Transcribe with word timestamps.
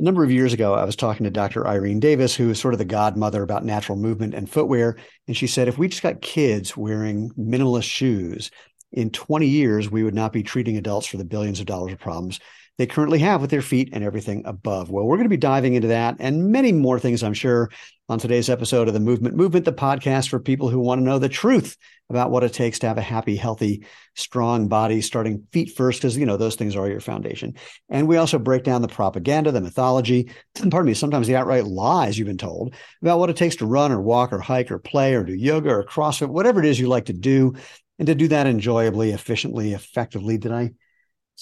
A 0.00 0.02
number 0.02 0.24
of 0.24 0.32
years 0.32 0.54
ago, 0.54 0.72
I 0.72 0.84
was 0.84 0.96
talking 0.96 1.24
to 1.24 1.30
Dr. 1.30 1.66
Irene 1.66 2.00
Davis, 2.00 2.34
who 2.34 2.48
is 2.48 2.58
sort 2.58 2.72
of 2.72 2.78
the 2.78 2.86
godmother 2.86 3.42
about 3.42 3.66
natural 3.66 3.98
movement 3.98 4.32
and 4.32 4.48
footwear. 4.48 4.96
And 5.28 5.36
she 5.36 5.46
said, 5.46 5.68
if 5.68 5.76
we 5.76 5.88
just 5.88 6.02
got 6.02 6.22
kids 6.22 6.74
wearing 6.74 7.28
minimalist 7.38 7.82
shoes, 7.82 8.50
in 8.92 9.10
20 9.10 9.46
years, 9.46 9.90
we 9.90 10.02
would 10.02 10.14
not 10.14 10.32
be 10.32 10.42
treating 10.42 10.78
adults 10.78 11.06
for 11.06 11.18
the 11.18 11.24
billions 11.26 11.60
of 11.60 11.66
dollars 11.66 11.92
of 11.92 11.98
problems 11.98 12.40
they 12.80 12.86
currently 12.86 13.18
have 13.18 13.42
with 13.42 13.50
their 13.50 13.60
feet 13.60 13.90
and 13.92 14.02
everything 14.02 14.40
above. 14.46 14.88
Well, 14.88 15.04
we're 15.04 15.18
going 15.18 15.26
to 15.26 15.28
be 15.28 15.36
diving 15.36 15.74
into 15.74 15.88
that 15.88 16.16
and 16.18 16.50
many 16.50 16.72
more 16.72 16.98
things, 16.98 17.22
I'm 17.22 17.34
sure, 17.34 17.70
on 18.08 18.18
today's 18.18 18.48
episode 18.48 18.88
of 18.88 18.94
the 18.94 19.00
Movement 19.00 19.36
Movement, 19.36 19.66
the 19.66 19.72
podcast 19.74 20.30
for 20.30 20.40
people 20.40 20.70
who 20.70 20.78
want 20.78 20.98
to 20.98 21.04
know 21.04 21.18
the 21.18 21.28
truth 21.28 21.76
about 22.08 22.30
what 22.30 22.42
it 22.42 22.54
takes 22.54 22.78
to 22.78 22.88
have 22.88 22.96
a 22.96 23.02
happy, 23.02 23.36
healthy, 23.36 23.84
strong 24.14 24.66
body, 24.68 25.02
starting 25.02 25.46
feet 25.52 25.76
first, 25.76 26.00
because, 26.00 26.16
you 26.16 26.24
know, 26.24 26.38
those 26.38 26.56
things 26.56 26.74
are 26.74 26.88
your 26.88 27.00
foundation. 27.00 27.52
And 27.90 28.08
we 28.08 28.16
also 28.16 28.38
break 28.38 28.64
down 28.64 28.80
the 28.80 28.88
propaganda, 28.88 29.52
the 29.52 29.60
mythology, 29.60 30.30
pardon 30.70 30.86
me, 30.86 30.94
sometimes 30.94 31.26
the 31.26 31.36
outright 31.36 31.66
lies 31.66 32.18
you've 32.18 32.28
been 32.28 32.38
told 32.38 32.74
about 33.02 33.18
what 33.18 33.28
it 33.28 33.36
takes 33.36 33.56
to 33.56 33.66
run 33.66 33.92
or 33.92 34.00
walk 34.00 34.32
or 34.32 34.40
hike 34.40 34.70
or 34.70 34.78
play 34.78 35.12
or 35.12 35.22
do 35.22 35.34
yoga 35.34 35.68
or 35.68 35.84
CrossFit, 35.84 36.30
whatever 36.30 36.60
it 36.60 36.66
is 36.66 36.80
you 36.80 36.88
like 36.88 37.04
to 37.04 37.12
do, 37.12 37.52
and 37.98 38.06
to 38.06 38.14
do 38.14 38.28
that 38.28 38.46
enjoyably, 38.46 39.10
efficiently, 39.10 39.74
effectively. 39.74 40.38
Did 40.38 40.52
I? 40.52 40.70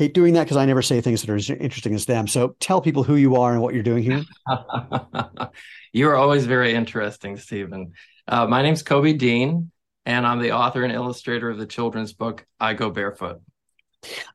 hate 0.00 0.14
doing 0.14 0.32
that 0.32 0.44
because 0.44 0.56
I 0.56 0.64
never 0.64 0.80
say 0.80 1.02
things 1.02 1.20
that 1.20 1.28
are 1.28 1.36
as 1.36 1.50
interesting 1.50 1.94
as 1.94 2.06
them. 2.06 2.26
So 2.26 2.56
tell 2.58 2.80
people 2.80 3.02
who 3.02 3.16
you 3.16 3.36
are 3.36 3.52
and 3.52 3.60
what 3.60 3.74
you're 3.74 3.82
doing 3.82 4.02
here. 4.02 4.22
you 5.92 6.08
are 6.08 6.16
always 6.16 6.46
very 6.46 6.72
interesting, 6.72 7.36
Steven. 7.36 7.92
Uh, 8.26 8.46
my 8.46 8.62
name's 8.62 8.82
Koby 8.82 9.18
Deane, 9.18 9.70
and 10.06 10.26
I'm 10.26 10.38
the 10.38 10.52
author 10.52 10.84
and 10.84 10.92
illustrator 10.92 11.50
of 11.50 11.58
the 11.58 11.66
children's 11.66 12.14
book 12.14 12.46
I 12.58 12.72
Go 12.72 12.88
Barefoot. 12.88 13.42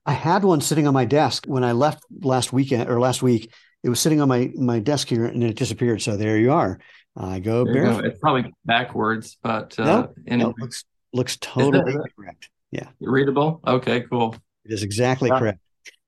I 0.06 0.14
had 0.14 0.44
one 0.44 0.62
sitting 0.62 0.86
on 0.86 0.94
my 0.94 1.06
desk 1.06 1.46
when 1.48 1.64
I 1.64 1.72
left 1.72 2.04
last 2.22 2.54
weekend 2.54 2.88
or 2.88 3.00
last 3.00 3.24
week. 3.24 3.52
It 3.82 3.90
was 3.90 4.00
sitting 4.00 4.22
on 4.22 4.28
my 4.30 4.52
my 4.56 4.78
desk 4.78 5.08
here, 5.08 5.26
and 5.26 5.44
it 5.44 5.56
disappeared. 5.56 6.00
So 6.04 6.16
there 6.16 6.38
you 6.38 6.52
are. 6.52 6.80
I 7.18 7.40
go 7.40 7.66
barefoot. 7.66 8.02
Go. 8.04 8.08
It's 8.08 8.20
probably 8.20 8.54
backwards, 8.66 9.38
but 9.42 9.80
uh, 9.80 10.10
no, 10.28 10.38
no, 10.38 10.54
looks 10.60 10.86
looks 11.12 11.38
totally 11.38 11.98
correct. 12.16 12.50
Yeah, 12.70 12.90
readable. 13.00 13.62
Okay, 13.66 14.02
cool. 14.02 14.36
It 14.66 14.74
is 14.74 14.84
exactly 14.84 15.30
yeah. 15.30 15.40
correct. 15.40 15.60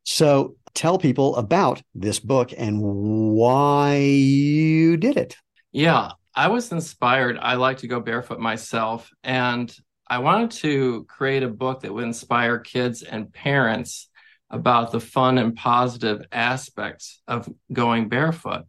So 0.03 0.55
tell 0.73 0.97
people 0.97 1.35
about 1.35 1.81
this 1.93 2.19
book 2.19 2.53
and 2.57 2.81
why 2.81 3.95
you 3.97 4.97
did 4.97 5.17
it. 5.17 5.35
Yeah, 5.71 6.11
I 6.35 6.47
was 6.47 6.71
inspired. 6.71 7.37
I 7.41 7.55
like 7.55 7.79
to 7.79 7.87
go 7.87 7.99
barefoot 7.99 8.39
myself. 8.39 9.09
And 9.23 9.75
I 10.07 10.19
wanted 10.19 10.51
to 10.61 11.05
create 11.05 11.43
a 11.43 11.49
book 11.49 11.81
that 11.81 11.93
would 11.93 12.03
inspire 12.03 12.59
kids 12.59 13.03
and 13.03 13.31
parents 13.33 14.09
about 14.49 14.91
the 14.91 14.99
fun 14.99 15.37
and 15.37 15.55
positive 15.55 16.25
aspects 16.31 17.21
of 17.27 17.49
going 17.73 18.07
barefoot. 18.07 18.63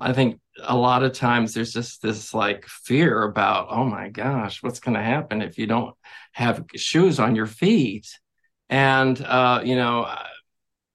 I 0.00 0.12
think 0.12 0.40
a 0.62 0.76
lot 0.76 1.02
of 1.02 1.12
times 1.12 1.54
there's 1.54 1.72
just 1.72 2.02
this 2.02 2.34
like 2.34 2.66
fear 2.66 3.22
about, 3.22 3.68
oh 3.70 3.84
my 3.84 4.08
gosh, 4.08 4.62
what's 4.62 4.80
going 4.80 4.96
to 4.96 5.02
happen 5.02 5.40
if 5.40 5.56
you 5.56 5.66
don't 5.66 5.94
have 6.32 6.64
shoes 6.74 7.18
on 7.18 7.36
your 7.36 7.46
feet? 7.46 8.08
And, 8.68 9.20
uh, 9.20 9.60
you 9.64 9.76
know, 9.76 10.12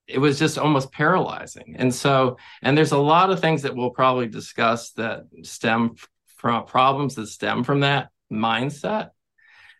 it 0.07 0.19
was 0.19 0.39
just 0.39 0.57
almost 0.57 0.91
paralyzing. 0.91 1.75
And 1.77 1.93
so, 1.93 2.37
and 2.61 2.77
there's 2.77 2.91
a 2.91 2.97
lot 2.97 3.29
of 3.29 3.39
things 3.39 3.61
that 3.61 3.75
we'll 3.75 3.91
probably 3.91 4.27
discuss 4.27 4.91
that 4.91 5.25
stem 5.43 5.95
from 6.37 6.65
problems 6.65 7.15
that 7.15 7.27
stem 7.27 7.63
from 7.63 7.81
that 7.81 8.09
mindset. 8.31 9.11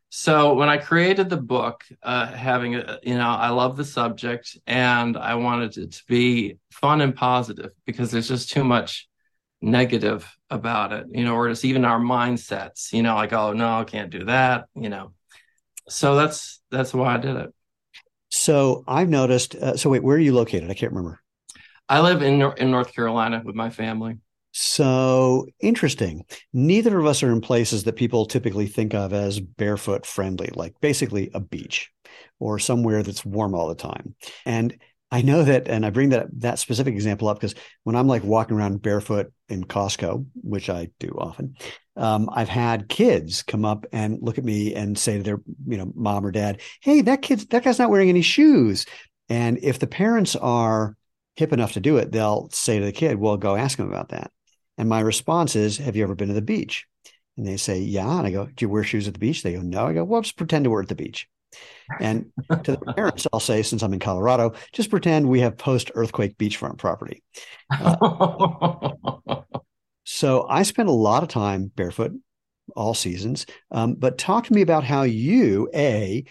So 0.10 0.56
when 0.56 0.70
I 0.70 0.78
created 0.78 1.30
the 1.30 1.38
book, 1.38 1.84
uh, 2.02 2.28
having 2.28 2.76
a, 2.76 3.00
you 3.04 3.16
know, 3.16 3.30
I 3.30 3.50
love 3.50 3.78
the 3.78 3.86
subject 3.86 4.58
and 4.66 5.16
I 5.16 5.36
wanted 5.36 5.78
it 5.78 5.92
to 5.94 6.04
be 6.08 6.58
fun 6.72 7.02
and 7.02 7.16
positive 7.16 7.72
because 7.86 8.12
there's 8.12 8.28
just 8.28 8.50
too 8.50 8.64
much 8.64 9.08
negative 9.62 10.36
about 10.50 10.94
it, 10.94 11.06
you 11.12 11.24
know, 11.24 11.36
or 11.36 11.50
it's 11.50 11.66
even 11.66 11.86
our 11.86 12.00
mindsets, 12.00 12.92
you 12.92 13.04
know, 13.04 13.16
like, 13.16 13.34
oh 13.34 13.54
no, 13.54 13.80
I 13.80 13.84
can't 13.84 14.10
do 14.10 14.26
that, 14.26 14.66
you 14.76 14.90
know. 14.90 15.14
So 15.88 16.16
that's 16.16 16.60
that's 16.72 16.94
why 16.94 17.16
I 17.16 17.18
did 17.18 17.36
it. 17.36 17.54
So 18.30 18.84
I've 18.88 19.10
noticed. 19.10 19.56
Uh, 19.56 19.76
so 19.78 19.90
wait, 19.90 20.04
where 20.04 20.18
are 20.18 20.20
you 20.20 20.34
located? 20.34 20.70
I 20.70 20.74
can't 20.74 20.92
remember. 20.92 21.20
I 21.88 22.02
live 22.02 22.22
in 22.22 22.42
in 22.58 22.72
North 22.72 22.94
Carolina 22.94 23.42
with 23.44 23.56
my 23.56 23.70
family. 23.70 24.18
So 24.52 25.48
interesting. 25.60 26.26
Neither 26.54 26.98
of 26.98 27.06
us 27.06 27.22
are 27.24 27.32
in 27.32 27.42
places 27.42 27.84
that 27.84 27.96
people 27.96 28.26
typically 28.26 28.68
think 28.68 28.94
of 28.94 29.14
as 29.14 29.40
barefoot 29.40 30.06
friendly, 30.06 30.50
like 30.54 30.74
basically 30.82 31.30
a 31.34 31.40
beach 31.40 31.92
or 32.40 32.58
somewhere 32.58 33.04
that's 33.04 33.26
warm 33.26 33.54
all 33.54 33.68
the 33.70 33.76
time. 33.76 34.16
And 34.46 34.78
I 35.12 35.22
know 35.22 35.44
that, 35.44 35.68
and 35.68 35.86
I 35.86 35.90
bring 35.90 36.10
that 36.10 36.28
that 36.40 36.60
specific 36.60 36.94
example 36.94 37.28
up 37.28 37.38
because 37.38 37.56
when 37.84 37.96
I'm 37.96 38.08
like 38.08 38.24
walking 38.24 38.58
around 38.58 38.82
barefoot 38.82 39.32
in 39.50 39.64
Costco, 39.64 40.26
which 40.36 40.70
I 40.70 40.90
do 41.00 41.16
often, 41.18 41.56
um, 42.00 42.30
I've 42.32 42.50
had 42.50 42.90
kids 42.90 43.44
come 43.44 43.66
up 43.66 43.86
and 43.92 44.20
look 44.22 44.38
at 44.38 44.44
me 44.44 44.74
and 44.74 44.98
say 44.98 45.18
to 45.18 45.24
their, 45.24 45.42
you 45.68 45.78
know, 45.78 45.92
mom 45.96 46.26
or 46.26 46.32
dad, 46.32 46.62
"Hey, 46.82 47.02
that 47.02 47.22
kid's 47.22 47.46
that 47.48 47.64
guy's 47.64 47.80
not 47.80 47.90
wearing 47.90 48.10
any 48.10 48.22
shoes." 48.22 48.86
And 49.28 49.60
if 49.62 49.80
the 49.80 49.88
parents 49.88 50.36
are 50.36 50.96
hip 51.36 51.54
enough 51.54 51.74
to 51.74 51.80
do 51.80 51.98
it, 51.98 52.12
they'll 52.12 52.50
say 52.52 52.80
to 52.80 52.86
the 52.86 52.92
kid, 52.92 53.18
"Well, 53.18 53.38
go 53.38 53.56
ask 53.56 53.78
him 53.78 53.88
about 53.88 54.10
that." 54.10 54.32
And 54.78 54.90
my 54.90 55.02
response 55.02 55.56
is, 55.56 55.78
"Have 55.78 55.96
you 55.96 56.04
ever 56.04 56.16
been 56.16 56.30
to 56.30 56.34
the 56.34 56.42
beach?" 56.42 56.88
And 57.38 57.46
they 57.46 57.58
say, 57.58 57.80
"Yeah." 57.80 58.18
And 58.18 58.28
I 58.28 58.32
go, 58.32 58.46
"Do 58.46 58.66
you 58.66 58.70
wear 58.70 58.84
shoes 58.84 59.08
at 59.08 59.14
the 59.14 59.20
beach?" 59.20 59.44
They 59.44 59.54
go, 59.54 59.62
"No." 59.62 59.86
I 59.88 59.94
go, 59.94 60.04
"Well, 60.04 60.22
just 60.22 60.38
pretend 60.38 60.64
to 60.64 60.70
wear 60.70 60.82
at 60.82 60.88
the 60.88 60.96
beach." 60.96 61.28
And 62.00 62.32
to 62.64 62.72
the 62.74 62.94
parents, 62.96 63.28
I'll 63.34 63.40
say, 63.40 63.64
since 63.64 63.82
I'm 63.82 63.94
in 63.94 64.00
Colorado, 64.00 64.54
just 64.72 64.90
pretend 64.90 65.28
we 65.28 65.40
have 65.40 65.58
post 65.58 65.92
earthquake 65.96 66.38
beachfront 66.38 66.78
property. 66.78 67.24
Uh, 67.72 69.42
so 70.12 70.48
I 70.50 70.64
spent 70.64 70.90
a 70.90 70.94
lot 70.94 71.22
of 71.22 71.30
time 71.30 71.72
barefoot 71.76 72.14
all 72.76 72.96
seasons. 72.96 73.46
Um, 73.70 73.94
but 73.94 74.18
talk 74.18 74.46
to 74.46 74.54
me 74.54 74.64
about 74.64 74.84
how 74.84 75.04
you, 75.04 75.70
A, 75.76 76.24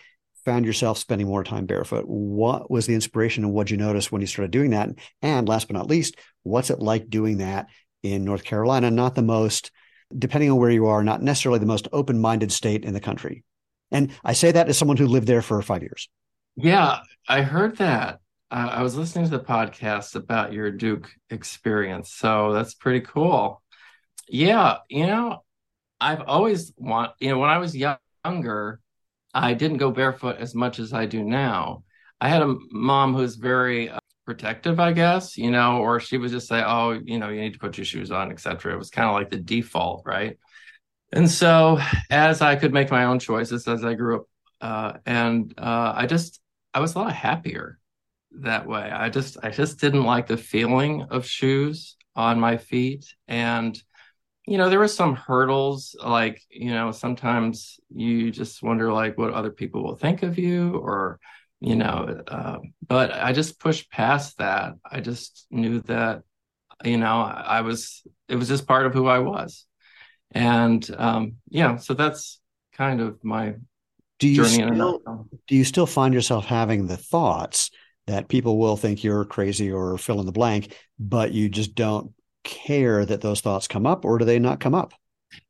found 0.44 0.66
yourself 0.66 0.99
spending 0.99 1.28
more 1.28 1.44
time 1.44 1.65
barefoot. 1.65 2.05
What 2.09 2.69
was 2.69 2.87
the 2.87 2.94
inspiration 2.94 3.44
and 3.44 3.53
what 3.53 3.69
did 3.69 3.72
you 3.72 3.77
notice 3.77 4.11
when 4.11 4.21
you 4.21 4.27
started 4.27 4.50
doing 4.50 4.71
that? 4.71 4.89
And 5.22 5.49
last 5.49 5.69
but 5.69 5.77
not 5.77 5.87
least, 5.87 6.16
what's 6.43 6.71
it 6.71 6.81
like 6.81 7.09
doing 7.09 7.39
that 7.39 7.66
in 8.03 8.25
North 8.25 8.43
Carolina? 8.43 8.91
Not 8.91 9.15
the 9.15 9.22
most, 9.22 9.71
depending 10.16 10.50
on 10.50 10.59
where 10.59 10.71
you 10.71 10.87
are, 10.87 11.05
not 11.05 11.22
necessarily 11.22 11.60
the 11.60 11.66
most 11.66 11.87
open 11.93 12.21
minded 12.21 12.50
state 12.50 12.84
in 12.84 12.95
the 12.95 13.00
country. 13.00 13.45
And 13.92 14.10
I 14.25 14.33
say 14.33 14.51
that 14.51 14.69
as 14.69 14.77
someone 14.77 14.97
who 14.97 15.07
lived 15.07 15.28
there 15.28 15.41
for 15.42 15.63
five 15.63 15.83
years. 15.83 16.09
Yeah, 16.57 16.98
I 17.28 17.42
heard 17.42 17.77
that. 17.77 18.19
Uh, 18.51 18.71
I 18.72 18.83
was 18.83 18.97
listening 18.97 19.27
to 19.27 19.30
the 19.30 19.45
podcast 19.45 20.16
about 20.16 20.53
your 20.53 20.72
Duke 20.72 21.10
experience. 21.30 22.13
So 22.13 22.53
that's 22.53 22.75
pretty 22.75 23.03
cool. 23.03 23.63
Yeah, 24.28 24.78
you 24.89 25.07
know, 25.07 25.45
I've 26.01 26.22
always 26.22 26.72
want, 26.78 27.13
you 27.21 27.30
know, 27.30 27.39
when 27.39 27.51
I 27.51 27.59
was 27.59 27.77
younger, 27.77 28.80
I 29.34 29.54
didn't 29.54 29.78
go 29.78 29.91
barefoot 29.92 30.39
as 30.39 30.54
much 30.54 30.78
as 30.80 30.92
I 30.95 31.07
do 31.07 31.25
now. 31.25 31.84
I 32.21 32.28
had 32.28 32.42
a 32.42 32.57
mom 32.72 33.15
who's 33.15 33.36
very 33.36 33.91
uh, 33.91 34.01
protective, 34.27 34.80
I 34.80 34.92
guess, 34.92 35.39
you 35.39 35.51
know, 35.53 35.78
or 35.80 36.01
she 36.01 36.19
would 36.19 36.30
just 36.33 36.48
say, 36.48 36.63
"Oh, 36.66 36.92
you 37.04 37.19
know, 37.19 37.30
you 37.30 37.41
need 37.42 37.54
to 37.54 37.59
put 37.60 37.78
your 37.78 37.86
shoes 37.86 38.10
on, 38.13 38.33
etc." 38.33 38.75
It 38.75 38.78
was 38.78 38.91
kind 38.91 39.09
of 39.09 39.15
like 39.15 39.30
the 39.30 39.39
default, 39.39 40.04
right? 40.07 40.39
And 41.13 41.30
so, 41.30 41.78
as 42.10 42.42
I 42.42 42.57
could 42.57 42.72
make 42.72 42.91
my 42.91 43.04
own 43.04 43.19
choices 43.19 43.66
as 43.66 43.84
I 43.84 43.95
grew 43.95 44.16
up, 44.21 44.27
uh, 44.60 44.98
and 45.07 45.54
uh, 45.59 45.92
I 45.97 46.07
just 46.07 46.41
I 46.75 46.80
was 46.80 46.95
a 46.95 46.98
lot 46.98 47.15
happier 47.15 47.78
that 48.41 48.66
way. 48.66 48.91
I 48.91 49.09
just 49.10 49.39
I 49.42 49.51
just 49.51 49.80
didn't 49.80 50.04
like 50.04 50.27
the 50.27 50.36
feeling 50.36 51.03
of 51.10 51.27
shoes 51.27 51.97
on 52.16 52.41
my 52.41 52.57
feet, 52.59 53.07
and 53.27 53.80
you 54.50 54.59
know, 54.59 54.71
there 54.71 54.78
were 54.78 54.89
some 54.89 55.15
hurdles, 55.15 55.95
like, 56.03 56.41
you 56.50 56.71
know, 56.71 56.91
sometimes 56.91 57.78
you 57.95 58.30
just 58.30 58.62
wonder, 58.62 58.92
like, 58.92 59.18
what 59.18 59.34
other 59.34 59.50
people 59.50 59.83
will 59.83 59.97
think 59.97 60.22
of 60.22 60.39
you, 60.39 60.77
or, 60.77 61.18
you 61.60 61.77
know, 61.77 62.22
uh, 62.27 62.59
but 62.86 63.12
I 63.12 63.33
just 63.33 63.60
pushed 63.60 63.91
past 63.91 64.39
that. 64.39 64.74
I 64.91 65.00
just 65.00 65.47
knew 65.50 65.80
that, 65.83 66.22
you 66.84 66.97
know, 66.97 67.21
I 67.21 67.60
was, 67.60 68.03
it 68.28 68.36
was 68.36 68.48
just 68.48 68.66
part 68.66 68.86
of 68.86 68.95
who 68.95 69.06
I 69.06 69.18
was. 69.18 69.66
And 70.33 70.89
um, 70.97 71.36
yeah, 71.48 71.77
so 71.77 71.94
that's 71.94 72.41
kind 72.72 73.01
of 73.01 73.22
my 73.24 73.54
do 74.18 74.28
you 74.28 74.44
still, 74.44 75.01
do 75.47 75.56
you 75.56 75.65
still 75.65 75.86
find 75.86 76.12
yourself 76.12 76.44
having 76.44 76.86
the 76.86 76.97
thoughts 76.97 77.71
that 78.09 78.28
people 78.28 78.59
will 78.59 78.77
think 78.77 79.04
you're 79.04 79.24
crazy 79.24 79.71
or 79.71 79.97
fill 79.98 80.21
in 80.21 80.27
the 80.27 80.33
blank, 80.33 80.74
but 80.98 81.33
you 81.33 81.48
just 81.48 81.74
don't 81.74 82.12
care 82.48 83.04
that 83.04 83.21
those 83.21 83.41
thoughts 83.41 83.68
come 83.68 83.86
up, 83.86 84.04
or 84.04 84.18
do 84.18 84.24
they 84.24 84.39
not 84.39 84.59
come 84.59 84.74
up? 84.74 84.95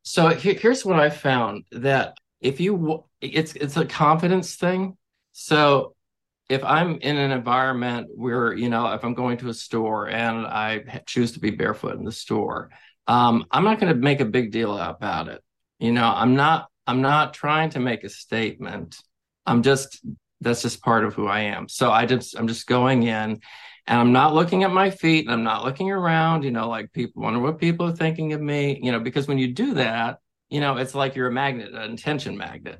So 0.03 0.29
here's 0.29 0.85
what 0.85 0.99
I 0.99 1.09
found 1.09 1.63
that 1.71 2.17
if 2.41 2.59
you 2.59 3.03
it's 3.21 3.53
it's 3.53 3.77
a 3.77 3.85
confidence 3.85 4.55
thing. 4.55 4.97
So 5.31 5.95
if 6.49 6.63
I'm 6.63 6.97
in 6.97 7.17
an 7.17 7.31
environment 7.31 8.09
where 8.13 8.53
you 8.53 8.69
know 8.69 8.91
if 8.93 9.03
I'm 9.03 9.13
going 9.13 9.37
to 9.37 9.49
a 9.49 9.53
store 9.53 10.09
and 10.09 10.45
I 10.45 11.01
choose 11.05 11.31
to 11.33 11.39
be 11.39 11.51
barefoot 11.51 11.97
in 11.97 12.03
the 12.03 12.11
store, 12.11 12.69
um, 13.07 13.45
I'm 13.51 13.63
not 13.63 13.79
going 13.79 13.93
to 13.93 13.99
make 13.99 14.19
a 14.19 14.25
big 14.25 14.51
deal 14.51 14.77
about 14.77 15.29
it. 15.29 15.41
You 15.79 15.93
know, 15.93 16.11
I'm 16.13 16.35
not 16.35 16.67
I'm 16.85 17.01
not 17.01 17.33
trying 17.33 17.69
to 17.71 17.79
make 17.79 18.03
a 18.03 18.09
statement. 18.09 18.97
I'm 19.45 19.63
just 19.63 20.05
that's 20.41 20.61
just 20.61 20.81
part 20.81 21.05
of 21.05 21.13
who 21.13 21.27
I 21.27 21.41
am. 21.41 21.69
So 21.69 21.91
I 21.91 22.05
just 22.05 22.37
I'm 22.37 22.47
just 22.47 22.67
going 22.67 23.03
in 23.03 23.39
and 23.89 23.99
I'm 23.99 24.11
not 24.11 24.35
looking 24.35 24.63
at 24.63 24.71
my 24.71 24.91
feet 24.91 25.25
and 25.25 25.33
I'm 25.33 25.43
not 25.43 25.65
looking 25.65 25.89
around, 25.89 26.43
you 26.43 26.51
know, 26.51 26.69
like 26.69 26.93
people 26.93 27.23
wonder 27.23 27.39
what 27.39 27.57
people 27.57 27.87
are 27.87 27.95
thinking 27.95 28.33
of 28.33 28.39
me, 28.39 28.79
you 28.83 28.91
know, 28.91 28.99
because 28.99 29.27
when 29.27 29.39
you 29.39 29.51
do 29.51 29.73
that, 29.73 30.19
you 30.47 30.59
know, 30.59 30.77
it's 30.77 30.93
like 30.93 31.15
you're 31.15 31.27
a 31.27 31.31
magnet, 31.31 31.73
an 31.73 31.89
intention 31.89 32.37
magnet. 32.37 32.79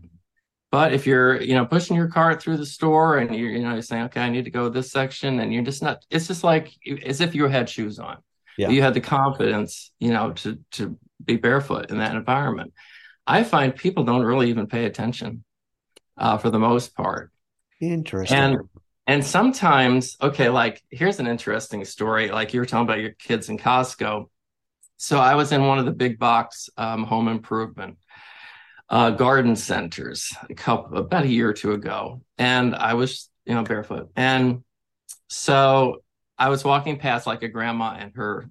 But 0.71 0.93
if 0.93 1.07
you're, 1.07 1.41
you 1.41 1.55
know, 1.55 1.65
pushing 1.65 1.95
your 1.95 2.09
cart 2.09 2.39
through 2.39 2.57
the 2.57 2.65
store 2.65 3.17
and 3.17 3.35
you're, 3.35 3.49
you 3.49 3.63
know, 3.63 3.73
you're 3.73 3.81
saying, 3.81 4.03
okay, 4.05 4.21
I 4.21 4.29
need 4.29 4.45
to 4.45 4.51
go 4.51 4.69
this 4.69 4.91
section, 4.91 5.39
and 5.39 5.51
you're 5.51 5.63
just 5.63 5.81
not, 5.81 6.05
it's 6.11 6.27
just 6.27 6.43
like 6.43 6.71
as 7.03 7.21
if 7.21 7.33
you 7.33 7.47
had 7.47 7.67
shoes 7.67 7.97
on. 7.97 8.17
Yeah. 8.55 8.69
You 8.69 8.83
had 8.83 8.93
the 8.93 9.01
confidence, 9.01 9.91
you 9.97 10.11
know, 10.11 10.33
to 10.33 10.59
to 10.73 10.95
be 11.25 11.37
barefoot 11.37 11.89
in 11.89 11.97
that 11.97 12.15
environment. 12.15 12.73
I 13.25 13.43
find 13.43 13.75
people 13.75 14.03
don't 14.03 14.23
really 14.23 14.49
even 14.49 14.67
pay 14.67 14.85
attention 14.85 15.43
uh, 16.17 16.37
for 16.37 16.51
the 16.51 16.59
most 16.59 16.95
part. 16.95 17.31
Interesting. 17.81 18.37
And 18.37 18.57
and 19.09 19.25
sometimes, 19.25 20.17
okay, 20.21 20.49
like 20.49 20.83
here's 20.91 21.19
an 21.19 21.25
interesting 21.25 21.83
story. 21.83 22.29
Like 22.29 22.53
you 22.53 22.59
were 22.59 22.65
talking 22.67 22.83
about 22.83 22.99
your 22.99 23.13
kids 23.13 23.49
in 23.49 23.57
Costco. 23.57 24.29
So 24.97 25.17
I 25.17 25.33
was 25.33 25.51
in 25.51 25.65
one 25.65 25.79
of 25.79 25.85
the 25.85 25.91
big 25.91 26.19
box 26.19 26.69
um, 26.77 27.05
home 27.05 27.27
improvement 27.27 27.97
uh, 28.87 29.09
garden 29.09 29.55
centers 29.55 30.31
a 30.47 30.53
couple 30.53 30.99
about 30.99 31.23
a 31.23 31.27
year 31.27 31.49
or 31.49 31.53
two 31.53 31.71
ago, 31.71 32.21
and 32.37 32.75
I 32.75 32.93
was 32.93 33.31
you 33.45 33.55
know 33.55 33.63
barefoot, 33.63 34.11
and 34.15 34.63
so 35.27 36.03
I 36.37 36.49
was 36.49 36.63
walking 36.63 36.99
past 36.99 37.25
like 37.25 37.41
a 37.41 37.47
grandma 37.47 37.95
and 37.97 38.11
her 38.13 38.47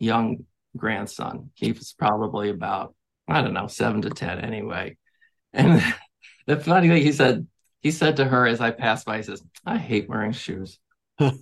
young 0.00 0.44
grandson. 0.76 1.52
He 1.54 1.70
was 1.70 1.94
probably 1.96 2.50
about 2.50 2.96
I 3.28 3.42
don't 3.42 3.54
know 3.54 3.68
seven 3.68 4.02
to 4.02 4.10
ten 4.10 4.40
anyway, 4.40 4.96
and 5.52 5.80
the 6.48 6.56
funny 6.56 6.88
thing 6.88 7.00
he 7.00 7.12
said 7.12 7.46
he 7.80 7.90
said 7.90 8.16
to 8.16 8.24
her 8.24 8.46
as 8.46 8.60
I 8.60 8.70
passed 8.70 9.06
by, 9.06 9.18
he 9.18 9.22
says, 9.22 9.42
I 9.64 9.78
hate 9.78 10.08
wearing 10.08 10.32
shoes. 10.32 10.78
yeah. 11.20 11.34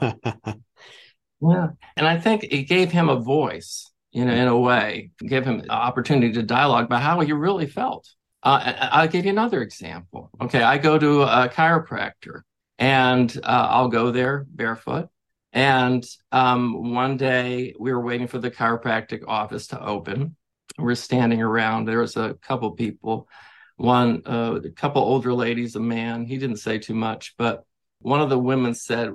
And 1.40 2.06
I 2.06 2.18
think 2.18 2.44
it 2.44 2.68
gave 2.68 2.90
him 2.90 3.08
a 3.08 3.16
voice, 3.16 3.90
you 4.12 4.24
know, 4.24 4.32
in 4.32 4.48
a 4.48 4.58
way, 4.58 5.10
gave 5.18 5.44
him 5.44 5.60
an 5.60 5.70
opportunity 5.70 6.32
to 6.34 6.42
dialogue 6.42 6.86
about 6.86 7.02
how 7.02 7.20
he 7.20 7.32
really 7.32 7.66
felt. 7.66 8.08
Uh, 8.42 8.72
I'll 8.92 9.08
give 9.08 9.24
you 9.24 9.30
another 9.30 9.62
example. 9.62 10.30
Okay. 10.42 10.62
I 10.62 10.78
go 10.78 10.98
to 10.98 11.22
a 11.22 11.48
chiropractor 11.48 12.42
and 12.78 13.34
uh, 13.42 13.68
I'll 13.70 13.88
go 13.88 14.10
there 14.10 14.46
barefoot. 14.48 15.08
And 15.52 16.06
um, 16.32 16.92
one 16.92 17.16
day 17.16 17.74
we 17.78 17.92
were 17.92 18.00
waiting 18.00 18.26
for 18.26 18.38
the 18.38 18.50
chiropractic 18.50 19.22
office 19.26 19.68
to 19.68 19.82
open. 19.82 20.36
We're 20.78 20.94
standing 20.96 21.40
around. 21.40 21.86
There 21.86 22.00
was 22.00 22.16
a 22.16 22.34
couple 22.42 22.70
people 22.72 23.28
one 23.76 24.22
uh, 24.26 24.58
a 24.64 24.70
couple 24.70 25.02
older 25.02 25.32
ladies 25.34 25.76
a 25.76 25.80
man 25.80 26.24
he 26.24 26.38
didn't 26.38 26.56
say 26.56 26.78
too 26.78 26.94
much 26.94 27.34
but 27.36 27.64
one 28.00 28.20
of 28.20 28.30
the 28.30 28.38
women 28.38 28.74
said 28.74 29.12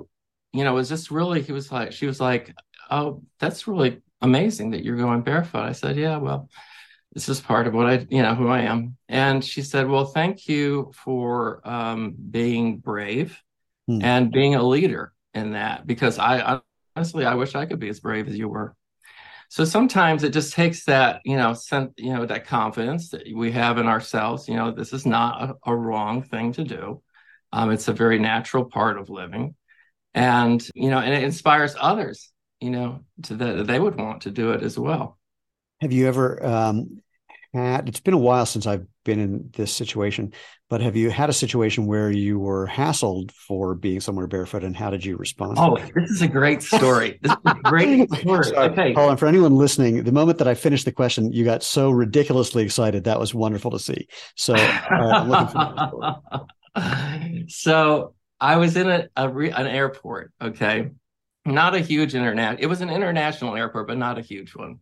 you 0.52 0.64
know 0.64 0.74
was 0.74 0.88
just 0.88 1.10
really 1.10 1.42
he 1.42 1.52
was 1.52 1.72
like 1.72 1.92
she 1.92 2.06
was 2.06 2.20
like 2.20 2.54
oh 2.90 3.22
that's 3.38 3.66
really 3.66 4.00
amazing 4.20 4.70
that 4.70 4.84
you're 4.84 4.96
going 4.96 5.22
barefoot. 5.22 5.64
I 5.64 5.72
said 5.72 5.96
yeah 5.96 6.18
well 6.18 6.48
this 7.12 7.28
is 7.28 7.40
part 7.40 7.66
of 7.66 7.74
what 7.74 7.86
i 7.86 8.06
you 8.08 8.22
know 8.22 8.34
who 8.34 8.48
i 8.48 8.60
am. 8.60 8.96
And 9.08 9.44
she 9.44 9.62
said 9.62 9.88
well 9.88 10.06
thank 10.06 10.48
you 10.48 10.92
for 10.94 11.60
um, 11.68 12.14
being 12.30 12.78
brave 12.78 13.40
hmm. 13.86 14.00
and 14.02 14.30
being 14.30 14.54
a 14.54 14.62
leader 14.62 15.12
in 15.34 15.52
that 15.52 15.86
because 15.86 16.18
I 16.18 16.60
honestly 16.94 17.24
i 17.24 17.34
wish 17.34 17.54
i 17.54 17.64
could 17.64 17.78
be 17.78 17.88
as 17.88 18.00
brave 18.00 18.28
as 18.28 18.36
you 18.36 18.48
were 18.48 18.74
so 19.52 19.66
sometimes 19.66 20.24
it 20.24 20.32
just 20.32 20.54
takes 20.54 20.86
that 20.86 21.20
you 21.26 21.36
know 21.36 21.54
you 21.98 22.14
know 22.14 22.24
that 22.24 22.46
confidence 22.46 23.10
that 23.10 23.24
we 23.34 23.52
have 23.52 23.76
in 23.76 23.86
ourselves 23.86 24.48
you 24.48 24.56
know 24.56 24.70
this 24.70 24.94
is 24.94 25.04
not 25.04 25.42
a, 25.42 25.70
a 25.70 25.76
wrong 25.76 26.22
thing 26.22 26.54
to 26.54 26.64
do. 26.64 27.02
Um, 27.52 27.70
it's 27.70 27.86
a 27.86 27.92
very 27.92 28.18
natural 28.18 28.64
part 28.64 28.96
of 28.96 29.10
living. 29.10 29.54
And 30.14 30.66
you 30.74 30.88
know 30.88 31.00
and 31.00 31.12
it 31.12 31.22
inspires 31.22 31.76
others 31.78 32.32
you 32.60 32.70
know 32.70 33.00
to 33.24 33.34
that 33.34 33.66
they 33.66 33.78
would 33.78 33.98
want 33.98 34.22
to 34.22 34.30
do 34.30 34.52
it 34.52 34.62
as 34.62 34.78
well. 34.78 35.18
Have 35.82 35.92
you 35.92 36.08
ever 36.08 36.42
um, 36.42 37.01
had 37.52 37.88
it's 37.88 38.00
been 38.00 38.14
a 38.14 38.18
while 38.18 38.46
since 38.46 38.66
i've 38.66 38.86
been 39.04 39.20
in 39.20 39.50
this 39.52 39.74
situation 39.74 40.32
but 40.72 40.80
have 40.80 40.96
you 40.96 41.10
had 41.10 41.28
a 41.28 41.34
situation 41.34 41.84
where 41.84 42.10
you 42.10 42.38
were 42.38 42.66
hassled 42.66 43.30
for 43.30 43.74
being 43.74 44.00
somewhere 44.00 44.26
barefoot 44.26 44.64
and 44.64 44.74
how 44.74 44.88
did 44.88 45.04
you 45.04 45.18
respond? 45.18 45.58
Oh, 45.58 45.76
this 45.76 46.10
is 46.10 46.22
a 46.22 46.28
great 46.28 46.62
story. 46.62 47.18
This 47.20 47.30
is 47.30 47.38
a 47.44 47.54
great 47.56 48.10
story. 48.14 48.44
Sorry, 48.44 48.70
okay. 48.70 48.94
Paul, 48.94 49.10
and 49.10 49.18
for 49.18 49.26
anyone 49.26 49.54
listening, 49.54 50.02
the 50.02 50.12
moment 50.12 50.38
that 50.38 50.48
I 50.48 50.54
finished 50.54 50.86
the 50.86 50.92
question, 50.92 51.30
you 51.30 51.44
got 51.44 51.62
so 51.62 51.90
ridiculously 51.90 52.62
excited. 52.62 53.04
That 53.04 53.20
was 53.20 53.34
wonderful 53.34 53.70
to 53.72 53.78
see. 53.78 54.08
So 54.34 54.54
uh, 54.54 56.14
So 57.48 58.14
I 58.40 58.56
was 58.56 58.74
in 58.74 58.88
a, 58.88 59.08
a 59.14 59.28
re, 59.28 59.50
an 59.50 59.66
airport, 59.66 60.32
okay? 60.40 60.92
Not 61.44 61.74
a 61.74 61.80
huge 61.80 62.14
internet. 62.14 62.60
It 62.60 62.66
was 62.66 62.80
an 62.80 62.88
international 62.88 63.56
airport, 63.56 63.88
but 63.88 63.98
not 63.98 64.16
a 64.16 64.22
huge 64.22 64.56
one. 64.56 64.78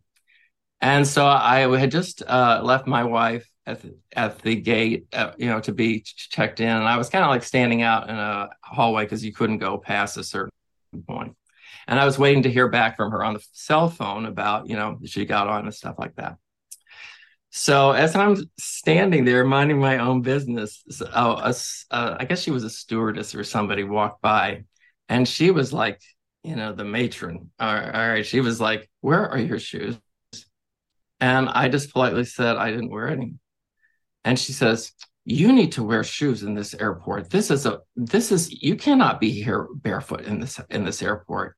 And 0.81 1.07
so 1.07 1.25
I 1.25 1.59
had 1.77 1.91
just 1.91 2.23
uh, 2.25 2.61
left 2.63 2.87
my 2.87 3.03
wife 3.03 3.47
at 3.67 3.81
the, 3.81 3.97
at 4.15 4.39
the 4.39 4.55
gate, 4.55 5.05
uh, 5.13 5.31
you 5.37 5.47
know, 5.47 5.59
to 5.61 5.71
be 5.71 6.01
checked 6.03 6.59
in. 6.59 6.67
And 6.67 6.87
I 6.87 6.97
was 6.97 7.09
kind 7.09 7.23
of 7.23 7.29
like 7.29 7.43
standing 7.43 7.83
out 7.83 8.09
in 8.09 8.15
a 8.15 8.49
hallway 8.63 9.03
because 9.03 9.23
you 9.23 9.31
couldn't 9.31 9.59
go 9.59 9.77
past 9.77 10.17
a 10.17 10.23
certain 10.23 10.51
point. 11.07 11.35
And 11.87 11.99
I 11.99 12.05
was 12.05 12.17
waiting 12.17 12.43
to 12.43 12.51
hear 12.51 12.67
back 12.67 12.95
from 12.95 13.11
her 13.11 13.23
on 13.23 13.35
the 13.35 13.45
cell 13.51 13.89
phone 13.89 14.25
about, 14.25 14.67
you 14.67 14.75
know, 14.75 14.99
she 15.05 15.25
got 15.25 15.47
on 15.47 15.65
and 15.65 15.73
stuff 15.73 15.95
like 15.99 16.15
that. 16.15 16.37
So 17.51 17.91
as 17.91 18.15
I'm 18.15 18.37
standing 18.57 19.25
there 19.25 19.43
minding 19.43 19.79
my 19.79 19.97
own 19.97 20.21
business, 20.21 20.83
oh, 21.13 21.33
a, 21.33 21.53
uh, 21.93 22.15
I 22.17 22.25
guess 22.25 22.41
she 22.41 22.51
was 22.51 22.63
a 22.63 22.69
stewardess 22.69 23.35
or 23.35 23.43
somebody 23.43 23.83
walked 23.83 24.21
by, 24.21 24.63
and 25.09 25.27
she 25.27 25.51
was 25.51 25.73
like, 25.73 25.99
you 26.43 26.55
know, 26.55 26.71
the 26.71 26.85
matron. 26.85 27.51
All 27.59 27.73
right, 27.73 27.93
all 27.93 28.09
right. 28.09 28.25
She 28.25 28.39
was 28.39 28.61
like, 28.61 28.89
"Where 29.01 29.29
are 29.29 29.37
your 29.37 29.59
shoes?" 29.59 29.99
And 31.21 31.47
I 31.49 31.69
just 31.69 31.93
politely 31.93 32.25
said 32.25 32.57
I 32.57 32.71
didn't 32.71 32.89
wear 32.89 33.07
any. 33.07 33.35
And 34.25 34.37
she 34.37 34.53
says 34.53 34.91
you 35.23 35.53
need 35.53 35.73
to 35.73 35.83
wear 35.83 36.03
shoes 36.03 36.41
in 36.41 36.55
this 36.55 36.73
airport. 36.73 37.29
This 37.29 37.51
is 37.51 37.67
a 37.67 37.81
this 37.95 38.31
is 38.31 38.51
you 38.61 38.75
cannot 38.75 39.19
be 39.19 39.29
here 39.29 39.67
barefoot 39.75 40.21
in 40.21 40.39
this 40.39 40.59
in 40.71 40.83
this 40.83 41.01
airport. 41.03 41.55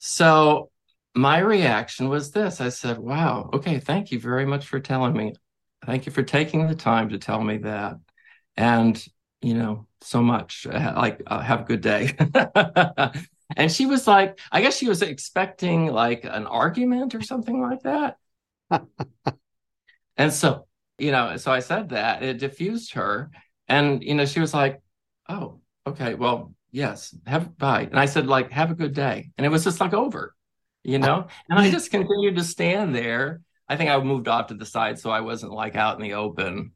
So 0.00 0.70
my 1.14 1.38
reaction 1.38 2.08
was 2.08 2.32
this. 2.32 2.60
I 2.60 2.68
said 2.70 2.98
wow 2.98 3.50
okay 3.54 3.78
thank 3.78 4.10
you 4.10 4.18
very 4.18 4.44
much 4.44 4.66
for 4.66 4.80
telling 4.80 5.16
me. 5.16 5.34
Thank 5.86 6.06
you 6.06 6.12
for 6.12 6.24
taking 6.24 6.66
the 6.66 6.74
time 6.74 7.10
to 7.10 7.18
tell 7.18 7.40
me 7.40 7.58
that. 7.58 7.96
And 8.56 9.02
you 9.40 9.54
know 9.54 9.86
so 10.00 10.22
much. 10.22 10.66
Like 10.66 11.22
uh, 11.24 11.40
have 11.40 11.60
a 11.60 11.64
good 11.64 11.80
day. 11.80 12.16
And 13.56 13.72
she 13.72 13.86
was 13.86 14.06
like 14.06 14.38
i 14.52 14.60
guess 14.60 14.76
she 14.76 14.90
was 14.90 15.00
expecting 15.00 15.86
like 15.86 16.24
an 16.24 16.46
argument 16.46 17.14
or 17.14 17.22
something 17.22 17.62
like 17.62 17.82
that 17.82 18.18
and 20.16 20.32
so 20.32 20.68
you 20.98 21.12
know, 21.12 21.36
so 21.36 21.52
I 21.52 21.60
said 21.60 21.90
that 21.90 22.22
it 22.22 22.38
diffused 22.38 22.94
her. 22.94 23.30
And, 23.68 24.02
you 24.02 24.14
know, 24.14 24.26
she 24.26 24.40
was 24.40 24.52
like, 24.52 24.80
oh, 25.28 25.60
okay, 25.86 26.14
well, 26.14 26.54
yes, 26.72 27.14
have 27.26 27.56
bye. 27.56 27.82
And 27.82 27.98
I 27.98 28.06
said, 28.06 28.26
like, 28.26 28.50
have 28.50 28.70
a 28.70 28.74
good 28.74 28.94
day. 28.94 29.30
And 29.38 29.46
it 29.46 29.50
was 29.50 29.64
just 29.64 29.80
like 29.80 29.94
over, 29.94 30.34
you 30.82 30.98
know? 30.98 31.28
And 31.48 31.58
I 31.58 31.70
just 31.70 31.90
continued 31.90 32.36
to 32.36 32.44
stand 32.44 32.94
there. 32.94 33.40
I 33.68 33.76
think 33.76 33.90
I 33.90 33.98
moved 33.98 34.28
off 34.28 34.48
to 34.48 34.54
the 34.54 34.66
side 34.66 34.98
so 34.98 35.10
I 35.10 35.20
wasn't 35.20 35.52
like 35.52 35.76
out 35.76 35.96
in 35.96 36.02
the 36.02 36.14
open, 36.14 36.72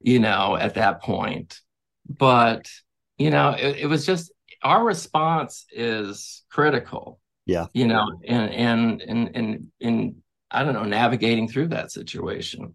you 0.00 0.20
know, 0.20 0.56
at 0.56 0.74
that 0.74 1.02
point. 1.02 1.60
But, 2.08 2.70
you 3.18 3.30
know, 3.30 3.50
it, 3.50 3.78
it 3.78 3.86
was 3.86 4.06
just 4.06 4.32
our 4.62 4.82
response 4.82 5.66
is 5.70 6.44
critical. 6.50 7.20
Yeah. 7.46 7.66
You 7.72 7.88
know, 7.88 8.20
and 8.26 8.50
and 8.52 9.02
and 9.02 9.30
and 9.34 9.66
in 9.80 10.19
I 10.50 10.64
don't 10.64 10.74
know, 10.74 10.84
navigating 10.84 11.48
through 11.48 11.68
that 11.68 11.92
situation. 11.92 12.74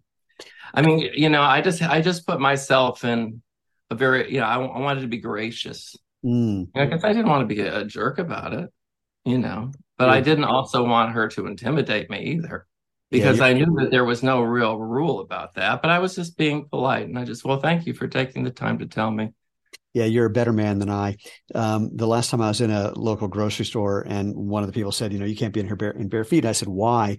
I 0.74 0.82
mean, 0.82 1.10
you 1.14 1.28
know, 1.28 1.42
I 1.42 1.60
just 1.60 1.82
I 1.82 2.00
just 2.00 2.26
put 2.26 2.40
myself 2.40 3.04
in 3.04 3.42
a 3.90 3.94
very, 3.94 4.32
you 4.32 4.40
know, 4.40 4.46
I, 4.46 4.56
I 4.56 4.80
wanted 4.80 5.02
to 5.02 5.08
be 5.08 5.18
gracious. 5.18 5.96
Mm. 6.24 6.68
I 6.74 6.86
guess 6.86 7.04
I 7.04 7.12
didn't 7.12 7.28
want 7.28 7.48
to 7.48 7.54
be 7.54 7.60
a, 7.60 7.80
a 7.80 7.84
jerk 7.84 8.18
about 8.18 8.52
it, 8.52 8.70
you 9.24 9.38
know, 9.38 9.72
but 9.96 10.06
yeah. 10.06 10.14
I 10.14 10.20
didn't 10.20 10.44
also 10.44 10.84
want 10.84 11.12
her 11.12 11.28
to 11.28 11.46
intimidate 11.46 12.10
me 12.10 12.34
either 12.34 12.66
because 13.10 13.38
yeah, 13.38 13.46
I 13.46 13.52
knew 13.52 13.76
that 13.78 13.90
there 13.90 14.04
was 14.04 14.22
no 14.22 14.42
real 14.42 14.76
rule 14.76 15.20
about 15.20 15.54
that. 15.54 15.82
But 15.82 15.90
I 15.90 16.00
was 16.00 16.16
just 16.16 16.36
being 16.36 16.68
polite, 16.68 17.06
and 17.06 17.18
I 17.18 17.24
just, 17.24 17.44
well, 17.44 17.60
thank 17.60 17.86
you 17.86 17.94
for 17.94 18.08
taking 18.08 18.42
the 18.42 18.50
time 18.50 18.78
to 18.78 18.86
tell 18.86 19.10
me. 19.10 19.32
Yeah, 19.94 20.04
you're 20.04 20.26
a 20.26 20.30
better 20.30 20.52
man 20.52 20.78
than 20.78 20.90
I. 20.90 21.16
Um, 21.54 21.90
the 21.94 22.06
last 22.06 22.28
time 22.28 22.42
I 22.42 22.48
was 22.48 22.60
in 22.60 22.70
a 22.70 22.92
local 22.98 23.28
grocery 23.28 23.64
store, 23.64 24.04
and 24.06 24.34
one 24.34 24.62
of 24.62 24.66
the 24.66 24.74
people 24.74 24.92
said, 24.92 25.12
"You 25.12 25.18
know, 25.18 25.24
you 25.24 25.36
can't 25.36 25.54
be 25.54 25.60
in 25.60 25.66
here 25.66 25.76
bare, 25.76 25.92
in 25.92 26.08
bare 26.08 26.24
feet." 26.24 26.44
I 26.44 26.52
said, 26.52 26.68
"Why?" 26.68 27.18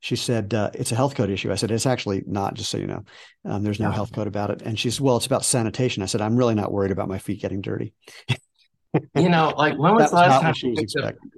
She 0.00 0.16
said, 0.16 0.54
uh, 0.54 0.70
"It's 0.74 0.92
a 0.92 0.96
health 0.96 1.14
code 1.14 1.30
issue." 1.30 1.50
I 1.50 1.56
said, 1.56 1.70
"It's 1.70 1.86
actually 1.86 2.22
not. 2.26 2.54
Just 2.54 2.70
so 2.70 2.78
you 2.78 2.86
know, 2.86 3.04
um, 3.44 3.64
there's 3.64 3.80
no 3.80 3.90
health 3.90 4.12
code 4.12 4.28
about 4.28 4.50
it." 4.50 4.62
And 4.62 4.78
she 4.78 4.90
said, 4.90 5.00
"Well, 5.00 5.16
it's 5.16 5.26
about 5.26 5.44
sanitation." 5.44 6.02
I 6.02 6.06
said, 6.06 6.20
"I'm 6.20 6.36
really 6.36 6.54
not 6.54 6.72
worried 6.72 6.92
about 6.92 7.08
my 7.08 7.18
feet 7.18 7.40
getting 7.40 7.60
dirty." 7.60 7.94
you 9.14 9.28
know, 9.28 9.52
like 9.56 9.76
when 9.76 9.94
was 9.94 10.10
the 10.10 10.16
last 10.16 10.40
time 10.40 10.54
she 10.54 10.70
was 10.70 10.78
expecting? 10.78 11.30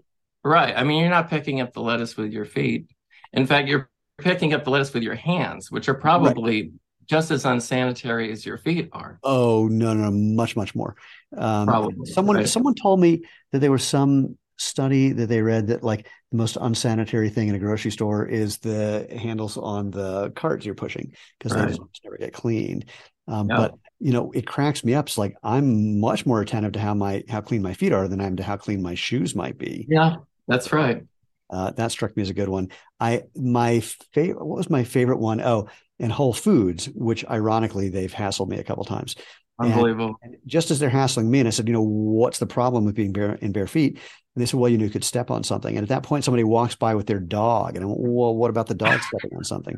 Right. 0.45 0.75
I 0.77 0.85
mean, 0.85 1.01
you're 1.01 1.11
not 1.11 1.29
picking 1.29 1.61
up 1.61 1.73
the 1.73 1.83
lettuce 1.83 2.17
with 2.17 2.33
your 2.33 2.45
feet. 2.45 2.87
In 3.33 3.47
fact, 3.47 3.69
you're 3.69 3.91
picking 4.19 4.53
up 4.55 4.65
the 4.65 4.71
lettuce 4.71 4.93
with 4.93 5.03
your 5.03 5.15
hands, 5.15 5.71
which 5.71 5.89
are 5.89 5.95
probably 5.95 6.63
right. 6.63 6.71
just 7.07 7.31
as 7.31 7.45
unsanitary 7.45 8.33
as 8.33 8.45
your 8.47 8.59
feet 8.59 8.89
are. 8.93 9.19
Oh 9.23 9.69
no, 9.69 9.95
no, 9.95 10.11
much, 10.11 10.57
much 10.57 10.75
more. 10.75 10.97
Um, 11.37 11.67
probably. 11.67 12.07
Someone, 12.07 12.37
right. 12.37 12.49
someone 12.49 12.75
told 12.75 13.01
me 13.01 13.23
that 13.53 13.59
there 13.61 13.73
was 13.73 13.85
some 13.85 14.39
study 14.57 15.13
that 15.13 15.27
they 15.27 15.41
read 15.41 15.69
that 15.69 15.83
like 15.83 16.07
the 16.31 16.37
most 16.37 16.57
unsanitary 16.61 17.29
thing 17.29 17.49
in 17.49 17.55
a 17.55 17.59
grocery 17.59 17.91
store 17.91 18.25
is 18.25 18.59
the 18.59 19.07
handles 19.11 19.57
on 19.57 19.91
the 19.91 20.31
carts 20.31 20.65
you're 20.65 20.75
pushing 20.75 21.13
because 21.39 21.57
right. 21.57 21.69
they 21.69 21.77
just 21.77 22.01
never 22.05 22.17
get 22.17 22.33
cleaned. 22.33 22.87
Um, 23.27 23.49
yeah. 23.49 23.57
But 23.57 23.75
you 23.99 24.13
know, 24.13 24.31
it 24.33 24.47
cracks 24.47 24.85
me 24.85 24.95
up. 24.95 25.07
It's 25.07 25.19
like 25.19 25.37
I'm 25.43 26.01
much 26.01 26.27
more 26.27 26.41
attentive 26.41 26.73
to 26.73 26.81
how 26.81 26.95
my 26.95 27.25
how 27.29 27.41
clean 27.41 27.63
my 27.63 27.75
feet 27.75 27.93
are 27.93 28.09
than 28.09 28.21
I 28.21 28.27
am 28.27 28.37
to 28.37 28.43
how 28.43 28.57
clean 28.57 28.83
my 28.83 28.95
shoes 28.95 29.35
might 29.35 29.59
be. 29.59 29.87
Yeah, 29.89 30.17
that's 30.47 30.73
right. 30.73 31.05
Uh, 31.51 31.73
that 31.73 31.91
struck 31.91 32.17
me 32.17 32.23
as 32.23 32.31
a 32.31 32.35
good 32.35 32.49
one. 32.49 32.69
I 32.99 33.25
my 33.35 33.81
favorite. 33.81 34.45
What 34.45 34.57
was 34.57 34.71
my 34.71 34.85
favorite 34.85 35.19
one? 35.19 35.41
Oh, 35.41 35.69
in 35.99 36.11
Whole 36.11 36.33
Foods, 36.33 36.89
which 36.95 37.27
ironically 37.27 37.91
they've 37.91 38.13
hassled 38.13 38.49
me 38.49 38.59
a 38.59 38.65
couple 38.65 38.85
times. 38.85 39.17
Unbelievable. 39.61 40.17
And, 40.23 40.35
and 40.35 40.43
just 40.47 40.71
as 40.71 40.79
they're 40.79 40.89
hassling 40.89 41.31
me, 41.31 41.41
and 41.41 41.49
I 41.49 41.51
said, 41.51 41.69
you 41.69 41.73
know, 41.73 41.83
what's 41.83 42.39
the 42.39 42.47
problem 42.47 42.85
with 42.85 42.95
being 42.95 43.13
bare 43.13 43.35
in 43.35 43.53
bare 43.53 43.67
feet? 43.67 43.93
And 43.95 44.43
they 44.43 44.47
said, 44.47 44.59
well, 44.59 44.71
you 44.71 44.79
know, 44.79 44.85
you 44.85 44.91
could 44.91 45.05
step 45.05 45.31
on 45.31 45.45
something. 45.45 45.77
And 45.77 45.85
at 45.85 45.89
that 45.89 46.03
point, 46.03 46.25
somebody 46.25 46.45
walks 46.45 46.75
by 46.75 46.95
with 46.95 47.07
their 47.07 47.21
dog, 47.21 47.77
and 47.77 47.85
I 47.85 47.87
went, 47.87 48.01
well, 48.01 48.35
what 48.35 48.51
about 48.51 48.67
the 48.67 48.75
dog 48.75 49.01
stepping 49.01 49.37
on 49.37 49.45
something? 49.45 49.77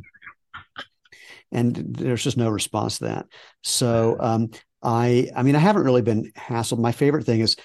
And 1.51 1.77
there's 1.77 2.25
just 2.25 2.37
no 2.37 2.49
response 2.49 2.99
to 2.99 3.05
that. 3.05 3.27
So 3.62 4.17
um, 4.21 4.51
I, 4.83 5.31
I 5.37 5.43
mean, 5.43 5.57
I 5.57 5.59
haven't 5.59 5.85
really 5.85 6.03
been 6.03 6.33
hassled. 6.37 6.79
My 6.79 6.93
favorite 6.93 7.27
thing 7.27 7.41
is 7.41 7.57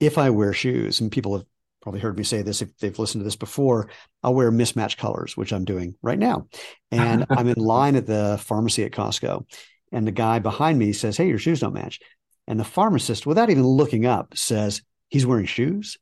if 0.00 0.18
I 0.18 0.30
wear 0.30 0.52
shoes, 0.52 1.00
and 1.00 1.12
people 1.12 1.36
have 1.36 1.46
probably 1.88 2.00
heard 2.00 2.18
me 2.18 2.24
say 2.24 2.42
this 2.42 2.60
if 2.60 2.76
they've 2.78 2.98
listened 2.98 3.20
to 3.20 3.24
this 3.24 3.36
before. 3.36 3.88
I'll 4.22 4.34
wear 4.34 4.50
mismatched 4.50 4.98
colors, 4.98 5.36
which 5.36 5.52
I'm 5.52 5.64
doing 5.64 5.94
right 6.02 6.18
now. 6.18 6.48
And 6.90 7.24
I'm 7.30 7.48
in 7.48 7.58
line 7.58 7.96
at 7.96 8.06
the 8.06 8.38
pharmacy 8.42 8.84
at 8.84 8.92
Costco. 8.92 9.46
And 9.92 10.06
the 10.06 10.12
guy 10.12 10.38
behind 10.38 10.78
me 10.78 10.92
says, 10.92 11.16
Hey, 11.16 11.28
your 11.28 11.38
shoes 11.38 11.60
don't 11.60 11.74
match. 11.74 12.00
And 12.46 12.58
the 12.58 12.64
pharmacist, 12.64 13.26
without 13.26 13.50
even 13.50 13.66
looking 13.66 14.06
up, 14.06 14.36
says, 14.36 14.82
He's 15.08 15.26
wearing 15.26 15.46
shoes. 15.46 15.96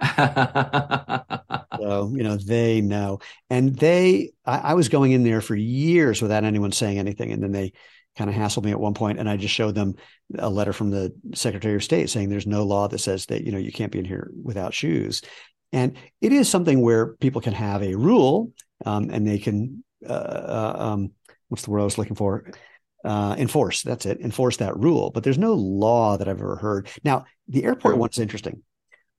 so, 0.16 2.12
you 2.14 2.22
know, 2.22 2.36
they 2.36 2.80
know. 2.80 3.20
And 3.50 3.76
they, 3.76 4.32
I, 4.44 4.58
I 4.58 4.74
was 4.74 4.88
going 4.88 5.12
in 5.12 5.22
there 5.22 5.40
for 5.40 5.54
years 5.54 6.20
without 6.20 6.44
anyone 6.44 6.72
saying 6.72 6.98
anything. 6.98 7.30
And 7.32 7.42
then 7.42 7.52
they 7.52 7.72
kind 8.16 8.28
of 8.28 8.36
hassled 8.36 8.64
me 8.64 8.72
at 8.72 8.80
one 8.80 8.94
point 8.94 9.18
and 9.18 9.28
I 9.28 9.36
just 9.36 9.54
showed 9.54 9.74
them 9.74 9.94
a 10.38 10.50
letter 10.50 10.72
from 10.72 10.90
the 10.90 11.14
Secretary 11.34 11.74
of 11.74 11.84
State 11.84 12.10
saying 12.10 12.28
there's 12.28 12.46
no 12.46 12.64
law 12.64 12.88
that 12.88 12.98
says 12.98 13.26
that, 13.26 13.44
you 13.44 13.52
know, 13.52 13.58
you 13.58 13.72
can't 13.72 13.92
be 13.92 13.98
in 13.98 14.04
here 14.04 14.30
without 14.42 14.74
shoes. 14.74 15.22
And 15.72 15.96
it 16.20 16.32
is 16.32 16.48
something 16.48 16.80
where 16.80 17.14
people 17.14 17.40
can 17.40 17.54
have 17.54 17.82
a 17.82 17.94
rule 17.94 18.52
um, 18.84 19.08
and 19.10 19.26
they 19.26 19.38
can, 19.38 19.82
uh, 20.06 20.12
uh, 20.12 20.76
um, 20.78 21.12
what's 21.48 21.62
the 21.62 21.70
word 21.70 21.80
I 21.80 21.84
was 21.84 21.96
looking 21.96 22.16
for? 22.16 22.44
Uh, 23.04 23.34
enforce. 23.36 23.82
That's 23.82 24.06
it. 24.06 24.20
Enforce 24.20 24.58
that 24.58 24.76
rule. 24.76 25.10
But 25.10 25.24
there's 25.24 25.38
no 25.38 25.54
law 25.54 26.16
that 26.16 26.28
I've 26.28 26.40
ever 26.40 26.56
heard. 26.56 26.88
Now, 27.02 27.24
the 27.48 27.64
airport 27.64 27.98
one's 27.98 28.18
interesting. 28.18 28.62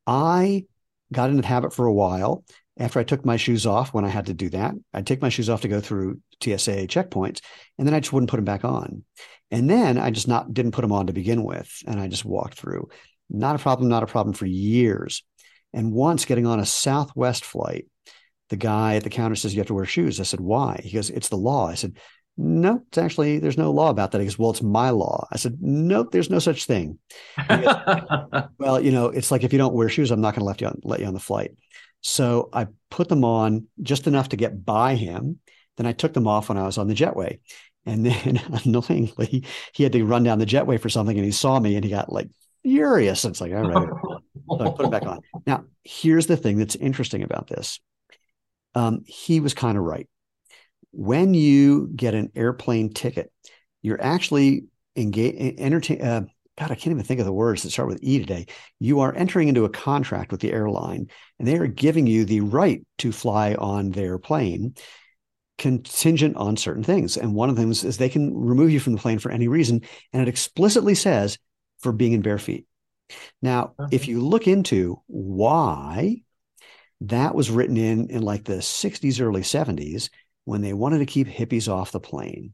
I 0.07 0.65
got 1.11 1.29
into 1.29 1.41
the 1.41 1.47
habit 1.47 1.73
for 1.73 1.85
a 1.85 1.93
while 1.93 2.45
after 2.77 2.99
I 2.99 3.03
took 3.03 3.25
my 3.25 3.37
shoes 3.37 3.65
off 3.65 3.93
when 3.93 4.05
I 4.05 4.09
had 4.09 4.27
to 4.27 4.33
do 4.33 4.49
that. 4.49 4.73
I'd 4.93 5.05
take 5.05 5.21
my 5.21 5.29
shoes 5.29 5.49
off 5.49 5.61
to 5.61 5.67
go 5.67 5.79
through 5.79 6.21
TSA 6.41 6.87
checkpoints, 6.87 7.41
and 7.77 7.87
then 7.87 7.93
I 7.93 7.99
just 7.99 8.13
wouldn't 8.13 8.29
put 8.29 8.37
them 8.37 8.45
back 8.45 8.65
on. 8.65 9.03
And 9.51 9.69
then 9.69 9.97
I 9.97 10.09
just 10.09 10.27
not 10.27 10.53
didn't 10.53 10.71
put 10.71 10.81
them 10.81 10.91
on 10.91 11.07
to 11.07 11.13
begin 11.13 11.43
with, 11.43 11.71
and 11.85 11.99
I 11.99 12.07
just 12.07 12.25
walked 12.25 12.57
through. 12.57 12.89
Not 13.29 13.55
a 13.55 13.59
problem, 13.59 13.89
not 13.89 14.03
a 14.03 14.07
problem 14.07 14.33
for 14.33 14.45
years. 14.45 15.23
And 15.73 15.91
once 15.91 16.25
getting 16.25 16.45
on 16.45 16.59
a 16.59 16.65
Southwest 16.65 17.45
flight, 17.45 17.85
the 18.49 18.55
guy 18.57 18.95
at 18.95 19.03
the 19.03 19.09
counter 19.09 19.35
says 19.35 19.53
you 19.53 19.59
have 19.59 19.67
to 19.67 19.73
wear 19.73 19.85
shoes. 19.85 20.19
I 20.19 20.23
said, 20.23 20.39
why? 20.39 20.79
He 20.83 20.91
goes, 20.91 21.09
it's 21.09 21.29
the 21.29 21.37
law. 21.37 21.67
I 21.67 21.75
said, 21.75 21.97
no, 22.35 22.81
it's 22.87 22.97
actually 22.97 23.39
there's 23.39 23.57
no 23.57 23.71
law 23.71 23.89
about 23.89 24.11
that. 24.11 24.19
He 24.19 24.25
goes, 24.25 24.39
well, 24.39 24.51
it's 24.51 24.61
my 24.61 24.89
law. 24.89 25.27
I 25.31 25.37
said, 25.37 25.57
nope, 25.61 26.11
there's 26.11 26.29
no 26.29 26.39
such 26.39 26.65
thing. 26.65 26.97
Goes, 27.47 27.65
well, 28.57 28.81
you 28.81 28.91
know, 28.91 29.07
it's 29.07 29.29
like 29.29 29.43
if 29.43 29.53
you 29.53 29.59
don't 29.59 29.73
wear 29.73 29.89
shoes, 29.89 30.09
I'm 30.09 30.21
not 30.21 30.33
going 30.33 30.41
to 30.41 30.45
let 30.45 30.61
you 30.61 30.67
on, 30.67 30.79
let 30.83 30.99
you 30.99 31.05
on 31.05 31.13
the 31.13 31.19
flight. 31.19 31.51
So 32.01 32.49
I 32.51 32.67
put 32.89 33.07
them 33.07 33.23
on 33.23 33.67
just 33.81 34.07
enough 34.07 34.29
to 34.29 34.35
get 34.35 34.65
by 34.65 34.95
him. 34.95 35.39
Then 35.77 35.85
I 35.85 35.93
took 35.93 36.13
them 36.13 36.27
off 36.27 36.49
when 36.49 36.57
I 36.57 36.65
was 36.65 36.77
on 36.77 36.87
the 36.87 36.95
jetway. 36.95 37.39
And 37.85 38.05
then 38.05 38.41
annoyingly, 38.65 39.45
he 39.73 39.83
had 39.83 39.91
to 39.93 40.03
run 40.03 40.23
down 40.23 40.39
the 40.39 40.45
jetway 40.45 40.79
for 40.79 40.89
something 40.89 41.15
and 41.15 41.25
he 41.25 41.31
saw 41.31 41.59
me 41.59 41.75
and 41.75 41.83
he 41.83 41.91
got 41.91 42.11
like 42.11 42.29
furious. 42.63 43.25
It's 43.25 43.41
like, 43.41 43.53
all 43.53 43.69
right. 43.69 44.21
so 44.49 44.59
I 44.59 44.69
put 44.69 44.77
them 44.79 44.91
back 44.91 45.05
on. 45.05 45.21
Now, 45.45 45.65
here's 45.83 46.27
the 46.27 46.37
thing 46.37 46.57
that's 46.57 46.75
interesting 46.75 47.23
about 47.23 47.47
this. 47.47 47.79
Um, 48.75 49.03
he 49.05 49.39
was 49.39 49.53
kind 49.53 49.77
of 49.77 49.83
right. 49.83 50.07
When 50.93 51.33
you 51.33 51.89
get 51.93 52.13
an 52.13 52.31
airplane 52.35 52.93
ticket, 52.93 53.31
you're 53.81 54.01
actually 54.01 54.65
engage, 54.95 55.59
entertain, 55.59 56.01
uh, 56.01 56.21
God, 56.57 56.71
I 56.71 56.75
can't 56.75 56.93
even 56.93 57.03
think 57.03 57.19
of 57.19 57.25
the 57.25 57.33
words 57.33 57.63
that 57.63 57.71
start 57.71 57.89
with 57.89 57.99
E 58.03 58.19
today. 58.19 58.45
You 58.79 58.99
are 58.99 59.13
entering 59.13 59.47
into 59.47 59.65
a 59.65 59.69
contract 59.69 60.31
with 60.31 60.39
the 60.39 60.53
airline, 60.53 61.09
and 61.39 61.47
they 61.47 61.57
are 61.57 61.67
giving 61.67 62.05
you 62.05 62.25
the 62.25 62.41
right 62.41 62.85
to 62.99 63.11
fly 63.11 63.55
on 63.55 63.89
their 63.89 64.19
plane 64.19 64.75
contingent 65.57 66.35
on 66.35 66.57
certain 66.57 66.83
things. 66.83 67.17
And 67.17 67.33
one 67.33 67.49
of 67.49 67.55
them 67.55 67.71
is, 67.71 67.83
is 67.83 67.97
they 67.97 68.09
can 68.09 68.35
remove 68.35 68.71
you 68.71 68.79
from 68.79 68.93
the 68.93 68.99
plane 68.99 69.19
for 69.19 69.31
any 69.31 69.47
reason. 69.47 69.81
And 70.11 70.21
it 70.21 70.27
explicitly 70.27 70.95
says 70.95 71.37
for 71.79 71.91
being 71.91 72.13
in 72.13 72.21
bare 72.21 72.39
feet. 72.39 72.65
Now, 73.41 73.73
okay. 73.79 73.95
if 73.95 74.07
you 74.07 74.21
look 74.21 74.47
into 74.47 75.01
why 75.07 76.23
that 77.01 77.35
was 77.35 77.51
written 77.51 77.77
in 77.77 78.09
in 78.09 78.21
like 78.21 78.45
the 78.45 78.57
60s, 78.57 79.21
early 79.21 79.41
70s, 79.41 80.09
when 80.45 80.61
they 80.61 80.73
wanted 80.73 80.99
to 80.99 81.05
keep 81.05 81.27
hippies 81.27 81.71
off 81.71 81.91
the 81.91 81.99
plane. 81.99 82.53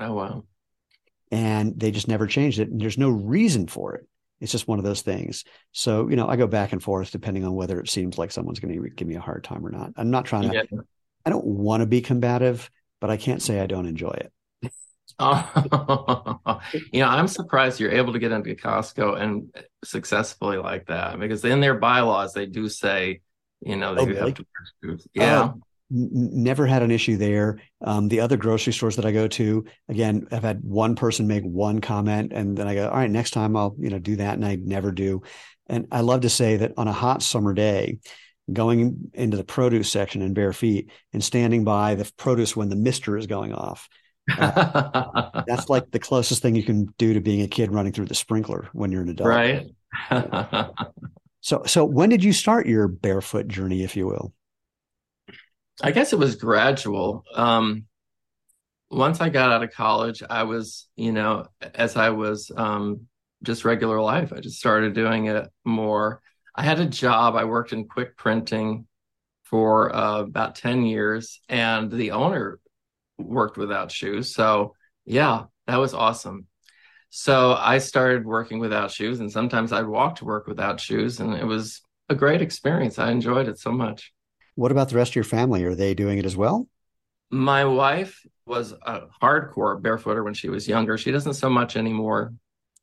Oh, 0.00 0.12
wow 0.14 0.44
and 1.30 1.78
they 1.78 1.90
just 1.90 2.08
never 2.08 2.26
changed 2.26 2.58
it. 2.58 2.70
And 2.70 2.80
there's 2.80 2.98
no 2.98 3.10
reason 3.10 3.66
for 3.66 3.94
it. 3.94 4.06
It's 4.40 4.52
just 4.52 4.68
one 4.68 4.78
of 4.78 4.84
those 4.84 5.02
things. 5.02 5.44
So, 5.72 6.08
you 6.08 6.16
know, 6.16 6.28
I 6.28 6.36
go 6.36 6.46
back 6.46 6.72
and 6.72 6.82
forth 6.82 7.10
depending 7.10 7.44
on 7.44 7.54
whether 7.54 7.80
it 7.80 7.90
seems 7.90 8.18
like 8.18 8.30
someone's 8.30 8.60
going 8.60 8.74
to 8.74 8.90
give 8.90 9.08
me 9.08 9.16
a 9.16 9.20
hard 9.20 9.44
time 9.44 9.66
or 9.66 9.70
not. 9.70 9.92
I'm 9.96 10.10
not 10.10 10.26
trying 10.26 10.50
to, 10.50 10.54
yeah. 10.54 10.80
I 11.26 11.30
don't 11.30 11.44
want 11.44 11.80
to 11.80 11.86
be 11.86 12.00
combative, 12.00 12.70
but 13.00 13.10
I 13.10 13.16
can't 13.16 13.42
say 13.42 13.60
I 13.60 13.66
don't 13.66 13.86
enjoy 13.86 14.16
it. 14.16 14.72
oh, 15.18 16.60
you 16.92 17.00
know, 17.00 17.08
I'm 17.08 17.26
surprised 17.26 17.80
you're 17.80 17.90
able 17.90 18.12
to 18.12 18.20
get 18.20 18.30
into 18.32 18.54
Costco 18.54 19.20
and 19.20 19.52
successfully 19.84 20.56
like 20.56 20.86
that 20.86 21.18
because 21.18 21.44
in 21.44 21.60
their 21.60 21.74
bylaws, 21.74 22.32
they 22.32 22.46
do 22.46 22.68
say, 22.68 23.20
you 23.60 23.74
know, 23.74 23.96
they 23.96 24.02
oh, 24.02 24.26
have 24.26 24.34
to, 24.34 24.98
yeah. 25.14 25.40
Uh, 25.40 25.52
never 25.90 26.66
had 26.66 26.82
an 26.82 26.90
issue 26.90 27.16
there. 27.16 27.58
Um, 27.80 28.08
the 28.08 28.20
other 28.20 28.36
grocery 28.36 28.72
stores 28.72 28.96
that 28.96 29.06
I 29.06 29.12
go 29.12 29.28
to, 29.28 29.64
again, 29.88 30.26
I've 30.30 30.42
had 30.42 30.62
one 30.62 30.94
person 30.94 31.26
make 31.26 31.44
one 31.44 31.80
comment, 31.80 32.32
and 32.32 32.56
then 32.56 32.68
I 32.68 32.74
go, 32.74 32.88
all 32.88 32.96
right, 32.96 33.10
next 33.10 33.30
time 33.30 33.56
I'll 33.56 33.74
you 33.78 33.90
know 33.90 33.98
do 33.98 34.16
that, 34.16 34.34
and 34.34 34.44
I 34.44 34.56
never 34.56 34.92
do. 34.92 35.22
And 35.66 35.86
I 35.90 36.00
love 36.00 36.22
to 36.22 36.30
say 36.30 36.56
that 36.58 36.72
on 36.76 36.88
a 36.88 36.92
hot 36.92 37.22
summer 37.22 37.52
day, 37.52 37.98
going 38.52 39.10
into 39.14 39.36
the 39.36 39.44
produce 39.44 39.90
section 39.90 40.22
in 40.22 40.34
bare 40.34 40.52
feet 40.52 40.90
and 41.12 41.22
standing 41.22 41.64
by 41.64 41.94
the 41.94 42.10
produce 42.16 42.56
when 42.56 42.68
the 42.68 42.76
mister 42.76 43.16
is 43.16 43.26
going 43.26 43.52
off. 43.52 43.88
Uh, 44.36 45.42
that's 45.46 45.68
like 45.68 45.90
the 45.90 45.98
closest 45.98 46.42
thing 46.42 46.54
you 46.54 46.62
can 46.62 46.92
do 46.98 47.14
to 47.14 47.20
being 47.20 47.42
a 47.42 47.48
kid 47.48 47.72
running 47.72 47.92
through 47.92 48.06
the 48.06 48.14
sprinkler 48.14 48.68
when 48.72 48.90
you're 48.92 49.02
an 49.02 49.08
adult. 49.10 49.28
Right. 49.28 49.66
so, 51.40 51.62
so 51.66 51.84
when 51.84 52.08
did 52.08 52.24
you 52.24 52.32
start 52.32 52.66
your 52.66 52.88
barefoot 52.88 53.48
journey, 53.48 53.82
if 53.82 53.96
you 53.96 54.06
will? 54.06 54.32
I 55.82 55.92
guess 55.92 56.12
it 56.12 56.18
was 56.18 56.36
gradual. 56.36 57.24
Um, 57.34 57.84
once 58.90 59.20
I 59.20 59.28
got 59.28 59.52
out 59.52 59.62
of 59.62 59.72
college, 59.72 60.22
I 60.28 60.44
was, 60.44 60.88
you 60.96 61.12
know, 61.12 61.46
as 61.74 61.96
I 61.96 62.10
was 62.10 62.50
um, 62.56 63.02
just 63.42 63.64
regular 63.64 64.00
life, 64.00 64.32
I 64.32 64.40
just 64.40 64.58
started 64.58 64.94
doing 64.94 65.26
it 65.26 65.48
more. 65.64 66.20
I 66.54 66.62
had 66.62 66.80
a 66.80 66.86
job. 66.86 67.36
I 67.36 67.44
worked 67.44 67.72
in 67.72 67.86
quick 67.86 68.16
printing 68.16 68.86
for 69.44 69.94
uh, 69.94 70.20
about 70.20 70.56
10 70.56 70.84
years, 70.84 71.40
and 71.48 71.90
the 71.90 72.10
owner 72.12 72.58
worked 73.18 73.56
without 73.56 73.92
shoes. 73.92 74.34
So, 74.34 74.74
yeah, 75.04 75.44
that 75.66 75.76
was 75.76 75.94
awesome. 75.94 76.46
So, 77.10 77.54
I 77.54 77.78
started 77.78 78.26
working 78.26 78.58
without 78.58 78.90
shoes, 78.90 79.20
and 79.20 79.30
sometimes 79.30 79.72
I'd 79.72 79.86
walk 79.86 80.16
to 80.16 80.24
work 80.24 80.46
without 80.46 80.80
shoes, 80.80 81.20
and 81.20 81.34
it 81.34 81.46
was 81.46 81.80
a 82.08 82.14
great 82.14 82.42
experience. 82.42 82.98
I 82.98 83.10
enjoyed 83.10 83.48
it 83.48 83.58
so 83.58 83.70
much. 83.70 84.12
What 84.58 84.72
about 84.72 84.88
the 84.88 84.96
rest 84.96 85.12
of 85.12 85.14
your 85.14 85.22
family? 85.22 85.62
Are 85.62 85.76
they 85.76 85.94
doing 85.94 86.18
it 86.18 86.24
as 86.24 86.36
well? 86.36 86.66
My 87.30 87.64
wife 87.64 88.26
was 88.44 88.72
a 88.72 89.02
hardcore 89.22 89.80
barefooter 89.80 90.24
when 90.24 90.34
she 90.34 90.48
was 90.48 90.66
younger. 90.66 90.98
She 90.98 91.12
doesn't 91.12 91.34
so 91.34 91.48
much 91.48 91.76
anymore, 91.76 92.34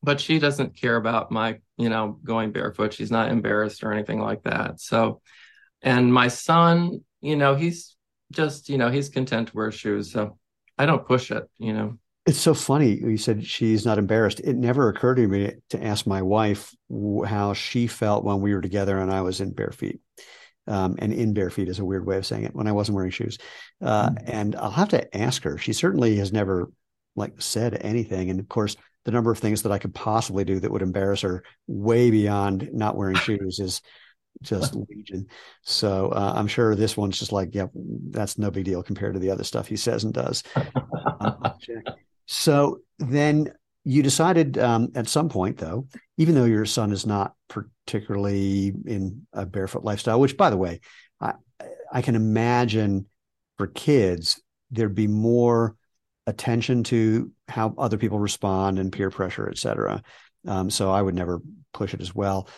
but 0.02 0.22
she 0.22 0.40
doesn't 0.40 0.78
care 0.78 0.96
about 0.96 1.32
my, 1.32 1.60
you 1.76 1.90
know, 1.90 2.18
going 2.24 2.54
barefoot. 2.54 2.94
She's 2.94 3.12
not 3.12 3.30
embarrassed 3.30 3.84
or 3.84 3.92
anything 3.92 4.22
like 4.22 4.44
that. 4.44 4.80
So, 4.80 5.20
and 5.82 6.14
my 6.14 6.30
son, 6.30 7.04
you 7.20 7.36
know, 7.36 7.56
he's 7.56 7.98
just, 8.32 8.70
you 8.70 8.78
know, 8.78 8.90
he's 8.90 9.10
content 9.10 9.50
to 9.50 9.56
wear 9.58 9.70
shoes. 9.70 10.14
So 10.14 10.38
I 10.78 10.86
don't 10.86 11.06
push 11.06 11.30
it, 11.30 11.44
you 11.58 11.74
know. 11.74 11.98
It's 12.26 12.40
so 12.40 12.54
funny. 12.54 12.96
You 13.02 13.18
said 13.18 13.46
she's 13.46 13.86
not 13.86 13.98
embarrassed. 13.98 14.40
It 14.40 14.56
never 14.56 14.88
occurred 14.88 15.16
to 15.16 15.28
me 15.28 15.52
to 15.72 15.84
ask 15.84 16.08
my 16.08 16.22
wife 16.22 16.74
how 17.28 17.52
she 17.52 17.88
felt 17.88 18.24
when 18.24 18.40
we 18.40 18.54
were 18.54 18.62
together 18.62 18.98
and 18.98 19.12
I 19.12 19.24
was 19.24 19.42
in 19.42 19.52
bare 19.52 19.74
feet. 19.74 20.00
Um, 20.68 20.96
and 21.00 21.14
in 21.14 21.34
bare 21.34 21.50
feet 21.50 21.70
is 21.70 21.80
a 21.80 21.86
weird 21.86 22.06
way 22.06 22.18
of 22.18 22.26
saying 22.26 22.44
it 22.44 22.56
when 22.56 22.68
I 22.68 22.72
wasn't 22.72 22.96
wearing 22.96 23.12
shoes. 23.12 23.38
Uh, 23.82 24.10
mm-hmm. 24.10 24.26
And 24.28 24.56
I'll 24.56 24.72
have 24.72 24.90
to 24.90 25.18
ask 25.18 25.44
her. 25.44 25.58
She 25.58 25.74
certainly 25.74 26.16
has 26.18 26.34
never 26.34 26.72
like 27.16 27.42
said 27.42 27.78
anything. 27.82 28.30
And 28.30 28.40
of 28.40 28.50
course, 28.50 28.76
the 29.06 29.12
number 29.12 29.32
of 29.32 29.38
things 29.38 29.62
that 29.62 29.72
I 29.72 29.78
could 29.78 29.94
possibly 29.94 30.44
do 30.44 30.60
that 30.60 30.72
would 30.72 30.82
embarrass 30.82 31.22
her 31.22 31.44
way 31.68 32.10
beyond 32.12 32.70
not 32.74 32.96
wearing 32.96 33.16
shoes 33.18 33.60
is 33.60 33.82
just 34.42 34.76
legion. 34.90 35.28
So 35.64 36.10
uh, 36.10 36.34
I'm 36.36 36.48
sure 36.48 36.76
this 36.76 36.98
one's 36.98 37.20
just 37.20 37.32
like, 37.32 37.54
yeah, 37.54 37.68
that's 37.74 38.38
no 38.38 38.52
big 38.52 38.66
deal 38.66 38.84
compared 38.84 39.14
to 39.14 39.20
the 39.20 39.32
other 39.32 39.44
stuff 39.44 39.68
he 39.68 39.78
says 39.78 40.04
and 40.04 40.14
does. 40.14 40.44
um, 41.20 41.54
so 42.26 42.80
then 43.00 43.54
you 43.84 44.02
decided 44.02 44.58
um, 44.58 44.90
at 44.96 45.08
some 45.08 45.30
point, 45.30 45.58
though, 45.58 45.88
even 46.18 46.34
though 46.34 46.46
your 46.46 46.66
son 46.66 46.92
is 46.92 47.06
not 47.06 47.36
particularly 47.86 48.74
in 48.86 49.28
a 49.34 49.46
barefoot 49.46 49.84
lifestyle, 49.84 50.20
which, 50.20 50.38
by 50.38 50.50
the 50.50 50.58
way, 50.58 50.80
I, 51.20 51.34
I 51.92 52.02
can 52.02 52.16
imagine 52.16 53.06
for 53.58 53.68
kids, 53.68 54.42
there'd 54.72 54.96
be 54.96 55.08
more 55.08 55.76
attention 56.28 56.84
to 56.84 57.32
how 57.48 57.76
other 57.78 57.98
people 57.98 58.20
respond 58.20 58.80
and 58.80 58.92
peer 58.92 59.10
pressure, 59.10 59.48
et 59.50 59.58
cetera. 59.58 60.02
Um, 60.48 60.70
so 60.70 60.92
I 60.92 61.02
would 61.02 61.16
never 61.16 61.42
push 61.74 61.94
it 61.94 62.02
as 62.02 62.14
well. 62.14 62.50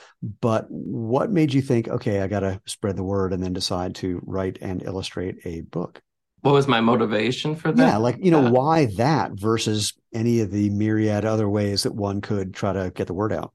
But 0.42 0.66
what 0.70 1.32
made 1.32 1.54
you 1.54 1.62
think, 1.62 1.88
okay, 1.88 2.22
I 2.22 2.28
got 2.28 2.42
to 2.42 2.62
spread 2.66 2.98
the 2.98 3.04
word 3.04 3.34
and 3.34 3.44
then 3.44 3.54
decide 3.54 3.96
to 3.96 4.22
write 4.26 4.58
and 4.62 4.84
illustrate 4.84 5.38
a 5.46 5.62
book? 5.62 6.02
what 6.42 6.54
was 6.54 6.68
my 6.68 6.80
motivation 6.82 7.56
for 7.56 7.72
that? 7.72 7.88
Yeah, 7.88 7.98
like 7.98 8.18
you 8.24 8.32
know, 8.32 8.52
why 8.52 8.86
that 8.98 9.32
versus 9.34 9.94
any 10.14 10.40
of 10.40 10.52
the 10.52 10.70
myriad 10.70 11.26
other 11.26 11.50
ways 11.50 11.84
that 11.84 11.94
one 11.94 12.22
could 12.22 12.54
try 12.54 12.74
to 12.74 12.92
get 12.96 13.08
the 13.08 13.14
word 13.14 13.34
out? 13.34 13.54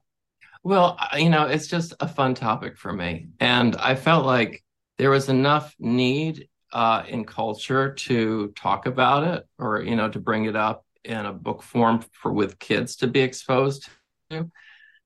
Well, 0.63 0.97
you 1.17 1.29
know, 1.29 1.47
it's 1.47 1.67
just 1.67 1.93
a 1.99 2.07
fun 2.07 2.35
topic 2.35 2.77
for 2.77 2.93
me, 2.93 3.27
and 3.39 3.75
I 3.75 3.95
felt 3.95 4.25
like 4.25 4.63
there 4.97 5.09
was 5.09 5.27
enough 5.27 5.75
need 5.77 6.47
uh, 6.71 7.03
in 7.07 7.25
culture 7.25 7.93
to 7.93 8.53
talk 8.55 8.85
about 8.85 9.23
it, 9.25 9.45
or 9.59 9.81
you 9.81 9.97
know, 9.97 10.09
to 10.09 10.19
bring 10.19 10.45
it 10.45 10.55
up 10.55 10.85
in 11.03 11.25
a 11.25 11.33
book 11.33 11.63
form 11.63 12.03
for 12.13 12.31
with 12.31 12.59
kids 12.59 12.95
to 12.97 13.07
be 13.07 13.19
exposed 13.19 13.89
to, 14.29 14.49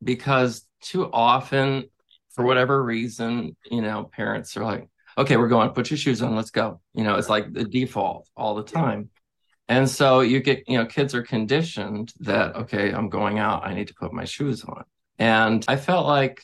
because 0.03 0.67
too 0.81 1.09
often, 1.11 1.89
for 2.35 2.45
whatever 2.45 2.83
reason, 2.83 3.55
you 3.65 3.81
know, 3.81 4.03
parents 4.03 4.55
are 4.57 4.63
like, 4.63 4.87
okay, 5.17 5.37
we're 5.37 5.47
going, 5.47 5.71
put 5.71 5.89
your 5.89 5.97
shoes 5.97 6.21
on, 6.21 6.35
let's 6.35 6.51
go. 6.51 6.79
You 6.93 7.03
know, 7.03 7.15
it's 7.15 7.29
like 7.29 7.51
the 7.51 7.63
default 7.63 8.29
all 8.37 8.53
the 8.53 8.63
time. 8.63 9.09
And 9.67 9.89
so 9.89 10.19
you 10.19 10.39
get, 10.39 10.69
you 10.69 10.77
know, 10.77 10.85
kids 10.85 11.15
are 11.15 11.23
conditioned 11.23 12.13
that, 12.19 12.55
okay, 12.55 12.91
I'm 12.91 13.09
going 13.09 13.39
out, 13.39 13.65
I 13.65 13.73
need 13.73 13.87
to 13.87 13.95
put 13.95 14.13
my 14.13 14.25
shoes 14.25 14.63
on. 14.63 14.83
And 15.19 15.63
I 15.67 15.75
felt 15.75 16.07
like 16.07 16.41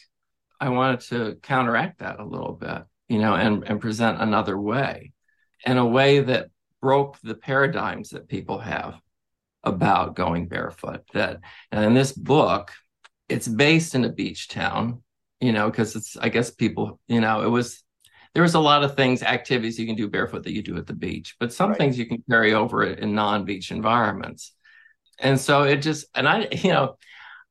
I 0.59 0.69
wanted 0.69 1.01
to 1.01 1.37
counteract 1.41 1.99
that 1.99 2.19
a 2.19 2.25
little 2.25 2.53
bit, 2.53 2.83
you 3.09 3.19
know, 3.19 3.35
and, 3.35 3.63
and 3.63 3.81
present 3.81 4.21
another 4.21 4.57
way 4.57 5.13
in 5.65 5.77
a 5.77 5.85
way 5.85 6.19
that 6.21 6.49
broke 6.81 7.19
the 7.21 7.35
paradigms 7.35 8.09
that 8.09 8.27
people 8.27 8.59
have 8.59 8.99
about 9.63 10.15
going 10.15 10.47
barefoot. 10.47 11.01
That, 11.13 11.39
and 11.71 11.85
in 11.85 11.93
this 11.93 12.11
book, 12.11 12.71
it's 13.29 13.47
based 13.47 13.95
in 13.95 14.03
a 14.03 14.11
beach 14.11 14.47
town, 14.47 15.03
you 15.39 15.51
know, 15.51 15.69
because 15.69 15.95
it's, 15.95 16.17
I 16.17 16.29
guess 16.29 16.51
people, 16.51 16.99
you 17.07 17.21
know, 17.21 17.41
it 17.41 17.49
was 17.49 17.83
there 18.33 18.43
was 18.43 18.55
a 18.55 18.59
lot 18.59 18.83
of 18.83 18.95
things, 18.95 19.21
activities 19.21 19.77
you 19.77 19.85
can 19.85 19.95
do 19.95 20.09
barefoot 20.09 20.43
that 20.43 20.53
you 20.53 20.63
do 20.63 20.75
at 20.77 20.87
the 20.87 20.93
beach, 20.93 21.35
but 21.39 21.53
some 21.53 21.69
right. 21.69 21.77
things 21.77 21.99
you 21.99 22.07
can 22.07 22.23
carry 22.27 22.53
over 22.53 22.83
in 22.83 23.13
non-beach 23.13 23.71
environments. 23.71 24.53
And 25.19 25.39
so 25.39 25.63
it 25.63 25.77
just, 25.77 26.07
and 26.15 26.27
I, 26.27 26.47
you 26.51 26.71
know, 26.71 26.97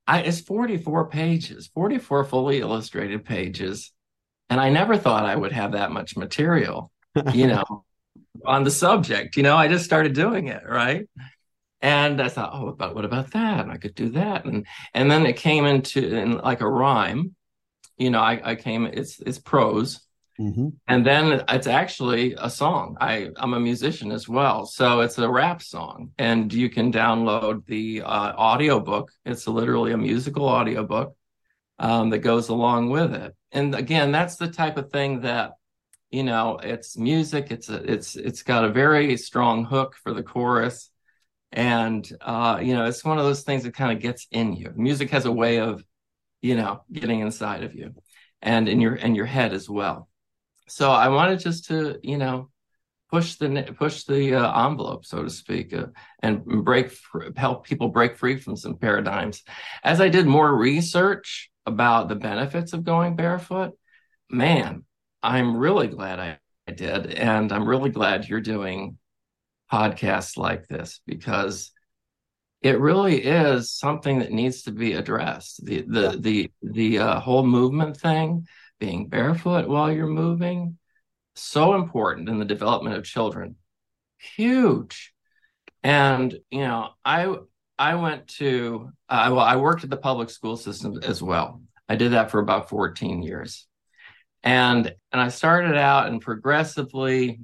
I, 0.07 0.21
it's 0.21 0.41
44 0.41 1.09
pages, 1.09 1.71
44 1.75 2.25
fully 2.25 2.61
illustrated 2.61 3.25
pages. 3.25 3.93
And 4.51 4.61
I 4.61 4.71
never 4.71 4.97
thought 4.97 5.25
I 5.25 5.37
would 5.37 5.53
have 5.53 5.73
that 5.73 5.93
much 5.93 6.17
material, 6.17 6.91
you 7.33 7.47
know, 7.47 7.85
on 8.45 8.65
the 8.65 8.71
subject. 8.71 9.37
You 9.37 9.43
know, 9.45 9.57
I 9.57 9.69
just 9.69 9.85
started 9.85 10.13
doing 10.13 10.49
it, 10.49 10.63
right? 10.69 11.09
And 11.81 12.21
I 12.21 12.29
thought, 12.29 12.51
oh, 12.53 12.73
but 12.73 12.95
what 12.95 13.05
about 13.05 13.33
that? 13.33 13.61
And 13.61 13.73
I 13.73 13.77
could 13.77 13.95
do 13.95 14.11
that. 14.11 14.45
And 14.45 14.67
and 14.95 15.11
then 15.11 15.27
it 15.27 15.37
came 15.37 15.65
into 15.65 16.17
in 16.17 16.39
like 16.39 16.61
a 16.61 16.69
rhyme. 16.69 17.35
You 17.97 18.11
know, 18.11 18.21
I, 18.21 18.41
I 18.51 18.55
came, 18.57 18.87
it's 18.87 19.21
it's 19.21 19.39
prose 19.39 20.01
Mm-hmm. 20.43 20.69
And 20.89 21.07
then 21.07 21.45
it's 21.49 21.69
actually 21.69 22.35
a 22.37 22.51
song. 22.51 22.97
I, 23.01 23.29
I'm 23.37 23.55
a 23.55 23.61
musician 23.61 24.11
as 24.11 24.29
well. 24.29 24.67
So 24.67 25.01
it's 25.01 25.17
a 25.19 25.31
rap 25.31 25.63
song. 25.63 26.11
And 26.19 26.53
you 26.53 26.69
can 26.69 26.93
download 26.93 27.65
the 27.67 28.03
uh, 28.03 28.33
audiobook. 28.33 29.13
It's 29.25 29.47
literally 29.47 29.93
a 29.93 29.97
musical 29.97 30.47
audiobook 30.47 31.15
um, 31.79 32.11
that 32.11 32.19
goes 32.19 32.49
along 32.49 32.91
with 32.91 33.15
it. 33.15 33.37
And 33.53 33.75
again, 33.75 34.11
that's 34.11 34.35
the 34.37 34.49
type 34.49 34.79
of 34.79 34.91
thing 34.91 35.21
that, 35.21 35.53
you 36.11 36.25
know, 36.25 36.59
it's 36.61 36.97
music. 36.97 37.53
It's 37.53 37.69
a, 37.69 37.77
it's 37.91 38.17
it's 38.17 38.43
got 38.43 38.65
a 38.65 38.73
very 38.73 39.17
strong 39.17 39.65
hook 39.65 39.95
for 40.03 40.13
the 40.13 40.25
chorus. 40.25 40.91
And 41.53 42.11
uh, 42.21 42.59
you 42.61 42.75
know, 42.75 42.87
it's 42.87 43.05
one 43.05 43.19
of 43.19 43.25
those 43.25 43.43
things 43.43 43.63
that 43.63 43.75
kind 43.75 43.93
of 43.93 44.03
gets 44.03 44.27
in 44.33 44.55
you. 44.55 44.73
Music 44.75 45.11
has 45.11 45.25
a 45.25 45.33
way 45.33 45.61
of, 45.61 45.85
you 46.41 46.57
know, 46.57 46.83
getting 46.91 47.21
inside 47.21 47.63
of 47.63 47.75
you 47.75 47.95
and 48.41 48.69
in 48.69 48.81
your 48.81 48.97
in 48.97 49.15
your 49.15 49.27
head 49.27 49.53
as 49.53 49.71
well 49.71 50.09
so 50.69 50.91
I 50.91 51.09
wanted 51.09 51.41
just 51.41 51.67
to, 51.67 51.99
you 52.03 52.19
know, 52.19 52.51
push 53.11 53.35
the 53.35 53.75
push 53.77 54.05
the 54.05 54.35
uh, 54.35 54.67
envelope, 54.67 55.05
so 55.05 55.23
to 55.23 55.31
speak, 55.31 55.75
uh, 55.75 55.87
and 56.21 56.45
break 56.65 56.97
help 57.37 57.65
people 57.65 57.89
break 57.89 58.17
free 58.17 58.39
from 58.39 58.57
some 58.57 58.77
paradigms. 58.77 59.43
As 59.85 60.01
I 60.01 60.09
did 60.09 60.27
more 60.27 60.57
research 60.57 61.51
about 61.67 62.09
the 62.09 62.15
benefits 62.15 62.73
of 62.73 62.85
going 62.85 63.15
barefoot, 63.15 63.73
man, 64.31 64.85
I'm 65.23 65.57
really 65.57 65.89
glad 65.89 66.19
I, 66.19 66.39
I 66.67 66.73
did, 66.73 67.07
and 67.07 67.53
I'm 67.53 67.69
really 67.69 67.91
glad 67.91 68.29
you're 68.29 68.41
doing 68.41 68.97
podcasts 69.71 70.37
like 70.37 70.67
this 70.69 71.01
because 71.07 71.71
it 72.63 72.81
really 72.81 73.23
is 73.23 73.71
something 73.71 74.21
that 74.21 74.33
needs 74.33 74.63
to 74.63 74.71
be 74.73 74.95
addressed. 74.95 75.65
The 75.67 75.83
the 75.83 76.17
the 76.19 76.51
the 76.63 76.99
uh, 76.99 77.21
whole 77.21 77.45
movement 77.45 77.99
thing 77.99 78.47
being 78.83 79.07
barefoot 79.07 79.69
while 79.69 79.93
you're 79.93 80.09
moving 80.09 80.77
so 81.37 81.75
important 81.75 82.29
in 82.29 82.41
the 82.41 82.45
development 82.45 82.97
of 82.97 83.05
children. 83.05 83.55
Huge. 84.19 85.15
And 85.85 86.37
you 86.51 86.63
know 86.63 86.91
i 87.05 87.33
i 87.79 87.95
went 87.95 88.27
to 88.27 88.91
uh, 89.09 89.29
well 89.31 89.39
i 89.39 89.55
worked 89.55 89.85
at 89.85 89.91
the 89.91 89.97
public 89.97 90.31
school 90.31 90.57
system 90.57 90.99
as 91.05 91.23
well. 91.23 91.63
I 91.89 91.95
did 91.95 92.11
that 92.11 92.33
for 92.33 92.41
about 92.41 92.71
14 92.71 93.23
years. 93.23 93.69
And 94.43 94.93
and 95.13 95.21
i 95.21 95.29
started 95.29 95.77
out 95.77 96.09
and 96.09 96.21
progressively 96.21 97.39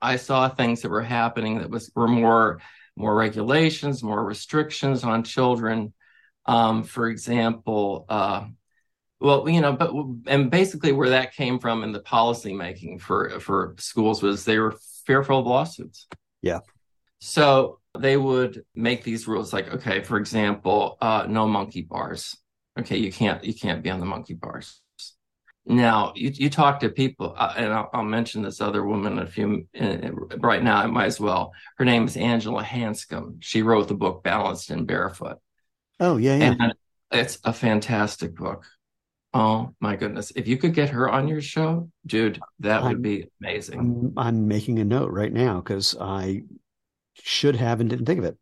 i 0.00 0.14
saw 0.14 0.48
things 0.48 0.82
that 0.82 0.90
were 0.90 1.02
happening 1.02 1.58
that 1.58 1.70
was 1.70 1.90
were 1.96 2.06
more 2.06 2.60
more 2.94 3.16
regulations 3.16 4.00
more 4.00 4.24
restrictions 4.24 5.02
on 5.02 5.24
children. 5.24 5.92
Um, 6.46 6.84
for 6.84 7.08
example 7.08 8.06
uh, 8.08 8.46
well, 9.20 9.48
you 9.48 9.60
know, 9.60 9.72
but 9.72 9.92
and 10.26 10.50
basically 10.50 10.92
where 10.92 11.10
that 11.10 11.34
came 11.34 11.58
from 11.58 11.82
in 11.82 11.92
the 11.92 12.00
policy 12.00 12.52
making 12.52 13.00
for 13.00 13.40
for 13.40 13.74
schools 13.78 14.22
was 14.22 14.44
they 14.44 14.58
were 14.58 14.76
fearful 15.06 15.40
of 15.40 15.46
lawsuits. 15.46 16.06
Yeah. 16.40 16.60
So 17.20 17.80
they 17.98 18.16
would 18.16 18.64
make 18.76 19.02
these 19.02 19.26
rules 19.26 19.52
like, 19.52 19.72
okay, 19.74 20.02
for 20.02 20.18
example, 20.18 20.96
uh, 21.00 21.26
no 21.28 21.48
monkey 21.48 21.82
bars. 21.82 22.36
Okay, 22.78 22.98
you 22.98 23.10
can't 23.10 23.42
you 23.42 23.54
can't 23.54 23.82
be 23.82 23.90
on 23.90 23.98
the 23.98 24.06
monkey 24.06 24.34
bars. 24.34 24.80
Now 25.66 26.12
you 26.14 26.30
you 26.32 26.48
talk 26.48 26.78
to 26.80 26.88
people, 26.88 27.34
uh, 27.36 27.54
and 27.56 27.72
I'll, 27.72 27.90
I'll, 27.92 28.04
mention 28.04 28.42
this 28.42 28.60
other 28.60 28.84
woman 28.84 29.18
a 29.18 29.26
few 29.26 29.66
uh, 29.78 30.12
right 30.38 30.62
now. 30.62 30.76
I 30.76 30.86
might 30.86 31.06
as 31.06 31.18
well. 31.18 31.52
Her 31.76 31.84
name 31.84 32.04
is 32.04 32.16
Angela 32.16 32.62
Hanscom. 32.62 33.38
She 33.40 33.62
wrote 33.62 33.88
the 33.88 33.94
book 33.94 34.22
Balanced 34.22 34.70
and 34.70 34.86
Barefoot. 34.86 35.38
Oh 35.98 36.18
yeah, 36.18 36.36
yeah. 36.36 36.54
And 36.60 36.74
it's 37.10 37.38
a 37.42 37.52
fantastic 37.52 38.36
book 38.36 38.64
Oh 39.34 39.74
my 39.80 39.96
goodness. 39.96 40.32
If 40.34 40.48
you 40.48 40.56
could 40.56 40.74
get 40.74 40.90
her 40.90 41.10
on 41.10 41.28
your 41.28 41.40
show, 41.40 41.90
dude, 42.06 42.40
that 42.60 42.82
I'm, 42.82 42.88
would 42.88 43.02
be 43.02 43.28
amazing. 43.40 43.78
I'm, 43.78 44.12
I'm 44.16 44.48
making 44.48 44.78
a 44.78 44.84
note 44.84 45.10
right 45.10 45.32
now 45.32 45.60
because 45.60 45.94
I 46.00 46.42
should 47.14 47.56
have 47.56 47.80
and 47.80 47.90
didn't 47.90 48.06
think 48.06 48.18
of 48.18 48.24
it. 48.24 48.36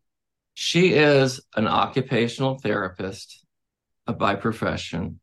She 0.53 0.93
is 0.93 1.41
an 1.55 1.67
occupational 1.67 2.57
therapist 2.57 3.45
by 4.05 4.35
profession, 4.35 5.19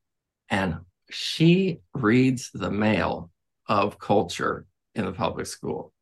and 0.48 0.76
she 1.10 1.80
reads 1.94 2.50
the 2.52 2.70
mail 2.70 3.30
of 3.66 3.98
culture 3.98 4.66
in 4.94 5.06
the 5.06 5.12
public 5.12 5.46
school. 5.46 5.92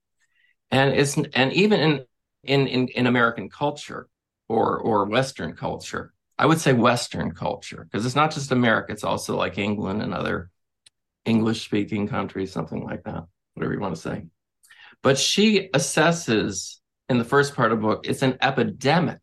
And 0.70 0.94
it's 0.94 1.16
and 1.16 1.52
even 1.52 1.80
in 1.80 2.04
in 2.42 2.66
in, 2.66 2.88
in 2.88 3.06
American 3.06 3.48
culture 3.48 4.08
or 4.48 4.78
or 4.78 5.06
Western 5.06 5.54
culture, 5.54 6.11
I 6.42 6.46
would 6.46 6.60
say 6.60 6.72
Western 6.72 7.30
culture, 7.30 7.86
because 7.88 8.04
it's 8.04 8.16
not 8.16 8.32
just 8.32 8.50
America, 8.50 8.90
it's 8.90 9.04
also 9.04 9.36
like 9.36 9.58
England 9.58 10.02
and 10.02 10.12
other 10.12 10.50
English 11.24 11.64
speaking 11.64 12.08
countries, 12.08 12.50
something 12.50 12.82
like 12.82 13.04
that, 13.04 13.26
whatever 13.54 13.72
you 13.72 13.78
want 13.78 13.94
to 13.94 14.00
say. 14.00 14.24
But 15.04 15.20
she 15.20 15.68
assesses 15.68 16.78
in 17.08 17.18
the 17.18 17.24
first 17.24 17.54
part 17.54 17.70
of 17.70 17.78
the 17.78 17.86
book, 17.86 18.08
it's 18.08 18.22
an 18.22 18.38
epidemic 18.42 19.20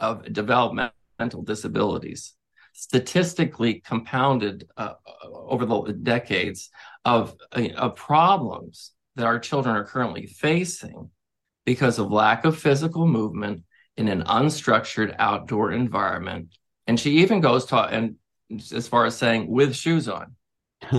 of 0.00 0.32
developmental 0.32 1.42
disabilities, 1.44 2.34
statistically 2.72 3.74
compounded 3.74 4.66
uh, 4.76 4.94
over 5.32 5.64
the 5.64 5.92
decades 5.92 6.70
of, 7.04 7.36
uh, 7.52 7.68
of 7.76 7.94
problems 7.94 8.90
that 9.14 9.24
our 9.26 9.38
children 9.38 9.76
are 9.76 9.84
currently 9.84 10.26
facing 10.26 11.10
because 11.64 12.00
of 12.00 12.10
lack 12.10 12.44
of 12.44 12.58
physical 12.58 13.06
movement 13.06 13.62
in 14.00 14.08
an 14.08 14.22
unstructured 14.24 15.14
outdoor 15.18 15.72
environment. 15.72 16.56
And 16.86 16.98
she 16.98 17.18
even 17.18 17.40
goes 17.40 17.66
to 17.66 17.76
and 17.76 18.16
as 18.72 18.88
far 18.88 19.04
as 19.04 19.16
saying 19.16 19.48
with 19.48 19.76
shoes 19.76 20.08
on. 20.08 20.34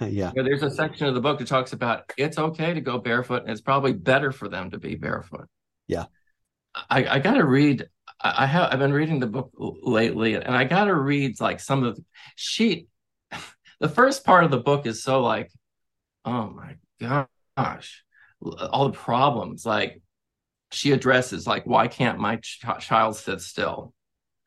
yeah. 0.00 0.32
There's 0.34 0.62
a 0.62 0.70
section 0.70 1.06
of 1.06 1.14
the 1.14 1.20
book 1.20 1.38
that 1.38 1.46
talks 1.46 1.74
about 1.74 2.10
it's 2.16 2.38
okay 2.38 2.72
to 2.72 2.80
go 2.80 2.98
barefoot 2.98 3.42
and 3.42 3.50
it's 3.50 3.60
probably 3.60 3.92
better 3.92 4.32
for 4.32 4.48
them 4.48 4.70
to 4.70 4.78
be 4.78 4.94
barefoot. 4.94 5.46
Yeah. 5.86 6.06
I, 6.88 7.06
I 7.06 7.18
got 7.18 7.34
to 7.34 7.44
read. 7.44 7.86
I 8.20 8.46
have. 8.46 8.72
I've 8.72 8.78
been 8.78 8.92
reading 8.92 9.20
the 9.20 9.26
book 9.26 9.52
lately, 9.56 10.34
and 10.34 10.54
I 10.54 10.64
got 10.64 10.86
to 10.86 10.94
read 10.94 11.40
like 11.40 11.60
some 11.60 11.84
of 11.84 11.96
the. 11.96 12.04
She, 12.36 12.86
the 13.80 13.88
first 13.88 14.24
part 14.24 14.44
of 14.44 14.50
the 14.50 14.58
book 14.58 14.86
is 14.86 15.02
so 15.02 15.22
like, 15.22 15.50
oh 16.24 16.50
my 16.50 16.76
gosh, 17.00 18.04
all 18.40 18.88
the 18.88 18.96
problems. 18.96 19.64
Like, 19.64 20.02
she 20.70 20.92
addresses 20.92 21.46
like, 21.46 21.66
why 21.66 21.88
can't 21.88 22.18
my 22.18 22.36
ch- 22.36 22.64
child 22.80 23.16
sit 23.16 23.40
still? 23.40 23.94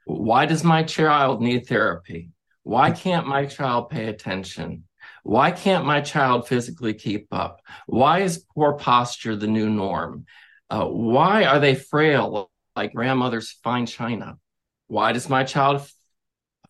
Why 0.05 0.45
does 0.45 0.63
my 0.63 0.83
child 0.83 1.41
need 1.41 1.67
therapy? 1.67 2.31
Why 2.63 2.91
can't 2.91 3.27
my 3.27 3.45
child 3.45 3.89
pay 3.89 4.05
attention? 4.05 4.83
Why 5.23 5.51
can't 5.51 5.85
my 5.85 6.01
child 6.01 6.47
physically 6.47 6.93
keep 6.93 7.27
up? 7.31 7.61
Why 7.87 8.19
is 8.19 8.45
poor 8.53 8.73
posture 8.73 9.35
the 9.35 9.47
new 9.47 9.69
norm? 9.69 10.25
Uh, 10.69 10.85
why 10.85 11.45
are 11.45 11.59
they 11.59 11.75
frail 11.75 12.51
like 12.75 12.93
grandmother's 12.93 13.51
fine 13.63 13.85
china? 13.85 14.37
Why 14.87 15.11
does 15.11 15.29
my 15.29 15.43
child 15.43 15.87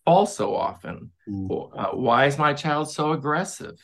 fall 0.06 0.26
so 0.26 0.56
often? 0.56 1.12
Mm. 1.28 1.72
Uh, 1.78 1.92
why 1.92 2.26
is 2.26 2.38
my 2.38 2.54
child 2.54 2.90
so 2.90 3.12
aggressive? 3.12 3.78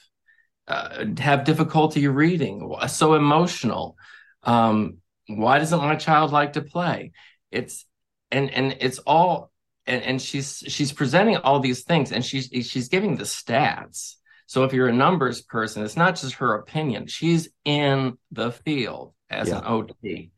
Uh, 0.68 1.06
have 1.20 1.46
difficulty 1.46 2.08
reading? 2.08 2.74
So 2.88 3.14
emotional? 3.14 3.96
Um, 4.44 4.98
why 5.28 5.60
doesn't 5.60 5.80
my 5.80 5.96
child 5.96 6.32
like 6.32 6.54
to 6.54 6.62
play? 6.62 7.12
It's 7.52 7.86
and 8.32 8.50
and 8.52 8.78
it's 8.80 9.00
all 9.00 9.52
and, 9.86 10.04
and 10.04 10.22
she's 10.22 10.64
she's 10.68 10.92
presenting 10.92 11.38
all 11.38 11.60
these 11.60 11.84
things 11.84 12.12
and 12.12 12.24
she's 12.24 12.50
she's 12.68 12.90
giving 12.90 13.16
the 13.16 13.24
stats. 13.24 14.16
So 14.46 14.64
if 14.64 14.74
you're 14.74 14.88
a 14.88 14.94
numbers 14.94 15.42
person, 15.42 15.84
it's 15.84 15.98
not 15.98 16.16
just 16.16 16.36
her 16.36 16.56
opinion. 16.56 17.08
She's 17.08 17.50
in 17.66 18.18
the 18.32 18.52
field 18.52 19.14
as 19.30 19.50
yeah. 19.50 19.58
an 19.60 19.64
OT. 19.66 20.32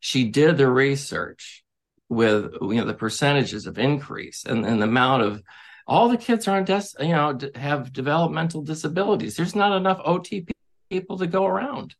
She 0.00 0.28
did 0.28 0.56
the 0.56 0.68
research 0.68 1.64
with 2.08 2.52
you 2.62 2.74
know 2.74 2.84
the 2.84 2.94
percentages 2.94 3.66
of 3.66 3.78
increase 3.78 4.44
and, 4.44 4.64
and 4.64 4.80
the 4.80 4.86
amount 4.86 5.22
of 5.22 5.42
all 5.86 6.08
the 6.08 6.16
kids 6.16 6.46
are 6.48 6.56
on 6.56 6.64
des- 6.64 6.94
you 7.00 7.08
know 7.08 7.36
have 7.54 7.92
developmental 7.92 8.62
disabilities. 8.62 9.36
There's 9.36 9.56
not 9.56 9.76
enough 9.76 10.00
OT 10.04 10.46
people 10.90 11.18
to 11.18 11.26
go 11.26 11.46
around. 11.46 11.94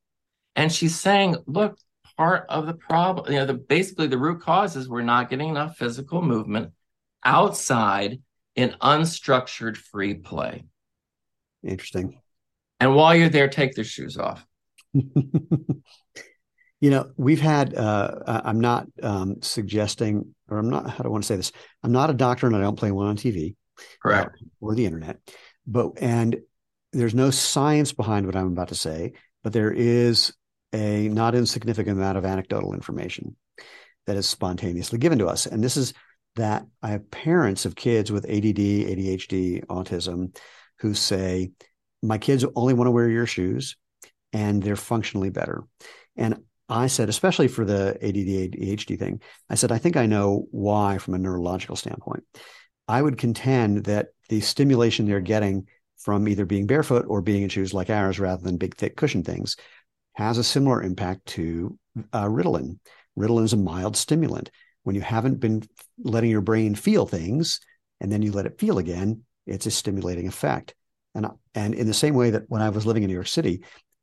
And 0.57 0.73
she's 0.73 0.99
saying, 0.99 1.37
look, 1.47 1.79
part 2.19 2.45
of 2.49 2.67
the 2.67 2.75
problem, 2.75 3.33
you 3.33 3.39
know, 3.39 3.47
the 3.47 3.55
basically 3.55 4.09
the 4.09 4.19
root 4.19 4.43
cause 4.43 4.77
is 4.77 4.89
we're 4.89 5.03
not 5.03 5.31
getting 5.31 5.49
enough 5.49 5.77
physical 5.77 6.21
movement 6.21 6.73
outside 7.25 8.21
in 8.57 8.75
unstructured 8.83 9.77
free 9.77 10.15
play. 10.15 10.65
Interesting. 11.63 12.21
And 12.81 12.95
while 12.95 13.15
you're 13.15 13.29
there, 13.29 13.49
take 13.49 13.75
their 13.75 13.85
shoes 13.85 14.19
off. 14.19 14.45
You 16.81 16.91
know, 16.91 17.11
we've 17.17 17.41
had, 17.41 17.75
uh, 17.75 18.21
I'm 18.25 18.61
not 18.61 18.87
um, 19.03 19.43
suggesting, 19.43 20.35
or 20.49 20.59
I'm 20.59 20.71
not, 20.71 20.89
how 20.89 20.99
do 20.99 21.09
I 21.09 21.11
want 21.11 21.25
to 21.25 21.27
say 21.27 21.35
this? 21.37 21.51
I'm 21.83 21.91
not 21.91 22.11
a 22.11 22.15
doctor 22.15 22.47
and 22.47 22.55
I 22.55 22.61
don't 22.61 22.79
play 22.79 22.93
one 22.93 23.09
on 23.09 23.17
TV. 23.17 23.57
Correct. 24.01 24.37
Uh, 24.41 24.47
or 24.61 24.77
the 24.77 24.87
internet. 24.87 25.19
But, 25.67 26.01
and 26.01 26.37
there's 26.93 27.15
no 27.15 27.31
science 27.31 27.93
behind 27.93 28.27
what 28.27 28.37
I'm 28.37 28.53
about 28.53 28.69
to 28.69 28.77
say, 28.77 29.15
but 29.43 29.53
there 29.53 29.73
is 29.73 30.33
a 30.73 31.09
not 31.09 31.35
insignificant 31.35 31.99
amount 31.99 32.19
of 32.19 32.25
anecdotal 32.25 32.75
information 32.75 33.37
that 34.07 34.17
is 34.17 34.29
spontaneously 34.29 34.99
given 34.99 35.19
to 35.19 35.27
us. 35.27 35.47
And 35.47 35.63
this 35.63 35.77
is 35.77 35.95
that 36.37 36.67
I 36.83 36.91
have 36.91 37.11
parents 37.11 37.65
of 37.67 37.75
kids 37.77 38.13
with 38.13 38.25
ADD, 38.25 38.57
ADHD, 38.57 39.67
autism 39.67 40.37
who 40.81 40.95
say, 40.95 41.51
My 42.03 42.19
kids 42.19 42.45
only 42.55 42.75
want 42.75 42.87
to 42.87 42.93
wear 42.93 43.09
your 43.09 43.27
shoes 43.27 43.77
and 44.33 44.63
they're 44.63 44.77
functionally 44.77 45.31
better. 45.31 45.65
And 46.17 46.43
I 46.69 46.89
said, 46.89 47.09
especially 47.09 47.49
for 47.49 47.65
the 47.65 47.97
ADD, 48.03 48.53
ADHD 48.53 48.99
thing, 48.99 49.23
I 49.49 49.55
said, 49.55 49.73
I 49.73 49.79
think 49.79 49.97
I 49.97 50.07
know 50.07 50.47
why 50.51 50.99
from 50.99 51.15
a 51.15 51.19
neurological 51.19 51.77
standpoint. 51.77 52.25
I 52.87 53.01
would 53.01 53.19
contend 53.19 53.85
that 53.85 54.09
the 54.29 54.41
stimulation 54.41 55.07
they're 55.07 55.21
getting 55.21 55.67
from 55.99 56.29
either 56.29 56.45
being 56.45 56.67
barefoot 56.67 57.07
or 57.09 57.23
being 57.23 57.43
in 57.43 57.49
shoes 57.49 57.75
like 57.75 57.91
ours 57.91 58.21
rather 58.21 58.43
than 58.43 58.57
big, 58.57 58.77
thick 58.77 58.97
cushion 58.97 59.23
things 59.23 59.57
has 60.19 60.37
a 60.37 60.45
similar 60.45 60.83
impact 60.83 61.25
to 61.27 61.79
uh, 62.13 62.25
Ritalin. 62.25 62.81
Ritalin 63.17 63.45
is 63.45 63.53
a 63.53 63.57
mild 63.57 63.97
stimulant. 63.97 64.51
When 64.83 64.97
you 64.97 65.01
haven't 65.01 65.39
been 65.39 65.63
letting 66.03 66.29
your 66.29 66.41
brain 66.41 66.75
feel 66.75 67.07
things 67.07 67.61
and 68.01 68.11
then 68.11 68.21
you 68.23 68.33
let 68.33 68.45
it 68.45 68.59
feel 68.59 68.79
again, 68.79 69.23
it's 69.47 69.67
a 69.67 69.71
stimulating 69.71 70.27
effect. 70.27 70.75
And, 71.15 71.29
and 71.55 71.73
in 71.73 71.87
the 71.87 71.95
same 71.95 72.15
way 72.15 72.31
that 72.31 72.43
when 72.49 72.61
I 72.61 72.71
was 72.71 72.85
living 72.85 73.05
in 73.05 73.09
New 73.09 73.15
York 73.15 73.29
City, 73.29 73.63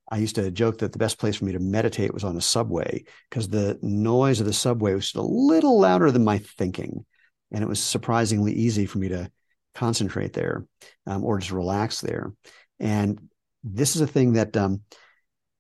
I 0.10 0.18
used 0.18 0.36
to 0.36 0.52
joke 0.52 0.78
that 0.78 0.94
the 0.94 1.00
best 1.00 1.20
place 1.20 1.36
for 1.36 1.46
me 1.46 1.52
to 1.52 1.60
meditate 1.60 2.14
was 2.14 2.24
on 2.24 2.38
a 2.38 2.42
subway 2.42 3.04
because 3.30 3.50
the 3.50 3.78
noise 3.82 4.40
of 4.40 4.46
the 4.46 4.54
subway 4.54 4.94
was 4.94 5.14
a 5.16 5.22
little 5.22 5.82
louder 5.82 6.12
than 6.12 6.24
my 6.24 6.38
thinking. 6.38 7.06
And 7.52 7.62
it 7.62 7.68
was 7.68 7.82
surprisingly 7.82 8.54
easy 8.54 8.86
for 8.86 9.00
me 9.00 9.10
to 9.10 9.30
concentrate 9.74 10.32
there 10.32 10.66
um, 11.08 11.26
or 11.26 11.40
just 11.40 11.52
relax 11.52 12.00
there. 12.00 12.32
And 12.80 13.28
this 13.66 13.98
is 13.98 14.02
a 14.02 14.08
thing 14.08 14.34
that 14.34 14.56
um, 14.56 14.82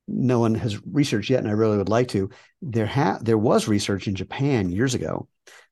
no 0.07 0.39
one 0.39 0.55
has 0.55 0.79
researched 0.85 1.29
yet, 1.29 1.39
and 1.39 1.47
I 1.47 1.53
really 1.53 1.77
would 1.77 1.89
like 1.89 2.09
to. 2.09 2.29
There, 2.61 2.85
ha- 2.85 3.19
there 3.21 3.37
was 3.37 3.67
research 3.67 4.07
in 4.07 4.15
Japan 4.15 4.69
years 4.69 4.93
ago 4.93 5.27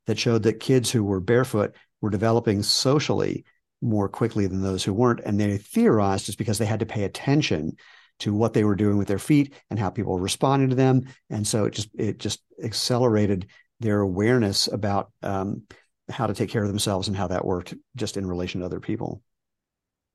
that 0.08 0.20
showed 0.20 0.44
that 0.44 0.60
kids 0.60 0.92
who 0.92 1.04
were 1.04 1.20
barefoot 1.20 1.76
were 2.02 2.10
developing 2.10 2.64
socially 2.64 3.46
more 3.82 4.10
quickly 4.10 4.48
than 4.48 4.62
those 4.62 4.84
who 4.84 4.94
weren't. 4.94 5.22
And 5.26 5.40
they 5.40 5.58
theorized 5.58 6.30
it's 6.30 6.36
because 6.36 6.58
they 6.58 6.66
had 6.66 6.80
to 6.80 6.86
pay 6.86 7.04
attention 7.04 7.78
to 8.20 8.34
what 8.34 8.54
they 8.54 8.64
were 8.64 8.76
doing 8.76 8.98
with 8.98 9.08
their 9.08 9.20
feet 9.20 9.54
and 9.70 9.78
how 9.78 9.90
people 9.90 10.14
were 10.14 10.22
responding 10.22 10.70
to 10.70 10.76
them. 10.76 11.04
And 11.30 11.46
so 11.46 11.66
it 11.66 11.74
just 11.74 11.90
it 11.98 12.18
just 12.20 12.42
accelerated 12.64 13.48
their 13.80 14.00
awareness 14.00 14.68
about 14.68 15.12
um, 15.22 15.64
how 16.10 16.28
to 16.28 16.34
take 16.34 16.50
care 16.50 16.62
of 16.62 16.70
themselves 16.70 17.08
and 17.08 17.18
how 17.18 17.28
that 17.28 17.46
worked 17.46 17.74
just 17.96 18.18
in 18.18 18.26
relation 18.26 18.62
to 18.62 18.66
other 18.66 18.80
people. 18.80 19.22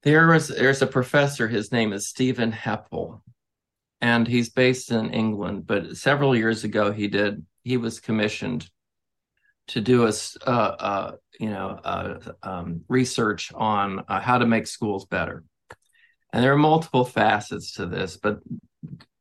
There 0.03 0.29
was 0.29 0.49
there's 0.49 0.81
a 0.83 0.87
professor. 0.87 1.49
His 1.49 1.73
name 1.73 1.93
is 1.93 2.07
Stephen 2.07 2.53
Heppell, 2.53 3.21
and 4.01 4.27
he's 4.27 4.51
based 4.51 4.91
in 4.91 5.13
England. 5.13 5.67
But 5.67 5.97
several 5.97 6.37
years 6.37 6.65
ago, 6.65 6.93
he 6.93 7.09
did 7.09 7.45
he 7.65 7.77
was 7.77 8.01
commissioned 8.01 8.69
to 9.69 9.81
do 9.81 10.07
a 10.07 10.13
uh, 10.47 10.51
uh, 10.51 11.13
you 11.39 11.51
know 11.51 11.79
uh, 11.85 12.19
um, 12.43 12.83
research 12.89 13.53
on 13.55 14.05
uh, 14.09 14.21
how 14.21 14.39
to 14.39 14.47
make 14.47 14.67
schools 14.67 15.07
better. 15.07 15.45
And 16.33 16.45
there 16.45 16.53
are 16.53 16.59
multiple 16.59 17.05
facets 17.05 17.73
to 17.75 17.87
this, 17.87 18.17
but 18.17 18.41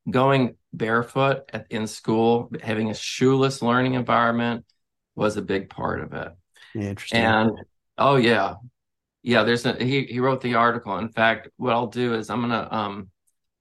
going 0.09 0.55
barefoot 0.73 1.49
at, 1.53 1.67
in 1.69 1.87
school, 1.87 2.51
having 2.61 2.89
a 2.89 2.93
shoeless 2.93 3.61
learning 3.61 3.93
environment 3.93 4.65
was 5.15 5.37
a 5.37 5.41
big 5.41 5.69
part 5.69 6.01
of 6.01 6.13
it. 6.13 6.31
Interesting. 6.75 7.21
And 7.21 7.51
oh 7.97 8.15
yeah, 8.15 8.55
yeah. 9.23 9.43
There's 9.43 9.65
a 9.65 9.73
he 9.73 10.03
he 10.03 10.19
wrote 10.19 10.41
the 10.41 10.55
article. 10.55 10.97
In 10.97 11.09
fact, 11.09 11.49
what 11.57 11.73
I'll 11.73 11.87
do 11.87 12.13
is 12.13 12.29
I'm 12.29 12.41
gonna 12.41 12.67
um 12.69 13.09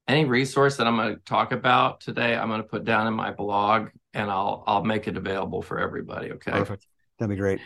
any 0.08 0.24
resource 0.24 0.76
that 0.76 0.86
I'm 0.86 0.96
gonna 0.96 1.16
talk 1.16 1.52
about 1.52 2.00
today, 2.00 2.36
I'm 2.36 2.48
gonna 2.48 2.62
put 2.62 2.84
down 2.84 3.06
in 3.06 3.14
my 3.14 3.32
blog, 3.32 3.88
and 4.14 4.30
I'll 4.30 4.64
I'll 4.66 4.84
make 4.84 5.08
it 5.08 5.16
available 5.16 5.62
for 5.62 5.78
everybody. 5.80 6.32
Okay. 6.32 6.52
Perfect. 6.52 6.86
That'd 7.18 7.30
be 7.30 7.36
great. 7.36 7.60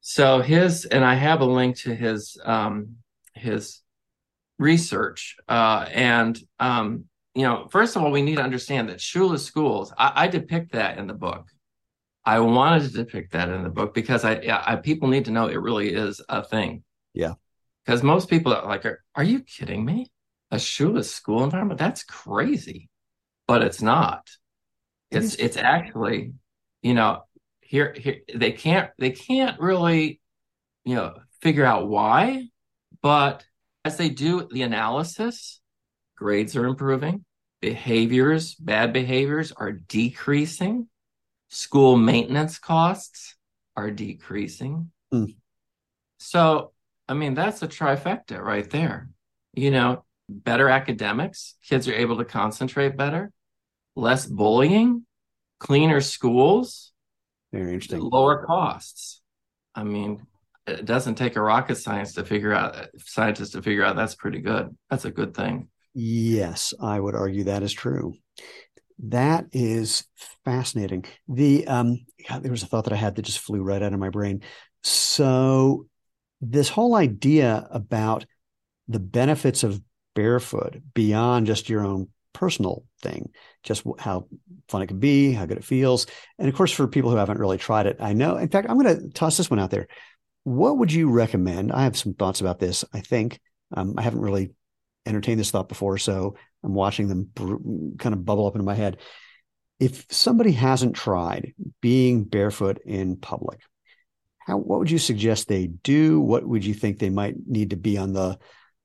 So 0.00 0.40
his 0.40 0.84
and 0.84 1.04
I 1.04 1.14
have 1.14 1.40
a 1.40 1.46
link 1.46 1.76
to 1.78 1.94
his 1.94 2.38
um 2.44 2.96
his 3.34 3.82
research. 4.60 5.36
Uh, 5.48 5.86
and 5.90 6.38
um, 6.60 7.06
you 7.34 7.42
know, 7.42 7.66
first 7.70 7.96
of 7.96 8.02
all, 8.02 8.12
we 8.12 8.22
need 8.22 8.36
to 8.36 8.42
understand 8.42 8.88
that 8.90 9.00
shoeless 9.00 9.44
schools. 9.44 9.92
I, 9.96 10.12
I, 10.14 10.28
depict 10.28 10.72
that 10.72 10.98
in 10.98 11.06
the 11.06 11.14
book. 11.14 11.48
I 12.24 12.40
wanted 12.40 12.82
to 12.82 13.04
depict 13.04 13.32
that 13.32 13.48
in 13.48 13.62
the 13.62 13.70
book 13.70 13.94
because 13.94 14.24
I, 14.24 14.40
I 14.66 14.76
people 14.76 15.08
need 15.08 15.24
to 15.24 15.30
know 15.30 15.46
it 15.46 15.60
really 15.60 15.92
is 15.92 16.20
a 16.28 16.44
thing. 16.44 16.84
Yeah. 17.14 17.34
Because 17.84 18.02
most 18.02 18.28
people 18.28 18.52
are 18.52 18.66
like, 18.66 18.84
are, 18.84 19.02
are 19.14 19.24
you 19.24 19.40
kidding 19.40 19.84
me? 19.84 20.10
A 20.50 20.58
shoeless 20.58 21.14
school 21.14 21.44
environment? 21.44 21.78
That's 21.78 22.02
crazy. 22.02 22.88
But 23.46 23.62
it's 23.62 23.82
not. 23.82 24.28
It's 25.10 25.34
it's 25.34 25.56
actually, 25.56 26.34
you 26.82 26.94
know, 26.94 27.24
here 27.60 27.94
here 27.96 28.20
they 28.32 28.52
can't 28.52 28.90
they 28.98 29.10
can't 29.10 29.60
really, 29.60 30.20
you 30.84 30.94
know, 30.94 31.14
figure 31.40 31.64
out 31.64 31.88
why, 31.88 32.46
but 33.02 33.44
as 33.84 33.96
they 33.96 34.08
do 34.08 34.46
the 34.50 34.62
analysis, 34.62 35.60
grades 36.16 36.54
are 36.54 36.66
improving, 36.66 37.24
behaviors, 37.60 38.54
bad 38.54 38.92
behaviors 38.92 39.52
are 39.52 39.72
decreasing, 39.72 40.88
school 41.48 41.96
maintenance 41.96 42.58
costs 42.58 43.36
are 43.76 43.90
decreasing. 43.90 44.90
Mm. 45.12 45.34
So, 46.18 46.72
I 47.08 47.14
mean, 47.14 47.34
that's 47.34 47.62
a 47.62 47.68
trifecta 47.68 48.40
right 48.40 48.68
there. 48.68 49.08
You 49.54 49.70
know, 49.70 50.04
better 50.30 50.68
academics, 50.68 51.56
kids 51.68 51.88
are 51.88 51.94
able 51.94 52.18
to 52.18 52.24
concentrate 52.24 52.96
better, 52.96 53.32
less 53.96 54.26
bullying, 54.26 55.04
cleaner 55.58 56.00
schools, 56.00 56.92
very 57.52 57.74
interesting, 57.74 58.00
lower 58.00 58.44
costs. 58.44 59.20
I 59.74 59.84
mean, 59.84 60.26
it 60.66 60.84
doesn't 60.84 61.16
take 61.16 61.36
a 61.36 61.42
rocket 61.42 61.76
science 61.76 62.14
to 62.14 62.24
figure 62.24 62.54
out 62.54 62.88
scientists 62.98 63.50
to 63.50 63.62
figure 63.62 63.84
out 63.84 63.96
that's 63.96 64.14
pretty 64.14 64.40
good. 64.40 64.76
That's 64.88 65.04
a 65.04 65.10
good 65.10 65.34
thing. 65.34 65.68
Yes, 65.94 66.72
I 66.80 66.98
would 67.00 67.14
argue 67.14 67.44
that 67.44 67.62
is 67.62 67.72
true. 67.72 68.14
That 69.04 69.46
is 69.52 70.04
fascinating. 70.44 71.04
The 71.26 71.66
um, 71.66 72.06
God, 72.28 72.42
there 72.42 72.50
was 72.50 72.62
a 72.62 72.66
thought 72.66 72.84
that 72.84 72.92
I 72.92 72.96
had 72.96 73.16
that 73.16 73.22
just 73.22 73.38
flew 73.38 73.62
right 73.62 73.82
out 73.82 73.92
of 73.92 73.98
my 73.98 74.10
brain. 74.10 74.42
So, 74.82 75.86
this 76.40 76.68
whole 76.68 76.94
idea 76.94 77.66
about 77.70 78.26
the 78.88 79.00
benefits 79.00 79.62
of 79.62 79.80
barefoot 80.14 80.80
beyond 80.94 81.46
just 81.46 81.68
your 81.68 81.84
own 81.84 82.08
personal 82.32 82.84
thing, 83.02 83.30
just 83.62 83.84
how 83.98 84.26
fun 84.68 84.82
it 84.82 84.86
can 84.86 84.98
be, 84.98 85.32
how 85.32 85.46
good 85.46 85.58
it 85.58 85.64
feels, 85.64 86.06
and 86.38 86.48
of 86.48 86.54
course, 86.54 86.72
for 86.72 86.86
people 86.86 87.10
who 87.10 87.16
haven't 87.16 87.38
really 87.38 87.58
tried 87.58 87.86
it, 87.86 87.96
I 88.00 88.12
know. 88.12 88.36
In 88.36 88.48
fact, 88.48 88.68
I'm 88.70 88.78
going 88.78 88.96
to 88.96 89.08
toss 89.10 89.36
this 89.36 89.50
one 89.50 89.58
out 89.58 89.70
there. 89.70 89.88
What 90.44 90.78
would 90.78 90.92
you 90.92 91.10
recommend? 91.10 91.72
I 91.72 91.84
have 91.84 91.98
some 91.98 92.14
thoughts 92.14 92.40
about 92.40 92.58
this. 92.58 92.84
I 92.92 93.00
think 93.00 93.40
um, 93.76 93.94
I 93.98 94.02
haven't 94.02 94.20
really 94.20 94.52
entertained 95.06 95.40
this 95.40 95.50
thought 95.50 95.68
before, 95.68 95.98
so 95.98 96.36
I'm 96.62 96.74
watching 96.74 97.08
them 97.08 97.28
br- 97.34 97.56
kind 97.98 98.14
of 98.14 98.24
bubble 98.24 98.46
up 98.46 98.54
into 98.54 98.64
my 98.64 98.74
head. 98.74 98.98
If 99.78 100.06
somebody 100.10 100.52
hasn't 100.52 100.96
tried 100.96 101.54
being 101.80 102.24
barefoot 102.24 102.80
in 102.84 103.16
public, 103.16 103.60
how 104.38 104.56
what 104.58 104.78
would 104.78 104.90
you 104.90 104.98
suggest 104.98 105.48
they 105.48 105.66
do? 105.66 106.20
What 106.20 106.46
would 106.46 106.64
you 106.64 106.74
think 106.74 106.98
they 106.98 107.10
might 107.10 107.34
need 107.46 107.70
to 107.70 107.76
be 107.76 107.96
on 107.98 108.12
the 108.12 108.38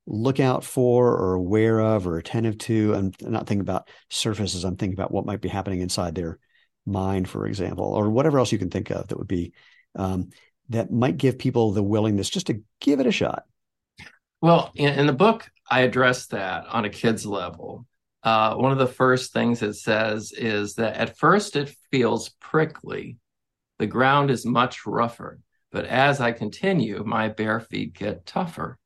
lookout 0.08 0.64
for 0.64 1.10
or 1.16 1.34
aware 1.34 1.80
of 1.80 2.08
or 2.08 2.18
attentive 2.18 2.58
to? 2.60 2.94
I'm 2.94 3.12
not 3.22 3.48
thinking 3.48 3.62
about 3.62 3.90
surfaces. 4.10 4.64
I'm 4.64 4.78
thinking 4.78 4.98
about 4.98 5.12
what 5.12 5.26
might 5.26 5.42
be 5.42 5.50
happening 5.50 5.82
inside 5.82 6.16
their 6.16 6.40
mind, 6.86 7.28
for 7.28 7.48
example, 7.48 7.86
or 7.86 8.10
whatever 8.10 8.40
else 8.40 8.52
you 8.52 8.60
can 8.60 8.70
think 8.70 8.90
of 8.92 9.08
that 9.08 9.18
would 9.18 9.28
be 9.28 9.54
um, 9.96 10.30
that 10.70 10.92
might 10.92 11.18
give 11.18 11.38
people 11.38 11.72
the 11.72 11.84
willingness 11.84 12.30
just 12.30 12.48
to 12.48 12.62
give 12.80 13.00
it 13.00 13.08
a 13.08 13.12
shot. 13.12 13.44
Well, 14.42 14.72
in, 14.76 14.94
in 15.00 15.08
the 15.08 15.14
book, 15.14 15.50
I 15.70 15.82
address 15.82 16.28
that 16.28 16.66
on 16.68 16.86
a 16.86 16.90
kid's 16.90 17.26
level. 17.26 17.86
Uh, 18.24 18.56
one 18.56 18.72
of 18.72 18.78
the 18.78 18.88
first 18.88 19.34
things 19.34 19.62
it 19.62 19.76
says 19.76 20.32
is 20.32 20.76
that 20.76 20.96
at 20.96 21.18
first 21.18 21.56
it 21.56 21.76
feels 21.92 22.30
prickly. 22.40 23.18
The 23.78 23.88
ground 23.88 24.32
is 24.32 24.46
much 24.46 24.86
rougher, 24.86 25.40
but 25.72 25.86
as 25.86 26.22
I 26.22 26.32
continue, 26.32 27.04
my 27.04 27.30
bare 27.30 27.60
feet 27.60 27.94
get 27.94 28.26
tougher. 28.26 28.78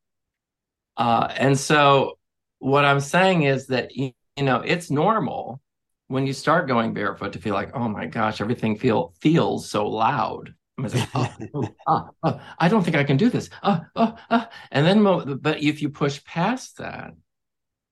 Uh, 0.99 1.33
and 1.37 1.57
so, 1.57 2.19
what 2.59 2.83
I'm 2.83 2.99
saying 2.99 3.43
is 3.43 3.67
that 3.67 3.95
you 3.95 4.11
know 4.37 4.57
it's 4.57 4.91
normal 4.91 5.61
when 6.09 6.27
you 6.27 6.33
start 6.33 6.67
going 6.67 6.93
barefoot 6.93 7.33
to 7.33 7.39
feel 7.39 7.53
like, 7.53 7.71
oh 7.73 7.87
my 7.87 8.05
gosh, 8.05 8.41
everything 8.41 8.77
feel 8.77 9.13
feels 9.21 9.69
so 9.69 9.87
loud. 9.87 10.53
I, 10.77 10.81
Like, 10.81 11.09
oh, 11.53 11.69
oh, 11.87 12.09
oh, 12.23 12.41
I 12.57 12.67
don't 12.67 12.83
think 12.83 12.97
I 12.97 13.03
can 13.03 13.17
do 13.17 13.29
this. 13.29 13.49
Oh, 13.63 13.79
oh, 13.95 14.15
oh. 14.29 14.47
And 14.71 14.85
then, 14.85 15.39
but 15.39 15.63
if 15.63 15.81
you 15.81 15.89
push 15.89 16.23
past 16.25 16.77
that, 16.77 17.13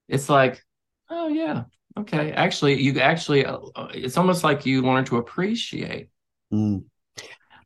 it's 0.08 0.28
like, 0.28 0.62
oh 1.08 1.28
yeah, 1.28 1.64
okay. 1.98 2.32
Actually, 2.32 2.82
you 2.82 3.00
actually, 3.00 3.46
uh, 3.46 3.58
it's 3.94 4.16
almost 4.16 4.44
like 4.44 4.66
you 4.66 4.82
learn 4.82 5.04
to 5.06 5.16
appreciate. 5.16 6.10
Mm. 6.52 6.84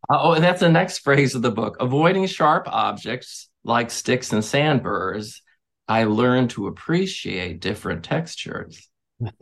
Uh, 0.09 0.19
oh, 0.21 0.33
and 0.35 0.45
that's 0.45 0.61
the 0.61 0.69
next 0.69 0.99
phrase 1.07 1.35
of 1.35 1.43
the 1.43 1.51
book. 1.51 1.79
Avoiding 1.81 2.27
sharp 2.27 2.69
objects 2.69 3.49
like 3.65 3.91
sticks 3.91 4.33
and 4.33 4.45
sandburrs, 4.45 5.43
I 5.89 6.05
learned 6.05 6.51
to 6.51 6.67
appreciate 6.67 7.61
different 7.61 8.05
textures. 8.05 8.89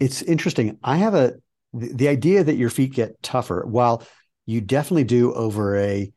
it's 0.00 0.22
interesting. 0.22 0.78
I 0.82 0.96
have 0.96 1.14
a 1.14 1.34
the, 1.72 1.92
the 1.92 2.08
idea 2.08 2.44
that 2.44 2.56
your 2.56 2.70
feet 2.70 2.92
get 2.92 3.22
tougher. 3.22 3.64
While 3.66 4.02
you 4.46 4.60
definitely 4.60 5.04
do 5.04 5.32
over 5.32 5.76
a 5.78 6.12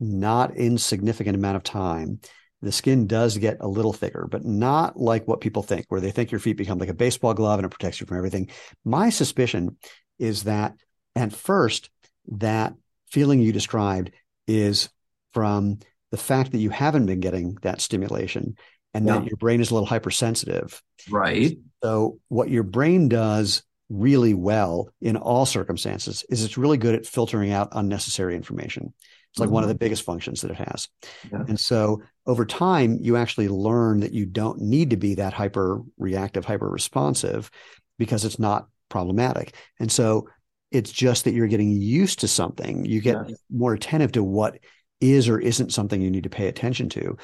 not 0.00 0.56
insignificant 0.56 1.36
amount 1.36 1.56
of 1.56 1.62
time. 1.62 2.20
The 2.62 2.72
skin 2.72 3.06
does 3.06 3.36
get 3.36 3.58
a 3.60 3.68
little 3.68 3.92
thicker, 3.92 4.26
but 4.30 4.44
not 4.44 4.98
like 4.98 5.28
what 5.28 5.40
people 5.40 5.62
think, 5.62 5.86
where 5.88 6.00
they 6.00 6.10
think 6.10 6.30
your 6.30 6.38
feet 6.38 6.56
become 6.56 6.78
like 6.78 6.88
a 6.88 6.94
baseball 6.94 7.34
glove 7.34 7.58
and 7.58 7.66
it 7.66 7.70
protects 7.70 8.00
you 8.00 8.06
from 8.06 8.16
everything. 8.16 8.50
My 8.84 9.10
suspicion 9.10 9.76
is 10.18 10.44
that 10.44 10.74
at 11.14 11.32
first, 11.32 11.90
that 12.28 12.74
feeling 13.06 13.40
you 13.40 13.52
described 13.52 14.12
is 14.46 14.88
from 15.32 15.78
the 16.14 16.22
fact 16.22 16.52
that 16.52 16.58
you 16.58 16.70
haven't 16.70 17.06
been 17.06 17.18
getting 17.18 17.58
that 17.62 17.80
stimulation 17.80 18.56
and 18.94 19.04
yeah. 19.04 19.18
that 19.18 19.26
your 19.26 19.36
brain 19.36 19.60
is 19.60 19.72
a 19.72 19.74
little 19.74 19.84
hypersensitive. 19.84 20.80
Right. 21.10 21.58
So, 21.82 22.20
what 22.28 22.50
your 22.50 22.62
brain 22.62 23.08
does 23.08 23.64
really 23.88 24.32
well 24.32 24.90
in 25.00 25.16
all 25.16 25.44
circumstances 25.44 26.24
is 26.28 26.44
it's 26.44 26.56
really 26.56 26.78
good 26.78 26.94
at 26.94 27.04
filtering 27.04 27.50
out 27.50 27.70
unnecessary 27.72 28.36
information. 28.36 28.94
It's 29.32 29.40
like 29.40 29.48
mm-hmm. 29.48 29.54
one 29.54 29.62
of 29.64 29.68
the 29.68 29.74
biggest 29.74 30.04
functions 30.04 30.42
that 30.42 30.52
it 30.52 30.68
has. 30.68 30.88
Yeah. 31.32 31.42
And 31.48 31.58
so 31.58 32.00
over 32.26 32.46
time, 32.46 32.98
you 33.00 33.16
actually 33.16 33.48
learn 33.48 33.98
that 34.00 34.12
you 34.12 34.24
don't 34.24 34.60
need 34.60 34.90
to 34.90 34.96
be 34.96 35.16
that 35.16 35.32
hyper 35.32 35.82
reactive, 35.98 36.44
hyper 36.44 36.70
responsive 36.70 37.50
because 37.98 38.24
it's 38.24 38.38
not 38.38 38.68
problematic. 38.88 39.56
And 39.80 39.90
so 39.90 40.28
it's 40.70 40.92
just 40.92 41.24
that 41.24 41.34
you're 41.34 41.48
getting 41.48 41.72
used 41.72 42.20
to 42.20 42.28
something. 42.28 42.84
You 42.84 43.00
get 43.00 43.16
yeah. 43.28 43.34
more 43.50 43.74
attentive 43.74 44.12
to 44.12 44.22
what 44.22 44.60
is 45.00 45.28
or 45.28 45.38
isn't 45.38 45.72
something 45.72 46.00
you 46.00 46.10
need 46.10 46.24
to 46.24 46.30
pay 46.30 46.48
attention 46.48 46.88
to. 46.90 47.16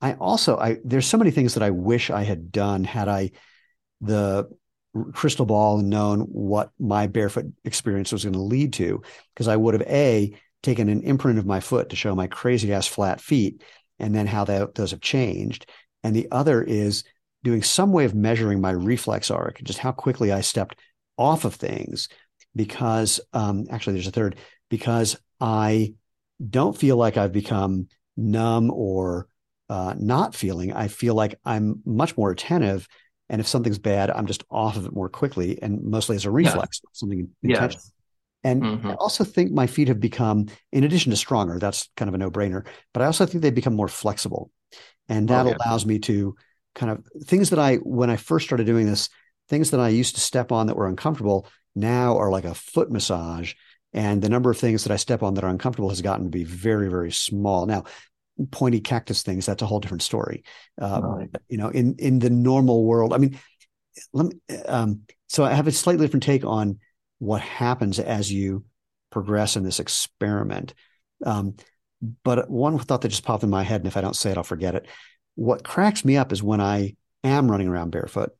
I 0.00 0.14
also 0.14 0.56
I 0.58 0.78
there's 0.84 1.06
so 1.06 1.18
many 1.18 1.30
things 1.30 1.54
that 1.54 1.62
I 1.62 1.70
wish 1.70 2.10
I 2.10 2.22
had 2.22 2.52
done 2.52 2.84
had 2.84 3.08
I 3.08 3.32
the 4.00 4.48
crystal 5.12 5.46
ball 5.46 5.78
and 5.78 5.90
known 5.90 6.20
what 6.20 6.70
my 6.78 7.06
barefoot 7.06 7.46
experience 7.64 8.12
was 8.12 8.24
going 8.24 8.32
to 8.32 8.40
lead 8.40 8.72
to 8.74 9.02
because 9.34 9.48
I 9.48 9.56
would 9.56 9.74
have 9.74 9.88
a 9.88 10.34
taken 10.62 10.88
an 10.88 11.02
imprint 11.02 11.38
of 11.38 11.46
my 11.46 11.60
foot 11.60 11.90
to 11.90 11.96
show 11.96 12.14
my 12.14 12.26
crazy 12.26 12.72
ass 12.72 12.86
flat 12.86 13.20
feet 13.20 13.62
and 13.98 14.14
then 14.14 14.26
how 14.26 14.44
that, 14.44 14.74
those 14.74 14.92
have 14.92 15.00
changed 15.00 15.68
and 16.02 16.14
the 16.14 16.28
other 16.30 16.62
is 16.62 17.04
doing 17.44 17.62
some 17.62 17.92
way 17.92 18.04
of 18.04 18.14
measuring 18.14 18.60
my 18.60 18.70
reflex 18.70 19.30
arc 19.30 19.62
just 19.62 19.78
how 19.78 19.92
quickly 19.92 20.32
I 20.32 20.40
stepped 20.40 20.76
off 21.16 21.44
of 21.44 21.54
things 21.54 22.08
because 22.56 23.20
um, 23.32 23.66
actually 23.70 23.94
there's 23.94 24.06
a 24.06 24.12
third 24.12 24.36
because 24.70 25.16
I 25.40 25.94
don't 26.46 26.76
feel 26.76 26.96
like 26.96 27.16
I've 27.16 27.32
become 27.32 27.88
numb 28.16 28.70
or 28.70 29.26
uh, 29.68 29.94
not 29.98 30.34
feeling 30.34 30.72
I 30.72 30.88
feel 30.88 31.14
like 31.14 31.38
I'm 31.44 31.82
much 31.84 32.16
more 32.16 32.30
attentive 32.30 32.88
and 33.28 33.40
if 33.40 33.46
something's 33.46 33.78
bad, 33.78 34.10
I'm 34.10 34.26
just 34.26 34.44
off 34.50 34.76
of 34.76 34.86
it 34.86 34.94
more 34.94 35.08
quickly 35.08 35.60
and 35.62 35.82
mostly 35.82 36.16
as 36.16 36.24
a 36.24 36.30
reflex, 36.30 36.80
yeah. 36.82 36.88
something 36.92 37.28
intentional. 37.42 37.84
And 38.44 38.62
mm-hmm. 38.62 38.86
I 38.88 38.94
also 38.94 39.24
think 39.24 39.50
my 39.50 39.66
feet 39.66 39.88
have 39.88 40.00
become, 40.00 40.46
in 40.72 40.84
addition 40.84 41.10
to 41.10 41.16
stronger, 41.16 41.58
that's 41.58 41.90
kind 41.96 42.08
of 42.08 42.14
a 42.14 42.18
no 42.18 42.30
brainer, 42.30 42.66
but 42.94 43.02
I 43.02 43.06
also 43.06 43.26
think 43.26 43.42
they've 43.42 43.54
become 43.54 43.74
more 43.74 43.88
flexible. 43.88 44.50
And 45.08 45.28
that 45.28 45.46
oh, 45.46 45.50
yeah. 45.50 45.56
allows 45.56 45.84
me 45.84 45.98
to 46.00 46.36
kind 46.74 46.92
of 46.92 47.04
things 47.26 47.50
that 47.50 47.58
I, 47.58 47.76
when 47.76 48.10
I 48.10 48.16
first 48.16 48.46
started 48.46 48.66
doing 48.66 48.86
this, 48.86 49.08
things 49.48 49.72
that 49.72 49.80
I 49.80 49.88
used 49.88 50.14
to 50.14 50.20
step 50.20 50.52
on 50.52 50.68
that 50.68 50.76
were 50.76 50.86
uncomfortable 50.86 51.46
now 51.74 52.16
are 52.16 52.30
like 52.30 52.44
a 52.44 52.54
foot 52.54 52.90
massage. 52.90 53.54
And 53.92 54.20
the 54.20 54.28
number 54.28 54.50
of 54.50 54.58
things 54.58 54.84
that 54.84 54.92
I 54.92 54.96
step 54.96 55.22
on 55.22 55.34
that 55.34 55.44
are 55.44 55.50
uncomfortable 55.50 55.88
has 55.88 56.02
gotten 56.02 56.24
to 56.24 56.30
be 56.30 56.44
very, 56.44 56.90
very 56.90 57.10
small. 57.10 57.66
Now, 57.66 57.84
pointy 58.50 58.80
cactus 58.80 59.22
things, 59.22 59.46
that's 59.46 59.62
a 59.62 59.66
whole 59.66 59.80
different 59.80 60.02
story. 60.02 60.44
Um, 60.80 61.04
right. 61.04 61.30
You 61.48 61.58
know, 61.58 61.68
in 61.68 61.96
in 61.98 62.18
the 62.18 62.30
normal 62.30 62.84
world, 62.84 63.12
I 63.12 63.18
mean, 63.18 63.38
let 64.12 64.26
me. 64.26 64.56
Um, 64.66 65.02
so 65.28 65.44
I 65.44 65.54
have 65.54 65.66
a 65.66 65.72
slightly 65.72 66.06
different 66.06 66.22
take 66.22 66.44
on 66.44 66.78
what 67.18 67.40
happens 67.40 67.98
as 67.98 68.32
you 68.32 68.64
progress 69.10 69.56
in 69.56 69.64
this 69.64 69.80
experiment. 69.80 70.74
Um, 71.24 71.56
but 72.22 72.48
one 72.48 72.78
thought 72.78 73.00
that 73.00 73.08
just 73.08 73.24
popped 73.24 73.42
in 73.42 73.50
my 73.50 73.64
head, 73.64 73.80
and 73.80 73.88
if 73.88 73.96
I 73.96 74.00
don't 74.00 74.14
say 74.14 74.30
it, 74.30 74.36
I'll 74.36 74.44
forget 74.44 74.74
it. 74.74 74.86
What 75.34 75.64
cracks 75.64 76.04
me 76.04 76.16
up 76.16 76.32
is 76.32 76.42
when 76.42 76.60
I 76.60 76.94
am 77.24 77.50
running 77.50 77.68
around 77.68 77.90
barefoot, 77.90 78.30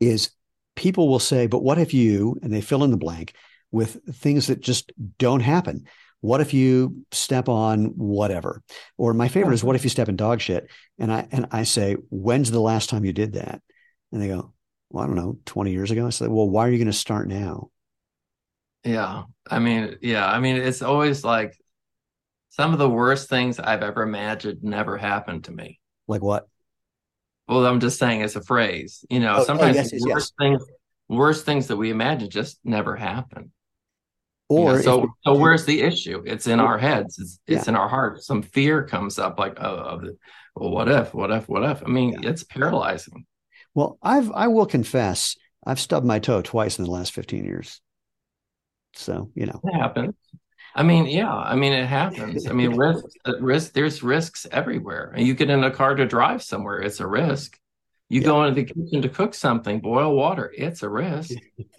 is 0.00 0.30
people 0.76 1.08
will 1.08 1.18
say, 1.18 1.46
"But 1.46 1.62
what 1.62 1.78
if 1.78 1.92
you?" 1.92 2.38
and 2.42 2.52
they 2.52 2.60
fill 2.60 2.84
in 2.84 2.90
the 2.90 2.96
blank 2.96 3.34
with 3.70 4.00
things 4.16 4.46
that 4.48 4.60
just 4.60 4.92
don't 5.18 5.40
happen. 5.40 5.84
What 6.20 6.40
if 6.40 6.52
you 6.52 7.04
step 7.12 7.48
on 7.48 7.86
whatever? 7.96 8.62
Or 8.96 9.14
my 9.14 9.28
favorite 9.28 9.54
is 9.54 9.62
what 9.62 9.76
if 9.76 9.84
you 9.84 9.90
step 9.90 10.08
in 10.08 10.16
dog 10.16 10.40
shit? 10.40 10.68
And 10.98 11.12
I 11.12 11.28
and 11.30 11.46
I 11.52 11.62
say, 11.62 11.96
when's 12.10 12.50
the 12.50 12.60
last 12.60 12.90
time 12.90 13.04
you 13.04 13.12
did 13.12 13.34
that? 13.34 13.62
And 14.10 14.20
they 14.20 14.28
go, 14.28 14.52
well, 14.90 15.04
I 15.04 15.06
don't 15.06 15.16
know, 15.16 15.38
20 15.44 15.70
years 15.70 15.90
ago. 15.90 16.06
I 16.06 16.10
said, 16.10 16.28
well, 16.28 16.48
why 16.48 16.66
are 16.66 16.70
you 16.70 16.78
going 16.78 16.86
to 16.86 16.92
start 16.92 17.28
now? 17.28 17.70
Yeah. 18.84 19.24
I 19.48 19.58
mean, 19.58 19.96
yeah. 20.00 20.26
I 20.26 20.40
mean, 20.40 20.56
it's 20.56 20.82
always 20.82 21.24
like 21.24 21.56
some 22.48 22.72
of 22.72 22.78
the 22.78 22.88
worst 22.88 23.28
things 23.28 23.58
I've 23.60 23.82
ever 23.82 24.02
imagined 24.02 24.62
never 24.62 24.96
happened 24.96 25.44
to 25.44 25.52
me. 25.52 25.78
Like 26.06 26.22
what? 26.22 26.48
Well, 27.46 27.64
I'm 27.66 27.80
just 27.80 27.98
saying 27.98 28.22
it's 28.22 28.36
a 28.36 28.42
phrase. 28.42 29.04
You 29.10 29.20
know, 29.20 29.36
Oh, 29.36 29.40
oh, 29.40 29.44
sometimes 29.44 29.76
yes, 29.76 29.90
the 29.90 30.04
yes, 30.06 30.32
things, 30.38 30.62
worst 31.08 31.44
things 31.44 31.68
that 31.68 31.76
we 31.76 31.90
imagine 31.90 32.30
just 32.30 32.58
never 32.64 32.96
happen. 32.96 33.52
Or 34.48 34.76
if 34.78 34.84
so 34.84 35.08
so 35.24 35.34
where's 35.34 35.64
the 35.66 35.82
issue? 35.82 36.22
It's 36.26 36.46
in 36.46 36.58
our 36.60 36.78
heads. 36.78 37.18
It's 37.18 37.38
it's 37.46 37.66
Yeah. 37.66 37.72
in 37.72 37.76
our 37.76 37.88
heart. 37.88 38.22
Some 38.22 38.42
fear 38.42 38.82
comes 38.84 39.18
up, 39.18 39.38
like, 39.38 39.56
oh, 39.60 39.76
of 39.76 40.00
the, 40.02 40.16
well, 40.56 40.70
what 40.70 40.88
if? 40.88 41.12
What 41.14 41.30
if? 41.30 41.48
What 41.48 41.64
if? 41.64 41.82
I 41.84 41.88
mean, 41.88 42.24
it's 42.24 42.44
paralyzing. 42.44 43.26
well, 43.74 43.98
I've 44.02 44.30
I 44.32 44.48
will 44.48 44.66
confess, 44.66 45.36
I've 45.66 45.78
stubbed 45.80 46.06
my 46.06 46.18
toe 46.18 46.40
twice 46.42 46.78
in 46.78 46.84
the 46.84 46.90
last 46.90 47.12
15 47.12 47.44
years. 47.44 47.80
So, 48.94 49.30
you 49.34 49.46
know, 49.46 49.60
It 49.64 49.74
happens. 49.74 50.14
I 50.74 50.82
mean, 50.82 51.06
yeah. 51.06 51.32
I 51.32 51.54
mean, 51.54 51.72
it 51.72 51.86
happens. 51.86 52.46
I 52.46 52.52
mean, 52.52 52.76
risk, 52.86 53.04
uh, 53.26 53.38
risk. 53.40 53.72
There's 53.72 54.02
risks 54.02 54.46
everywhere. 54.50 55.12
And 55.14 55.26
you 55.26 55.34
get 55.34 55.50
in 55.50 55.62
a 55.64 55.70
car 55.70 55.94
to 55.94 56.06
drive 56.06 56.42
somewhere, 56.42 56.80
it's 56.80 57.00
a 57.00 57.06
risk. 57.06 57.58
You 58.08 58.20
Yeah. 58.20 58.26
go 58.26 58.44
into 58.44 58.62
the 58.62 58.64
kitchen 58.64 59.02
to 59.02 59.08
cook 59.08 59.34
something, 59.34 59.80
boil 59.80 60.14
water, 60.14 60.52
it's 60.56 60.82
a 60.82 60.88
risk. 60.88 61.36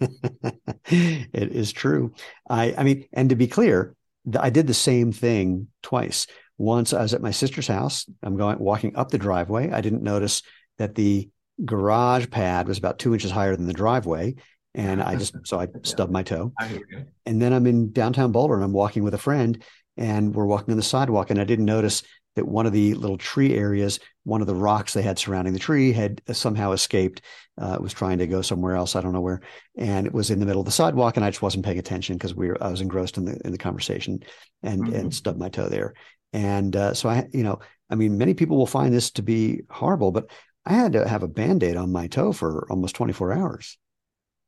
it 0.86 1.52
is 1.52 1.72
true. 1.72 2.14
I 2.48 2.74
I 2.76 2.82
mean, 2.84 3.06
and 3.12 3.30
to 3.30 3.36
be 3.36 3.46
clear, 3.46 3.94
I 4.38 4.50
did 4.50 4.66
the 4.66 4.74
same 4.74 5.12
thing 5.12 5.68
twice. 5.82 6.26
Once 6.58 6.92
I 6.92 7.00
was 7.02 7.14
at 7.14 7.22
my 7.22 7.30
sister's 7.30 7.66
house. 7.66 8.04
I'm 8.22 8.36
going 8.36 8.58
walking 8.58 8.94
up 8.94 9.10
the 9.10 9.18
driveway. 9.18 9.70
I 9.70 9.80
didn't 9.80 10.02
notice 10.02 10.42
that 10.78 10.94
the 10.94 11.30
garage 11.64 12.28
pad 12.30 12.68
was 12.68 12.78
about 12.78 12.98
two 12.98 13.14
inches 13.14 13.30
higher 13.30 13.56
than 13.56 13.66
the 13.66 13.72
driveway. 13.72 14.34
And 14.74 15.02
I 15.02 15.16
just 15.16 15.34
so 15.44 15.58
I 15.58 15.68
stubbed 15.82 16.12
my 16.12 16.22
toe. 16.22 16.52
I 16.58 16.68
hear 16.68 16.82
you. 16.90 17.06
And 17.26 17.40
then 17.40 17.52
I'm 17.52 17.66
in 17.66 17.92
downtown 17.92 18.30
Boulder 18.30 18.54
and 18.54 18.62
I'm 18.64 18.72
walking 18.72 19.02
with 19.04 19.14
a 19.14 19.18
friend 19.18 19.62
and 19.96 20.34
we're 20.34 20.44
walking 20.46 20.70
on 20.72 20.76
the 20.76 20.82
sidewalk 20.82 21.30
and 21.30 21.40
I 21.40 21.44
didn't 21.44 21.64
notice 21.64 22.02
that 22.36 22.46
one 22.46 22.66
of 22.66 22.72
the 22.72 22.94
little 22.94 23.18
tree 23.18 23.54
areas, 23.54 23.98
one 24.24 24.40
of 24.40 24.46
the 24.46 24.54
rocks 24.54 24.92
they 24.92 25.02
had 25.02 25.18
surrounding 25.18 25.52
the 25.52 25.58
tree 25.58 25.92
had 25.92 26.22
somehow 26.32 26.72
escaped. 26.72 27.22
Uh, 27.60 27.76
was 27.78 27.92
trying 27.92 28.16
to 28.16 28.26
go 28.26 28.40
somewhere 28.40 28.74
else. 28.74 28.96
I 28.96 29.02
don't 29.02 29.12
know 29.12 29.20
where. 29.20 29.42
And 29.76 30.06
it 30.06 30.14
was 30.14 30.30
in 30.30 30.40
the 30.40 30.46
middle 30.46 30.62
of 30.62 30.64
the 30.66 30.72
sidewalk 30.72 31.16
and 31.16 31.24
I 31.26 31.28
just 31.28 31.42
wasn't 31.42 31.64
paying 31.64 31.78
attention 31.78 32.16
because 32.16 32.34
we 32.34 32.48
were, 32.48 32.62
I 32.62 32.70
was 32.70 32.80
engrossed 32.80 33.18
in 33.18 33.26
the, 33.26 33.38
in 33.44 33.52
the 33.52 33.58
conversation 33.58 34.20
and, 34.62 34.86
Mhm. 34.86 34.94
and 34.94 35.14
stubbed 35.14 35.38
my 35.38 35.50
toe 35.50 35.68
there. 35.68 35.92
And 36.32 36.74
uh, 36.74 36.94
so 36.94 37.10
I, 37.10 37.28
you 37.34 37.42
know, 37.42 37.58
I 37.90 37.96
mean, 37.96 38.16
many 38.16 38.32
people 38.32 38.56
will 38.56 38.66
find 38.66 38.94
this 38.94 39.10
to 39.12 39.22
be 39.22 39.60
horrible, 39.68 40.10
but 40.10 40.30
I 40.64 40.72
had 40.72 40.92
to 40.92 41.06
have 41.06 41.22
a 41.22 41.28
band-aid 41.28 41.76
on 41.76 41.92
my 41.92 42.06
toe 42.06 42.32
for 42.32 42.66
almost 42.70 42.94
24 42.94 43.32
hours. 43.34 43.76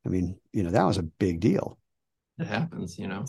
I 0.07 0.09
mean, 0.09 0.39
you 0.53 0.63
know, 0.63 0.71
that 0.71 0.85
was 0.85 0.97
a 0.97 1.03
big 1.03 1.41
deal. 1.41 1.77
It 2.39 2.47
happens, 2.47 2.99
you 2.99 3.09
know. 3.09 3.27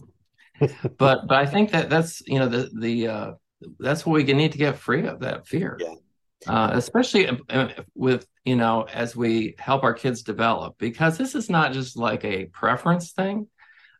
But 0.59 1.27
but 1.27 1.31
I 1.31 1.45
think 1.45 1.71
that 1.71 1.89
that's 1.89 2.21
you 2.25 2.39
know 2.39 2.47
the 2.47 2.69
the 2.79 3.07
uh, 3.07 3.31
that's 3.79 4.05
what 4.05 4.13
we 4.13 4.23
need 4.23 4.51
to 4.51 4.57
get 4.57 4.77
free 4.77 5.05
of 5.07 5.19
that 5.21 5.47
fear. 5.47 5.77
Yeah. 5.79 5.95
Uh, 6.45 6.71
especially 6.73 7.29
uh, 7.49 7.69
with 7.95 8.27
you 8.43 8.57
know 8.57 8.85
as 8.93 9.15
we 9.15 9.55
help 9.57 9.83
our 9.83 9.93
kids 9.93 10.23
develop 10.23 10.77
because 10.77 11.17
this 11.17 11.35
is 11.35 11.49
not 11.49 11.71
just 11.71 11.95
like 11.97 12.25
a 12.25 12.45
preference 12.45 13.11
thing. 13.13 13.47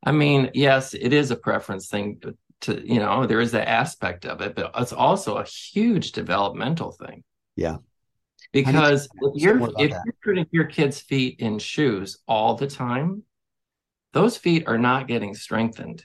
I 0.06 0.12
mean, 0.12 0.52
yes, 0.54 0.94
it 0.94 1.14
is 1.14 1.32
a 1.32 1.38
preference 1.38 1.88
thing 1.88 2.22
to 2.62 2.82
you 2.86 3.00
know 3.00 3.26
there 3.26 3.40
is 3.40 3.52
that 3.52 3.70
aspect 3.70 4.26
of 4.26 4.42
it, 4.42 4.56
but 4.56 4.72
it's 4.78 4.94
also 4.94 5.38
a 5.38 5.46
huge 5.46 6.12
developmental 6.12 6.92
thing. 6.92 7.24
Yeah. 7.56 7.78
Because 8.52 9.08
if 9.22 9.42
you're 9.42 9.62
if 9.80 9.92
that. 9.92 10.02
you're 10.06 10.16
putting 10.24 10.46
your 10.52 10.66
kids' 10.66 11.00
feet 11.00 11.40
in 11.40 11.60
shoes 11.60 12.20
all 12.28 12.56
the 12.56 12.68
time, 12.68 13.24
those 14.14 14.38
feet 14.38 14.66
are 14.68 14.78
not 14.78 15.08
getting 15.08 15.34
strengthened. 15.34 16.04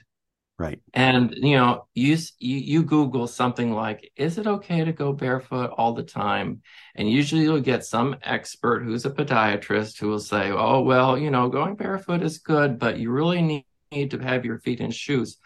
Right. 0.59 0.81
And 0.93 1.33
you 1.37 1.55
know, 1.55 1.87
you 1.95 2.17
you 2.39 2.57
you 2.57 2.83
Google 2.83 3.27
something 3.27 3.71
like, 3.71 4.11
"Is 4.17 4.37
it 4.37 4.45
okay 4.45 4.83
to 4.83 4.91
go 4.91 5.13
barefoot 5.13 5.71
all 5.77 5.93
the 5.93 6.03
time?" 6.03 6.61
And 6.95 7.09
usually 7.09 7.43
you'll 7.43 7.61
get 7.61 7.85
some 7.85 8.17
expert 8.23 8.83
who's 8.83 9.05
a 9.05 9.09
podiatrist 9.09 9.99
who 9.99 10.09
will 10.09 10.19
say, 10.19 10.51
"Oh, 10.51 10.81
well, 10.81 11.17
you 11.17 11.31
know, 11.31 11.47
going 11.47 11.75
barefoot 11.75 12.21
is 12.23 12.39
good, 12.39 12.77
but 12.77 12.99
you 12.99 13.09
really 13.09 13.41
need, 13.41 13.65
need 13.93 14.11
to 14.11 14.19
have 14.19 14.43
your 14.43 14.59
feet 14.59 14.81
in 14.81 14.91
shoes 14.91 15.37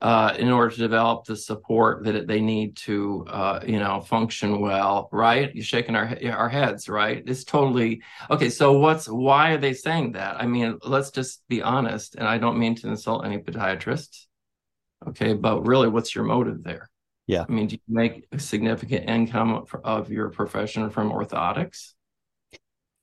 uh, 0.00 0.34
in 0.38 0.50
order 0.50 0.70
to 0.74 0.78
develop 0.78 1.26
the 1.26 1.36
support 1.36 2.04
that 2.04 2.26
they 2.26 2.40
need 2.40 2.76
to, 2.78 3.24
uh, 3.28 3.60
you 3.64 3.78
know, 3.78 4.00
function 4.00 4.60
well." 4.60 5.08
Right? 5.12 5.54
You're 5.54 5.64
shaking 5.64 5.94
our 5.94 6.18
our 6.32 6.48
heads, 6.48 6.88
right? 6.88 7.22
It's 7.24 7.44
totally 7.44 8.02
okay. 8.30 8.50
So 8.50 8.72
what's 8.78 9.08
why 9.08 9.52
are 9.52 9.58
they 9.58 9.74
saying 9.74 10.12
that? 10.12 10.40
I 10.40 10.46
mean, 10.46 10.78
let's 10.84 11.12
just 11.12 11.46
be 11.48 11.62
honest, 11.62 12.16
and 12.16 12.26
I 12.26 12.38
don't 12.38 12.58
mean 12.58 12.74
to 12.76 12.88
insult 12.88 13.24
any 13.24 13.38
podiatrists. 13.38 14.25
Okay, 15.08 15.34
but 15.34 15.66
really, 15.66 15.88
what's 15.88 16.14
your 16.14 16.24
motive 16.24 16.62
there? 16.62 16.88
Yeah. 17.26 17.44
I 17.48 17.52
mean, 17.52 17.66
do 17.66 17.74
you 17.74 17.94
make 17.94 18.26
a 18.32 18.38
significant 18.38 19.08
income 19.08 19.64
of 19.84 20.10
your 20.10 20.30
profession 20.30 20.90
from 20.90 21.10
orthotics? 21.10 21.92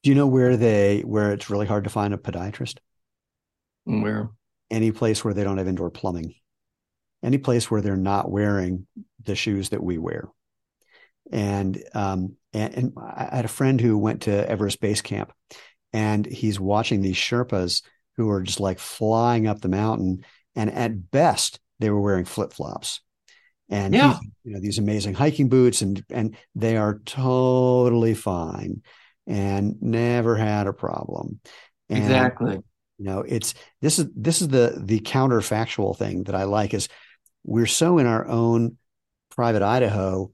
Do 0.02 0.10
you 0.10 0.16
know 0.16 0.28
where 0.28 0.58
they 0.58 1.02
where 1.02 1.32
it's 1.32 1.50
really 1.50 1.66
hard 1.66 1.86
to 1.86 1.90
find 1.90 2.14
a 2.14 2.18
podiatrist? 2.18 2.78
Where 3.86 4.30
Any 4.70 4.92
place 4.92 5.24
where 5.24 5.34
they 5.34 5.44
don't 5.44 5.58
have 5.58 5.68
indoor 5.68 5.90
plumbing. 5.90 6.36
Any 7.22 7.38
place 7.38 7.70
where 7.72 7.82
they're 7.82 7.96
not 7.96 8.30
wearing 8.30 8.88
the 9.24 9.36
shoes 9.36 9.70
that 9.70 9.84
we 9.84 9.98
wear. 9.98 10.30
And 11.32 11.82
um 11.94 12.36
and, 12.54 12.74
and 12.76 12.94
I 12.98 13.30
had 13.38 13.46
a 13.46 13.50
friend 13.50 13.80
who 13.80 13.98
went 13.98 14.24
to 14.24 14.50
Everest 14.50 14.82
Base 14.82 15.02
Camp 15.02 15.32
and 15.92 16.26
he's 16.26 16.60
watching 16.60 17.02
these 17.02 17.16
Sherpas 17.16 17.82
who 18.18 18.30
are 18.30 18.42
just 18.42 18.60
like 18.60 18.80
flying 18.80 19.48
up 19.48 19.62
the 19.62 19.70
mountain. 19.70 20.26
And 20.56 20.70
at 20.72 21.12
best, 21.12 21.60
they 21.80 21.90
were 21.90 22.02
wearing 22.02 22.26
flip-flops. 22.26 23.02
And 23.70 23.94
Yeah. 23.94 24.20
you 24.44 24.54
know, 24.54 24.60
these 24.60 24.78
amazing 24.78 25.14
hiking 25.14 25.50
boots 25.50 25.82
and 25.82 26.04
and 26.10 26.36
they 26.54 26.78
are 26.78 27.00
totally 27.06 28.14
fine 28.14 28.82
and 29.26 29.82
never 29.82 30.36
had 30.36 30.68
a 30.68 30.74
problem. 30.74 31.40
And 31.90 32.00
exactly? 32.00 32.60
you 32.98 33.06
know, 33.06 33.22
it's 33.22 33.54
this 33.82 34.00
is 34.00 34.08
this 34.16 34.42
is 34.42 34.50
the 34.50 34.82
the 34.84 35.00
counterfactual 35.00 35.98
thing 35.98 36.24
that 36.26 36.36
I 36.36 36.44
like 36.44 36.74
is 36.74 36.88
we're 37.44 37.66
so 37.66 37.98
in 37.98 38.06
our 38.06 38.28
own 38.28 38.78
private 39.30 39.62
Idaho 39.64 40.32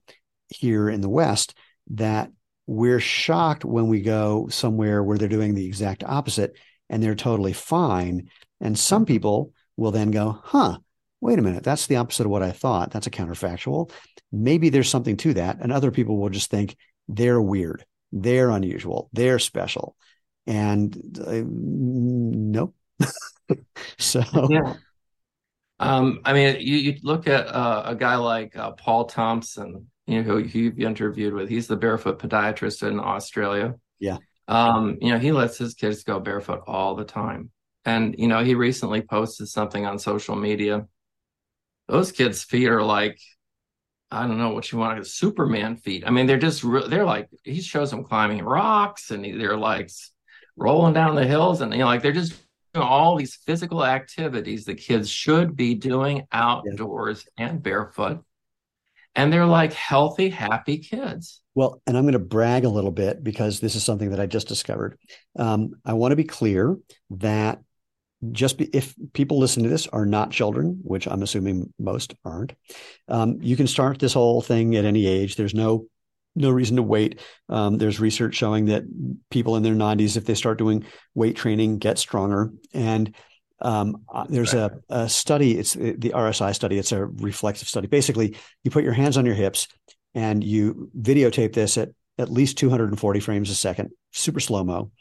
here 0.49 0.89
in 0.89 1.01
the 1.01 1.09
West 1.09 1.55
that 1.91 2.31
we're 2.67 2.99
shocked 2.99 3.65
when 3.65 3.87
we 3.87 4.01
go 4.01 4.47
somewhere 4.49 5.03
where 5.03 5.17
they're 5.17 5.27
doing 5.27 5.55
the 5.55 5.65
exact 5.65 6.03
opposite 6.03 6.55
and 6.89 7.01
they're 7.01 7.15
totally 7.15 7.53
fine. 7.53 8.29
And 8.59 8.77
some 8.77 9.05
people 9.05 9.53
will 9.77 9.91
then 9.91 10.11
go, 10.11 10.39
huh, 10.43 10.77
wait 11.21 11.39
a 11.39 11.41
minute, 11.41 11.63
that's 11.63 11.87
the 11.87 11.97
opposite 11.97 12.25
of 12.25 12.31
what 12.31 12.43
I 12.43 12.51
thought. 12.51 12.91
That's 12.91 13.07
a 13.07 13.11
counterfactual. 13.11 13.91
Maybe 14.31 14.69
there's 14.69 14.89
something 14.89 15.17
to 15.17 15.33
that. 15.35 15.57
And 15.59 15.71
other 15.71 15.91
people 15.91 16.17
will 16.17 16.29
just 16.29 16.49
think 16.49 16.77
they're 17.07 17.41
weird, 17.41 17.85
they're 18.11 18.49
unusual, 18.49 19.09
they're 19.13 19.39
special. 19.39 19.95
And 20.47 20.95
uh, 21.25 21.43
nope. 21.45 22.75
so, 23.97 24.23
Yeah. 24.49 24.75
Um, 25.79 26.19
I 26.25 26.33
mean, 26.33 26.57
you, 26.59 26.75
you 26.75 26.95
look 27.03 27.27
at 27.27 27.47
uh, 27.47 27.83
a 27.85 27.95
guy 27.95 28.15
like 28.15 28.55
uh, 28.55 28.71
Paul 28.71 29.05
Thompson, 29.05 29.87
you 30.07 30.21
know, 30.21 30.23
who 30.23 30.39
you've 30.39 30.79
interviewed 30.79 31.33
with. 31.33 31.47
He's 31.47 31.67
the 31.67 31.77
barefoot 31.77 32.19
podiatrist 32.19 32.85
in 32.85 32.99
Australia. 32.99 33.75
Yeah. 33.97 34.17
Um, 34.47 34.97
you 34.99 35.11
know, 35.11 35.19
he 35.19 35.31
lets 35.31 35.57
his 35.57 35.75
kids 35.75 36.03
go 36.03 36.19
barefoot 36.19 36.63
all 36.67 36.95
the 36.95 37.05
time. 37.05 37.51
And, 37.85 38.15
you 38.17 38.27
know, 38.27 38.43
he 38.43 38.55
recently 38.55 39.01
posted 39.01 39.47
something 39.47 39.85
on 39.85 39.99
social 39.99 40.35
media. 40.35 40.85
Those 41.89 42.11
kids' 42.11 42.43
feet 42.43 42.69
are 42.69 42.83
like, 42.83 43.19
I 44.11 44.27
don't 44.27 44.37
know 44.37 44.51
what 44.51 44.71
you 44.71 44.77
want, 44.77 45.03
to 45.03 45.09
Superman 45.09 45.75
feet. 45.75 46.03
I 46.05 46.11
mean, 46.11 46.27
they're 46.27 46.37
just, 46.37 46.63
re- 46.63 46.87
they're 46.87 47.05
like, 47.05 47.29
he 47.43 47.61
shows 47.61 47.89
them 47.89 48.03
climbing 48.03 48.43
rocks 48.43 49.11
and 49.11 49.25
they're 49.25 49.57
like 49.57 49.89
rolling 50.55 50.93
down 50.93 51.15
the 51.15 51.25
hills 51.25 51.61
and, 51.61 51.73
you 51.73 51.79
know, 51.79 51.85
like 51.85 52.03
they're 52.03 52.11
just 52.11 52.33
doing 52.73 52.85
all 52.85 53.15
these 53.17 53.35
physical 53.35 53.83
activities 53.83 54.65
that 54.65 54.75
kids 54.75 55.09
should 55.09 55.55
be 55.55 55.73
doing 55.73 56.27
outdoors 56.31 57.27
and 57.37 57.63
barefoot. 57.63 58.23
And 59.15 59.33
they're 59.33 59.47
like 59.47 59.73
healthy, 59.73 60.29
happy 60.29 60.77
kids. 60.77 61.41
well, 61.55 61.81
and 61.87 61.97
I'm 61.97 62.03
going 62.03 62.13
to 62.13 62.19
brag 62.19 62.65
a 62.65 62.69
little 62.69 62.91
bit 62.91 63.23
because 63.23 63.59
this 63.59 63.75
is 63.75 63.83
something 63.83 64.11
that 64.11 64.19
I 64.19 64.27
just 64.27 64.47
discovered. 64.47 64.97
Um, 65.37 65.71
I 65.83 65.93
want 65.93 66.11
to 66.11 66.15
be 66.15 66.23
clear 66.23 66.77
that 67.09 67.59
just 68.31 68.57
be, 68.57 68.65
if 68.65 68.93
people 69.13 69.39
listen 69.39 69.63
to 69.63 69.69
this 69.69 69.87
are 69.87 70.05
not 70.05 70.31
children, 70.31 70.79
which 70.83 71.07
I'm 71.07 71.23
assuming 71.23 71.73
most 71.79 72.13
aren't, 72.25 72.53
um, 73.07 73.37
you 73.41 73.55
can 73.55 73.67
start 73.67 73.99
this 73.99 74.13
whole 74.13 74.41
thing 74.41 74.75
at 74.75 74.85
any 74.85 75.07
age. 75.07 75.35
There's 75.35 75.53
no 75.53 75.87
no 76.35 76.51
reason 76.51 76.77
to 76.77 76.83
wait. 76.83 77.19
Um, 77.49 77.77
there's 77.77 77.99
research 77.99 78.35
showing 78.35 78.65
that 78.65 78.83
people 79.29 79.55
in 79.55 79.63
their 79.63 79.73
90s, 79.73 80.15
if 80.15 80.25
they 80.25 80.35
start 80.35 80.59
doing 80.59 80.85
weight 81.15 81.35
training, 81.35 81.79
get 81.79 81.97
stronger. 81.97 82.51
And 82.73 83.13
um, 83.61 84.03
uh, 84.13 84.25
there's 84.29 84.53
a, 84.53 84.79
a, 84.89 85.09
study. 85.09 85.57
It's 85.57 85.73
the 85.73 86.13
RSI 86.15 86.55
study. 86.55 86.77
It's 86.77 86.91
a 86.91 87.05
reflexive 87.05 87.67
study. 87.67 87.87
Basically, 87.87 88.37
you 88.63 88.71
put 88.71 88.83
your 88.83 88.93
hands 88.93 89.17
on 89.17 89.25
your 89.25 89.35
hips 89.35 89.67
and 90.13 90.43
you 90.43 90.89
videotape 90.97 91.53
this 91.53 91.77
at 91.77 91.89
at 92.17 92.29
least 92.29 92.57
240 92.57 93.19
frames 93.21 93.49
a 93.49 93.55
second, 93.55 93.89
super 94.11 94.39
slow 94.39 94.63
mo, 94.63 94.91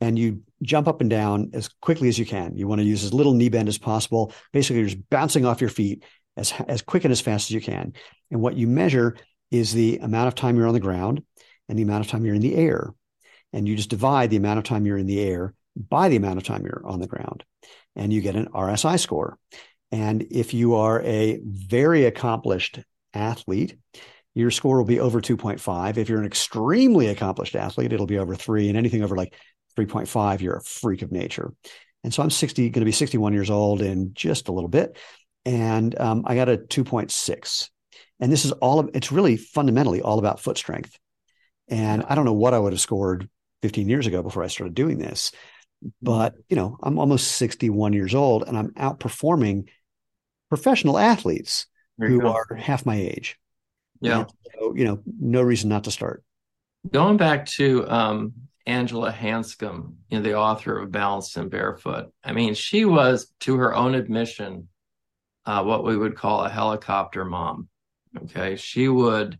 and 0.00 0.18
you 0.18 0.42
jump 0.62 0.88
up 0.88 1.00
and 1.00 1.10
down 1.10 1.50
as 1.54 1.68
quickly 1.80 2.08
as 2.08 2.18
you 2.18 2.26
can. 2.26 2.56
You 2.56 2.68
want 2.68 2.80
to 2.80 2.86
use 2.86 3.04
as 3.04 3.14
little 3.14 3.34
knee 3.34 3.48
bend 3.48 3.68
as 3.68 3.78
possible. 3.78 4.32
Basically, 4.52 4.80
you're 4.80 4.88
just 4.88 5.10
bouncing 5.10 5.44
off 5.44 5.60
your 5.60 5.70
feet 5.70 6.04
as 6.36 6.52
as 6.66 6.82
quick 6.82 7.04
and 7.04 7.12
as 7.12 7.20
fast 7.20 7.50
as 7.50 7.54
you 7.54 7.60
can. 7.60 7.92
And 8.30 8.40
what 8.40 8.56
you 8.56 8.66
measure 8.66 9.16
is 9.50 9.72
the 9.72 9.98
amount 9.98 10.28
of 10.28 10.34
time 10.34 10.56
you're 10.56 10.68
on 10.68 10.74
the 10.74 10.80
ground 10.80 11.22
and 11.68 11.78
the 11.78 11.82
amount 11.82 12.04
of 12.04 12.10
time 12.10 12.24
you're 12.24 12.34
in 12.34 12.42
the 12.42 12.56
air. 12.56 12.92
And 13.52 13.66
you 13.66 13.76
just 13.76 13.90
divide 13.90 14.30
the 14.30 14.36
amount 14.36 14.58
of 14.58 14.64
time 14.64 14.84
you're 14.84 14.98
in 14.98 15.06
the 15.06 15.20
air 15.20 15.54
by 15.76 16.08
the 16.08 16.16
amount 16.16 16.38
of 16.38 16.44
time 16.44 16.64
you're 16.64 16.82
on 16.84 17.00
the 17.00 17.06
ground. 17.06 17.44
And 17.96 18.12
you 18.12 18.20
get 18.20 18.36
an 18.36 18.48
RSI 18.48 19.00
score. 19.00 19.38
And 19.90 20.26
if 20.30 20.52
you 20.52 20.74
are 20.74 21.00
a 21.02 21.40
very 21.42 22.04
accomplished 22.04 22.80
athlete, 23.14 23.76
your 24.34 24.50
score 24.50 24.76
will 24.76 24.84
be 24.84 25.00
over 25.00 25.20
2.5. 25.20 25.96
If 25.96 26.08
you're 26.08 26.20
an 26.20 26.26
extremely 26.26 27.08
accomplished 27.08 27.56
athlete, 27.56 27.92
it'll 27.92 28.06
be 28.06 28.18
over 28.18 28.34
three. 28.34 28.68
And 28.68 28.76
anything 28.76 29.02
over 29.02 29.16
like 29.16 29.34
3.5, 29.76 30.40
you're 30.40 30.56
a 30.56 30.62
freak 30.62 31.02
of 31.02 31.12
nature. 31.12 31.52
And 32.04 32.14
so 32.14 32.22
I'm 32.22 32.30
60, 32.30 32.70
going 32.70 32.80
to 32.80 32.84
be 32.84 32.92
61 32.92 33.32
years 33.32 33.50
old 33.50 33.82
in 33.82 34.12
just 34.14 34.48
a 34.48 34.52
little 34.52 34.68
bit. 34.68 34.96
And 35.44 35.98
um, 35.98 36.24
I 36.26 36.34
got 36.34 36.48
a 36.48 36.56
2.6. 36.56 37.70
And 38.20 38.32
this 38.32 38.44
is 38.44 38.52
all 38.52 38.78
of 38.78 38.90
it's 38.94 39.12
really 39.12 39.36
fundamentally 39.36 40.02
all 40.02 40.18
about 40.18 40.40
foot 40.40 40.58
strength. 40.58 40.98
And 41.68 42.04
I 42.08 42.14
don't 42.14 42.24
know 42.24 42.32
what 42.32 42.54
I 42.54 42.58
would 42.58 42.72
have 42.72 42.80
scored 42.80 43.28
15 43.62 43.88
years 43.88 44.06
ago 44.06 44.22
before 44.22 44.42
I 44.42 44.48
started 44.48 44.74
doing 44.74 44.98
this. 44.98 45.32
But, 46.02 46.34
you 46.48 46.56
know, 46.56 46.76
I'm 46.82 46.98
almost 46.98 47.32
61 47.32 47.92
years 47.92 48.14
old 48.14 48.44
and 48.46 48.58
I'm 48.58 48.70
outperforming 48.72 49.68
professional 50.48 50.98
athletes 50.98 51.66
who 51.98 52.20
go. 52.20 52.32
are 52.32 52.54
half 52.56 52.86
my 52.86 52.96
age. 52.96 53.38
Yeah. 54.00 54.24
So, 54.58 54.74
you 54.74 54.84
know, 54.84 55.02
no 55.20 55.42
reason 55.42 55.68
not 55.68 55.84
to 55.84 55.90
start. 55.90 56.24
Going 56.90 57.16
back 57.16 57.46
to 57.46 57.88
um, 57.88 58.32
Angela 58.68 59.10
Hanscom, 59.10 59.94
you 60.10 60.18
know, 60.18 60.22
the 60.22 60.36
author 60.36 60.78
of 60.78 60.92
Balanced 60.92 61.38
and 61.38 61.50
Barefoot. 61.50 62.12
I 62.22 62.32
mean, 62.32 62.52
she 62.52 62.84
was, 62.84 63.32
to 63.40 63.56
her 63.56 63.74
own 63.74 63.94
admission, 63.94 64.68
uh, 65.46 65.64
what 65.64 65.84
we 65.84 65.96
would 65.96 66.16
call 66.16 66.44
a 66.44 66.50
helicopter 66.50 67.24
mom. 67.24 67.68
Okay. 68.24 68.56
She 68.56 68.86
would, 68.86 69.38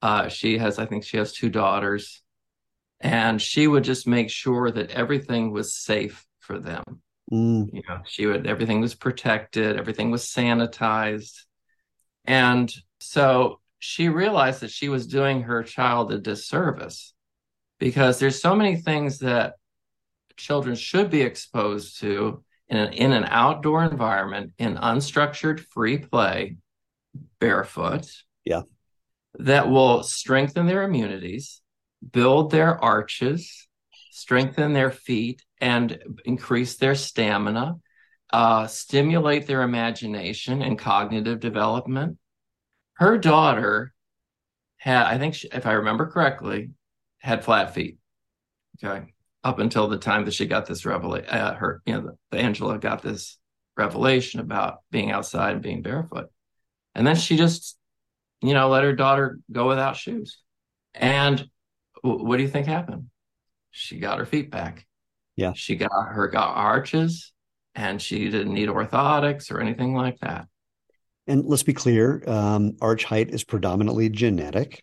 uh, 0.00 0.28
she 0.28 0.58
has, 0.58 0.78
I 0.78 0.86
think 0.86 1.02
she 1.02 1.16
has 1.16 1.32
two 1.32 1.50
daughters, 1.50 2.22
and 3.00 3.42
she 3.42 3.66
would 3.66 3.82
just 3.82 4.06
make 4.06 4.30
sure 4.30 4.70
that 4.70 4.90
everything 4.90 5.50
was 5.50 5.74
safe 5.74 6.24
for 6.38 6.60
them. 6.60 6.84
Mm. 7.32 7.68
You 7.72 7.82
know, 7.88 7.98
she 8.06 8.26
would, 8.26 8.46
everything 8.46 8.80
was 8.80 8.94
protected, 8.94 9.76
everything 9.76 10.12
was 10.12 10.24
sanitized. 10.24 11.46
And 12.24 12.72
so 13.00 13.60
she 13.80 14.08
realized 14.08 14.60
that 14.60 14.70
she 14.70 14.88
was 14.88 15.08
doing 15.08 15.42
her 15.42 15.64
child 15.64 16.12
a 16.12 16.18
disservice 16.18 17.12
because 17.82 18.20
there's 18.20 18.40
so 18.40 18.54
many 18.54 18.76
things 18.76 19.18
that 19.18 19.54
children 20.36 20.76
should 20.76 21.10
be 21.10 21.20
exposed 21.20 21.98
to 21.98 22.44
in 22.68 22.76
an, 22.76 22.92
in 22.92 23.10
an 23.10 23.24
outdoor 23.24 23.82
environment 23.82 24.52
in 24.56 24.76
unstructured 24.76 25.58
free 25.58 25.98
play 25.98 26.58
barefoot. 27.40 28.06
Yeah. 28.44 28.62
That 29.40 29.68
will 29.68 30.04
strengthen 30.04 30.66
their 30.66 30.84
immunities, 30.84 31.60
build 32.12 32.52
their 32.52 32.78
arches, 32.78 33.66
strengthen 34.12 34.74
their 34.74 34.92
feet, 34.92 35.42
and 35.60 35.98
increase 36.24 36.76
their 36.76 36.94
stamina, 36.94 37.78
uh, 38.32 38.68
stimulate 38.68 39.48
their 39.48 39.62
imagination 39.62 40.62
and 40.62 40.78
cognitive 40.78 41.40
development. 41.40 42.18
Her 42.94 43.18
daughter 43.18 43.92
had, 44.76 45.06
I 45.06 45.18
think, 45.18 45.34
she, 45.34 45.48
if 45.52 45.66
I 45.66 45.72
remember 45.72 46.06
correctly, 46.06 46.70
had 47.22 47.44
flat 47.44 47.74
feet. 47.74 47.98
Okay. 48.82 49.12
Up 49.44 49.58
until 49.58 49.88
the 49.88 49.98
time 49.98 50.24
that 50.24 50.34
she 50.34 50.46
got 50.46 50.66
this 50.66 50.84
revelation, 50.84 51.28
uh, 51.28 51.54
her, 51.54 51.82
you 51.86 51.94
know, 51.94 52.00
the, 52.02 52.16
the 52.30 52.38
Angela 52.38 52.78
got 52.78 53.02
this 53.02 53.38
revelation 53.76 54.40
about 54.40 54.78
being 54.90 55.10
outside 55.10 55.54
and 55.54 55.62
being 55.62 55.82
barefoot. 55.82 56.30
And 56.94 57.06
then 57.06 57.16
she 57.16 57.36
just, 57.36 57.76
you 58.40 58.54
know, 58.54 58.68
let 58.68 58.84
her 58.84 58.94
daughter 58.94 59.38
go 59.50 59.66
without 59.66 59.96
shoes. 59.96 60.38
And 60.94 61.48
w- 62.04 62.24
what 62.24 62.36
do 62.36 62.42
you 62.42 62.48
think 62.48 62.66
happened? 62.66 63.06
She 63.70 63.98
got 63.98 64.18
her 64.18 64.26
feet 64.26 64.50
back. 64.50 64.86
Yeah. 65.36 65.52
She 65.54 65.76
got 65.76 65.90
her 65.90 66.28
got 66.28 66.56
arches 66.56 67.32
and 67.74 68.00
she 68.00 68.28
didn't 68.28 68.52
need 68.52 68.68
orthotics 68.68 69.50
or 69.50 69.60
anything 69.60 69.94
like 69.94 70.18
that. 70.20 70.46
And 71.26 71.44
let's 71.46 71.62
be 71.62 71.72
clear 71.72 72.22
um, 72.26 72.76
arch 72.80 73.04
height 73.04 73.30
is 73.30 73.44
predominantly 73.44 74.08
genetic, 74.08 74.82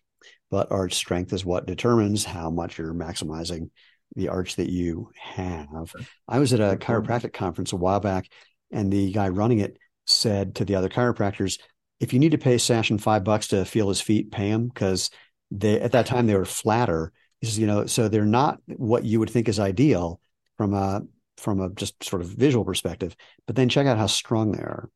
but 0.50 0.72
arch 0.72 0.94
strength 0.94 1.32
is 1.32 1.44
what 1.44 1.66
determines 1.66 2.24
how 2.24 2.50
much 2.50 2.78
you're 2.78 2.94
maximizing 2.94 3.70
the 4.16 4.28
arch 4.28 4.56
that 4.56 4.68
you 4.68 5.10
have. 5.18 5.94
I 6.28 6.38
was 6.38 6.52
at 6.52 6.60
a 6.60 6.76
chiropractic 6.76 7.32
conference 7.32 7.72
a 7.72 7.76
while 7.76 8.00
back, 8.00 8.28
and 8.70 8.92
the 8.92 9.12
guy 9.12 9.28
running 9.28 9.60
it 9.60 9.78
said 10.06 10.56
to 10.56 10.64
the 10.64 10.74
other 10.74 10.88
chiropractors, 10.88 11.60
if 12.00 12.12
you 12.12 12.18
need 12.18 12.32
to 12.32 12.38
pay 12.38 12.56
Sashen 12.56 13.00
five 13.00 13.24
bucks 13.24 13.48
to 13.48 13.64
feel 13.64 13.88
his 13.88 14.00
feet, 14.00 14.32
pay 14.32 14.48
him 14.48 14.68
because 14.68 15.10
they 15.50 15.80
at 15.80 15.92
that 15.92 16.06
time 16.06 16.26
they 16.26 16.34
were 16.34 16.44
flatter. 16.44 17.12
He 17.40 17.46
says, 17.46 17.58
you 17.58 17.66
know, 17.66 17.86
so 17.86 18.08
they're 18.08 18.24
not 18.24 18.60
what 18.66 19.04
you 19.04 19.20
would 19.20 19.30
think 19.30 19.48
is 19.48 19.60
ideal 19.60 20.20
from 20.56 20.74
a 20.74 21.02
from 21.36 21.60
a 21.60 21.70
just 21.70 22.02
sort 22.02 22.22
of 22.22 22.28
visual 22.28 22.64
perspective. 22.64 23.14
But 23.46 23.56
then 23.56 23.68
check 23.68 23.86
out 23.86 23.98
how 23.98 24.06
strong 24.06 24.52
they 24.52 24.62
are, 24.62 24.90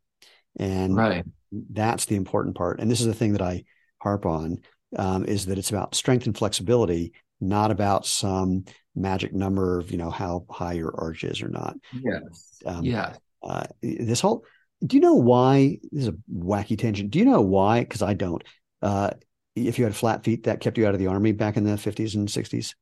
and 0.58 0.96
right. 0.96 1.24
that's 1.70 2.06
the 2.06 2.16
important 2.16 2.56
part. 2.56 2.80
And 2.80 2.90
this 2.90 3.00
is 3.00 3.06
the 3.06 3.14
thing 3.14 3.32
that 3.32 3.42
I 3.42 3.64
harp 3.98 4.26
on 4.26 4.62
um, 4.96 5.24
is 5.24 5.46
that 5.46 5.58
it's 5.58 5.70
about 5.70 5.94
strength 5.94 6.26
and 6.26 6.36
flexibility, 6.36 7.12
not 7.40 7.70
about 7.70 8.06
some 8.06 8.64
magic 8.94 9.32
number 9.32 9.78
of 9.78 9.90
you 9.90 9.98
know 9.98 10.10
how 10.10 10.44
high 10.50 10.74
your 10.74 10.94
arch 10.98 11.24
is 11.24 11.42
or 11.42 11.48
not. 11.48 11.76
Yes. 11.92 12.60
Um, 12.64 12.84
yeah. 12.84 13.14
Uh, 13.42 13.64
this 13.82 14.20
whole 14.20 14.44
do 14.86 14.96
you 14.96 15.00
know 15.00 15.14
why 15.14 15.78
this 15.92 16.02
is 16.02 16.08
a 16.08 16.16
wacky 16.32 16.78
tangent 16.78 17.10
do 17.10 17.18
you 17.18 17.24
know 17.24 17.40
why 17.40 17.80
because 17.80 18.02
i 18.02 18.14
don't 18.14 18.42
uh, 18.82 19.10
if 19.56 19.78
you 19.78 19.84
had 19.84 19.96
flat 19.96 20.24
feet 20.24 20.44
that 20.44 20.60
kept 20.60 20.76
you 20.76 20.86
out 20.86 20.94
of 20.94 21.00
the 21.00 21.06
army 21.06 21.32
back 21.32 21.56
in 21.56 21.64
the 21.64 21.72
50s 21.72 22.14
and 22.14 22.28
60s 22.28 22.74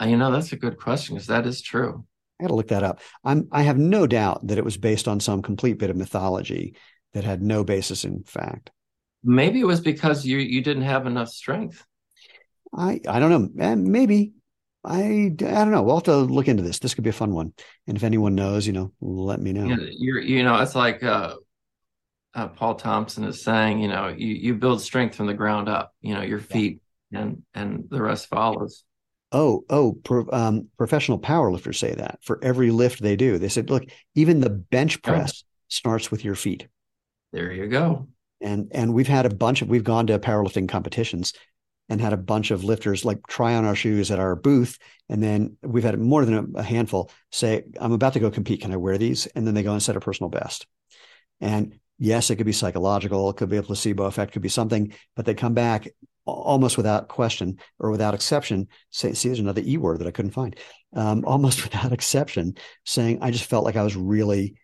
uh, 0.00 0.06
you 0.06 0.16
know 0.16 0.30
that's 0.30 0.52
a 0.52 0.56
good 0.56 0.78
question 0.78 1.14
because 1.14 1.28
that 1.28 1.46
is 1.46 1.62
true 1.62 2.04
i 2.38 2.44
got 2.44 2.48
to 2.48 2.54
look 2.54 2.68
that 2.68 2.82
up 2.82 3.00
i'm 3.24 3.48
i 3.52 3.62
have 3.62 3.78
no 3.78 4.06
doubt 4.06 4.46
that 4.46 4.58
it 4.58 4.64
was 4.64 4.76
based 4.76 5.08
on 5.08 5.20
some 5.20 5.42
complete 5.42 5.78
bit 5.78 5.90
of 5.90 5.96
mythology 5.96 6.74
that 7.14 7.24
had 7.24 7.42
no 7.42 7.64
basis 7.64 8.04
in 8.04 8.22
fact 8.24 8.70
maybe 9.28 9.60
it 9.60 9.66
was 9.66 9.80
because 9.80 10.24
you 10.24 10.38
you 10.38 10.62
didn't 10.62 10.82
have 10.82 11.06
enough 11.06 11.28
strength 11.28 11.84
i 12.76 13.00
i 13.08 13.18
don't 13.18 13.30
know 13.30 13.64
eh, 13.64 13.74
maybe 13.74 14.32
I, 14.84 15.00
I 15.00 15.34
don't 15.34 15.72
know. 15.72 15.82
We'll 15.82 15.96
have 15.96 16.04
to 16.04 16.16
look 16.16 16.48
into 16.48 16.62
this. 16.62 16.78
This 16.78 16.94
could 16.94 17.04
be 17.04 17.10
a 17.10 17.12
fun 17.12 17.34
one. 17.34 17.52
And 17.86 17.96
if 17.96 18.04
anyone 18.04 18.34
knows, 18.34 18.66
you 18.66 18.72
know, 18.72 18.92
let 19.00 19.40
me 19.40 19.52
know. 19.52 19.76
You're, 19.90 20.20
you 20.20 20.44
know, 20.44 20.56
it's 20.60 20.74
like 20.74 21.02
uh, 21.02 21.34
uh, 22.34 22.48
Paul 22.48 22.76
Thompson 22.76 23.24
is 23.24 23.42
saying, 23.42 23.80
you 23.80 23.88
know, 23.88 24.08
you, 24.08 24.28
you 24.28 24.54
build 24.54 24.80
strength 24.80 25.16
from 25.16 25.26
the 25.26 25.34
ground 25.34 25.68
up, 25.68 25.92
you 26.00 26.14
know, 26.14 26.22
your 26.22 26.38
feet 26.38 26.80
yeah. 27.10 27.20
and, 27.20 27.42
and 27.54 27.84
the 27.90 28.00
rest 28.00 28.28
follows. 28.28 28.84
Oh, 29.30 29.64
oh, 29.68 29.98
pro, 30.04 30.26
um, 30.32 30.68
professional 30.78 31.18
powerlifters 31.18 31.76
say 31.76 31.94
that 31.94 32.20
for 32.22 32.42
every 32.42 32.70
lift 32.70 33.02
they 33.02 33.16
do. 33.16 33.36
They 33.36 33.50
said, 33.50 33.68
look, 33.68 33.84
even 34.14 34.40
the 34.40 34.48
bench 34.48 35.02
press 35.02 35.44
starts 35.68 36.10
with 36.10 36.24
your 36.24 36.34
feet. 36.34 36.66
There 37.32 37.52
you 37.52 37.66
go. 37.66 38.08
And 38.40 38.68
and 38.72 38.94
we've 38.94 39.08
had 39.08 39.26
a 39.26 39.34
bunch 39.34 39.62
of 39.62 39.68
we've 39.68 39.84
gone 39.84 40.06
to 40.08 40.18
powerlifting 40.18 40.68
competitions 40.68 41.32
and 41.88 42.00
had 42.00 42.12
a 42.12 42.18
bunch 42.18 42.50
of 42.50 42.64
lifters 42.64 43.04
like 43.04 43.26
try 43.26 43.54
on 43.54 43.64
our 43.64 43.74
shoes 43.74 44.10
at 44.10 44.18
our 44.18 44.36
booth. 44.36 44.78
And 45.08 45.22
then 45.22 45.56
we've 45.62 45.84
had 45.84 45.98
more 45.98 46.24
than 46.24 46.54
a, 46.54 46.62
handful 46.62 47.10
say, 47.32 47.64
I'm 47.80 47.92
about 47.92 48.12
to 48.12 48.20
go 48.20 48.30
compete. 48.30 48.60
Can 48.60 48.72
I 48.72 48.76
wear 48.76 48.98
these? 48.98 49.26
And 49.26 49.46
then 49.46 49.54
they 49.54 49.62
go 49.62 49.72
and 49.72 49.82
set 49.82 49.96
a 49.96 50.00
personal 50.00 50.28
best. 50.28 50.66
And 51.40 51.78
yes, 51.98 52.30
it 52.30 52.36
could 52.36 52.46
be 52.46 52.52
psychological, 52.52 53.30
it 53.30 53.36
could 53.36 53.48
be 53.48 53.56
a 53.56 53.62
placebo 53.62 54.04
effect, 54.04 54.32
could 54.32 54.42
be 54.42 54.48
something, 54.48 54.92
but 55.16 55.24
they 55.24 55.34
come 55.34 55.54
back 55.54 55.88
almost 56.26 56.76
without 56.76 57.08
question 57.08 57.58
or 57.78 57.90
without 57.90 58.14
exception. 58.14 58.68
Say, 58.90 59.14
see, 59.14 59.28
there's 59.28 59.40
another 59.40 59.62
E 59.64 59.78
word 59.78 60.00
that 60.00 60.06
I 60.06 60.12
couldn't 60.12 60.32
find. 60.32 60.56
Um, 60.94 61.24
almost 61.26 61.62
without 61.62 61.92
exception, 61.92 62.56
saying, 62.84 63.20
I 63.22 63.30
just 63.30 63.46
felt 63.46 63.64
like 63.64 63.76
I 63.76 63.82
was 63.82 63.96
really 63.96 64.56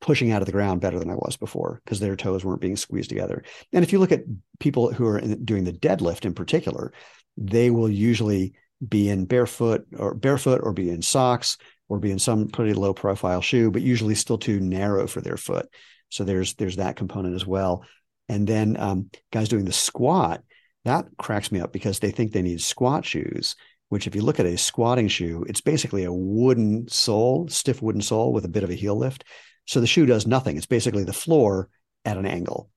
pushing 0.00 0.32
out 0.32 0.42
of 0.42 0.46
the 0.46 0.52
ground 0.52 0.80
better 0.80 0.98
than 0.98 1.10
I 1.10 1.14
was 1.14 1.36
before 1.36 1.80
because 1.84 2.00
their 2.00 2.16
toes 2.16 2.44
weren't 2.44 2.60
being 2.60 2.76
squeezed 2.76 3.10
together. 3.10 3.42
And 3.72 3.84
if 3.84 3.92
you 3.92 3.98
look 3.98 4.12
at 4.12 4.24
people 4.58 4.92
who 4.92 5.06
are 5.06 5.18
in, 5.18 5.44
doing 5.44 5.64
the 5.64 5.72
deadlift 5.72 6.24
in 6.24 6.34
particular, 6.34 6.92
they 7.36 7.70
will 7.70 7.90
usually 7.90 8.54
be 8.86 9.08
in 9.08 9.24
barefoot 9.24 9.86
or 9.96 10.14
barefoot 10.14 10.60
or 10.62 10.72
be 10.72 10.90
in 10.90 11.02
socks 11.02 11.58
or 11.88 11.98
be 11.98 12.10
in 12.10 12.18
some 12.18 12.48
pretty 12.48 12.72
low 12.72 12.94
profile 12.94 13.40
shoe, 13.40 13.70
but 13.70 13.82
usually 13.82 14.14
still 14.14 14.38
too 14.38 14.60
narrow 14.60 15.06
for 15.06 15.20
their 15.20 15.36
foot. 15.36 15.68
So 16.08 16.24
there's 16.24 16.54
there's 16.54 16.76
that 16.76 16.96
component 16.96 17.34
as 17.34 17.46
well. 17.46 17.84
And 18.28 18.46
then 18.46 18.76
um, 18.78 19.10
guys 19.32 19.48
doing 19.48 19.64
the 19.64 19.72
squat, 19.72 20.42
that 20.84 21.06
cracks 21.18 21.52
me 21.52 21.60
up 21.60 21.72
because 21.72 21.98
they 21.98 22.10
think 22.10 22.32
they 22.32 22.42
need 22.42 22.60
squat 22.60 23.04
shoes, 23.04 23.56
which 23.88 24.06
if 24.06 24.14
you 24.14 24.22
look 24.22 24.40
at 24.40 24.46
a 24.46 24.56
squatting 24.56 25.08
shoe, 25.08 25.44
it's 25.48 25.60
basically 25.60 26.04
a 26.04 26.12
wooden 26.12 26.88
sole, 26.88 27.48
stiff 27.48 27.82
wooden 27.82 28.02
sole 28.02 28.32
with 28.32 28.44
a 28.44 28.48
bit 28.48 28.64
of 28.64 28.70
a 28.70 28.74
heel 28.74 28.96
lift. 28.96 29.24
So 29.66 29.80
the 29.80 29.86
shoe 29.86 30.06
does 30.06 30.26
nothing. 30.26 30.56
It's 30.56 30.66
basically 30.66 31.04
the 31.04 31.12
floor 31.12 31.68
at 32.04 32.16
an 32.16 32.26
angle. 32.26 32.70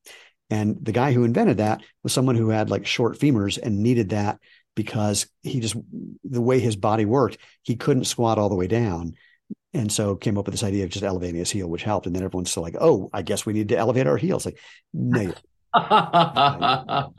And 0.49 0.77
the 0.81 0.93
guy 0.93 1.11
who 1.11 1.25
invented 1.25 1.57
that 1.57 1.81
was 2.03 2.13
someone 2.13 2.35
who 2.35 2.49
had 2.49 2.69
like 2.69 2.85
short 2.85 3.19
femurs 3.19 3.59
and 3.61 3.83
needed 3.83 4.09
that 4.09 4.39
because 4.75 5.27
he 5.41 5.59
just 5.59 5.75
the 6.23 6.41
way 6.41 6.59
his 6.59 6.75
body 6.75 7.03
worked, 7.03 7.37
he 7.63 7.75
couldn't 7.75 8.05
squat 8.05 8.37
all 8.37 8.49
the 8.49 8.55
way 8.55 8.67
down. 8.67 9.15
And 9.73 9.91
so 9.91 10.15
came 10.15 10.37
up 10.37 10.45
with 10.45 10.53
this 10.53 10.63
idea 10.63 10.85
of 10.85 10.89
just 10.89 11.03
elevating 11.03 11.39
his 11.39 11.51
heel, 11.51 11.67
which 11.67 11.83
helped. 11.83 12.07
And 12.07 12.15
then 12.15 12.23
everyone's 12.23 12.49
still 12.51 12.63
like, 12.63 12.77
oh, 12.79 13.09
I 13.13 13.21
guess 13.21 13.45
we 13.45 13.53
need 13.53 13.69
to 13.69 13.77
elevate 13.77 14.07
our 14.07 14.17
heels. 14.17 14.45
Like, 14.45 14.59
no. 14.93 15.33
that 15.73 17.11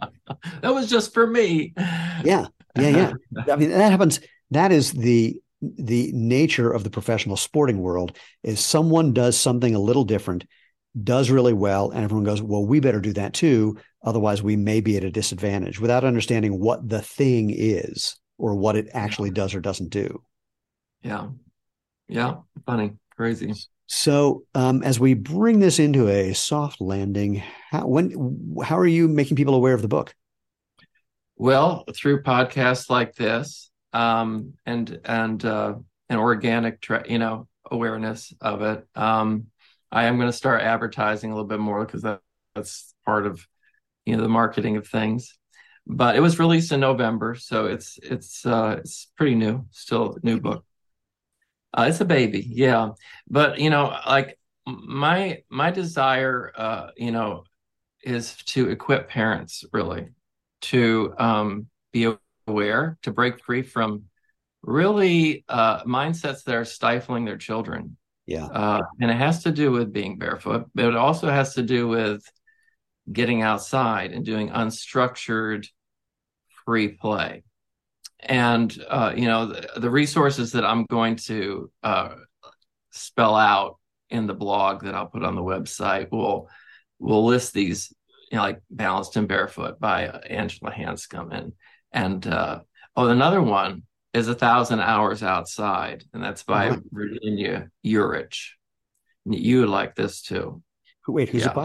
was 0.63 0.89
just 0.89 1.13
for 1.13 1.27
me. 1.27 1.75
Yeah. 1.77 2.47
Yeah. 2.77 2.89
Yeah. 2.89 3.13
I 3.53 3.57
mean, 3.57 3.71
that 3.71 3.91
happens. 3.91 4.21
That 4.51 4.73
is 4.73 4.93
the 4.93 5.41
the 5.61 6.11
nature 6.13 6.71
of 6.71 6.85
the 6.85 6.91
professional 6.91 7.37
sporting 7.37 7.81
world 7.81 8.17
is 8.43 8.61
someone 8.61 9.13
does 9.13 9.39
something 9.39 9.75
a 9.75 9.81
little 9.81 10.05
different 10.05 10.45
does 11.03 11.31
really 11.31 11.53
well 11.53 11.91
and 11.91 12.05
everyone 12.05 12.25
goes 12.25 12.41
well 12.41 12.65
we 12.65 12.81
better 12.81 13.01
do 13.01 13.13
that 13.13 13.33
too 13.35 13.77
otherwise 14.03 14.43
we 14.43 14.57
may 14.57 14.81
be 14.81 14.97
at 14.97 15.05
a 15.05 15.11
disadvantage 15.11 15.81
without 15.81 16.05
understanding 16.05 16.59
what 16.59 16.89
the 16.89 17.03
thing 17.03 17.53
is 17.55 18.17
or 18.39 18.55
what 18.55 18.77
it 18.77 18.89
actually 18.95 19.31
does 19.31 19.55
or 19.55 19.61
doesn't 19.61 19.91
do. 19.91 20.23
Yeah. 21.03 21.29
Yeah. 22.09 22.37
Funny. 22.65 22.95
Crazy. 23.17 23.53
So 23.87 24.45
um, 24.55 24.83
as 24.83 25.01
we 25.01 25.15
bring 25.15 25.59
this 25.59 25.79
into 25.79 26.09
a 26.09 26.35
soft 26.35 26.81
landing 26.81 27.43
how 27.71 27.87
when 27.87 28.57
how 28.63 28.79
are 28.79 28.87
you 28.87 29.09
making 29.09 29.37
people 29.37 29.55
aware 29.55 29.75
of 29.75 29.83
the 29.83 29.89
book? 29.89 30.15
Well 31.37 31.85
through 31.95 32.23
podcasts 32.23 32.89
like 32.89 33.15
this 33.15 33.68
um, 33.93 34.55
and 34.67 35.01
and 35.05 35.45
uh, 35.45 35.75
an 36.09 36.19
organic 36.19 36.81
tra- 36.81 37.09
you 37.09 37.19
know 37.19 37.49
awareness 37.71 38.33
of 38.41 38.63
it 38.63 38.87
um, 38.95 39.47
I 39.91 40.05
am 40.05 40.17
going 40.17 40.29
to 40.29 40.37
start 40.37 40.63
advertising 40.63 41.31
a 41.31 41.35
little 41.35 41.49
bit 41.49 41.61
more 41.61 41.85
because 41.85 42.03
that, 42.03 42.21
that's 42.55 42.95
part 43.05 43.27
of 43.27 43.47
you 44.05 44.17
know 44.17 44.23
the 44.23 44.29
marketing 44.29 44.77
of 44.77 44.87
things. 44.87 45.37
But 45.87 46.17
it 46.17 46.21
was 46.21 46.39
released 46.39 46.73
in 46.73 46.81
November, 46.81 47.35
so 47.35 47.67
it's 47.67 47.99
it's 48.03 48.45
uh, 48.45 48.77
it's 48.79 49.07
pretty 49.17 49.35
new, 49.35 49.67
still 49.71 50.19
new 50.23 50.41
book. 50.41 50.65
Uh, 51.73 51.87
it's 51.89 52.01
a 52.01 52.05
baby, 52.05 52.47
yeah. 52.47 52.91
But 53.29 53.59
you 53.59 53.71
know, 53.71 53.97
like 54.07 54.39
my 54.67 55.43
my 55.49 55.71
desire, 55.71 56.53
uh, 56.57 56.91
you 56.97 57.11
know, 57.11 57.45
is 58.03 58.37
to 58.47 58.69
equip 58.69 59.09
parents 59.09 59.65
really 59.73 60.09
to 60.61 61.15
um, 61.19 61.69
be 61.93 62.15
aware, 62.49 62.99
to 63.03 63.11
break 63.11 63.43
free 63.45 63.63
from 63.63 64.05
really 64.63 65.45
uh, 65.49 65.85
mindsets 65.85 66.45
that 66.45 66.55
are 66.55 66.65
stifling 66.65 67.25
their 67.25 67.37
children 67.37 67.97
yeah. 68.29 68.45
Uh, 68.45 68.83
and 69.01 69.11
it 69.11 69.17
has 69.17 69.45
to 69.45 69.51
do 69.51 69.73
with 69.73 69.91
being 69.91 70.19
barefoot, 70.19 70.67
but 70.75 70.85
it 70.85 70.97
also 70.97 71.31
has 71.31 71.55
to 71.55 71.63
do 71.63 71.89
with 71.89 72.23
getting 73.11 73.41
outside 73.41 74.13
and 74.13 74.23
doing 74.23 74.51
unstructured 74.51 75.67
free 76.67 76.89
play. 76.89 77.43
And, 78.21 78.71
uh, 78.87 79.15
you 79.17 79.25
know, 79.25 79.47
the, 79.47 79.81
the, 79.81 79.89
resources 79.89 80.53
that 80.53 80.67
I'm 80.67 80.85
going 80.91 81.17
to 81.17 81.71
uh, 81.83 82.17
spell 82.91 83.35
out 83.35 83.79
in 84.11 84.27
the 84.27 84.35
blog 84.35 84.83
that 84.83 84.95
I'll 84.95 85.07
put 85.07 85.25
on 85.25 85.35
the 85.35 85.41
website 85.41 86.11
will 86.11 86.51
will 86.99 87.25
list 87.25 87.55
these, 87.55 87.95
you 88.31 88.37
know, 88.37 88.43
like 88.43 88.61
Balanced 88.71 89.17
and 89.17 89.27
Barefoot 89.27 89.81
by 89.81 90.05
Angela 90.05 90.71
Hanscom. 90.71 91.33
And, 91.33 91.55
and 91.93 92.27
uh, 92.27 92.61
oh, 92.97 93.09
another 93.09 93.43
one 93.43 93.83
is 94.15 94.29
a 94.29 94.35
thousand 94.35 94.81
hours 94.81 95.23
outside, 95.23 96.05
and 96.13 96.23
that's 96.23 96.43
by 96.43 96.69
uh-huh. 96.69 96.81
Virginia 96.91 97.71
Yurich. 97.85 98.51
You 99.25 99.61
would 99.61 99.69
like 99.69 99.95
this 99.95 100.23
too. 100.23 100.63
Wait, 101.07 101.29
who's 101.29 101.43
yeah. 101.43 101.51
it 101.51 101.55
by? 101.55 101.65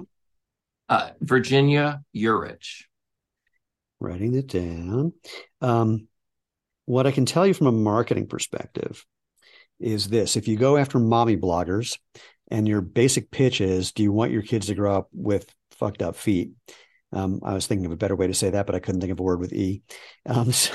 Uh, 0.90 1.10
Virginia 1.20 2.02
Yurich. 2.16 2.84
Writing 4.00 4.36
it 4.36 4.48
down. 4.48 5.14
Um, 5.62 6.08
what 6.86 7.08
I 7.08 7.12
can 7.12 7.26
tell 7.26 7.48
you 7.48 7.54
from 7.54 7.68
a 7.68 7.72
marketing 7.72 8.28
perspective 8.28 9.06
is 9.80 10.10
this: 10.10 10.36
if 10.36 10.48
you 10.48 10.58
go 10.58 10.78
after 10.78 11.00
mommy 11.00 11.38
bloggers, 11.38 11.98
and 12.50 12.68
your 12.68 12.82
basic 12.82 13.32
pitch 13.32 13.62
is, 13.62 13.92
do 13.92 14.04
you 14.04 14.12
want 14.12 14.32
your 14.32 14.42
kids 14.42 14.68
to 14.68 14.76
grow 14.76 14.96
up 14.96 15.10
with 15.14 15.54
fucked 15.72 16.02
up 16.02 16.16
feet? 16.16 16.52
Um, 17.14 17.40
I 17.44 17.54
was 17.54 17.68
thinking 17.68 17.86
of 17.86 17.92
a 17.92 17.98
better 17.98 18.16
way 18.16 18.28
to 18.28 18.34
say 18.34 18.50
that, 18.50 18.66
but 18.66 18.76
I 18.76 18.80
couldn't 18.80 19.02
think 19.02 19.12
of 19.12 19.20
a 19.20 19.24
word 19.24 19.40
with 19.40 19.54
e. 19.54 19.84
Um, 20.26 20.52
so 20.52 20.74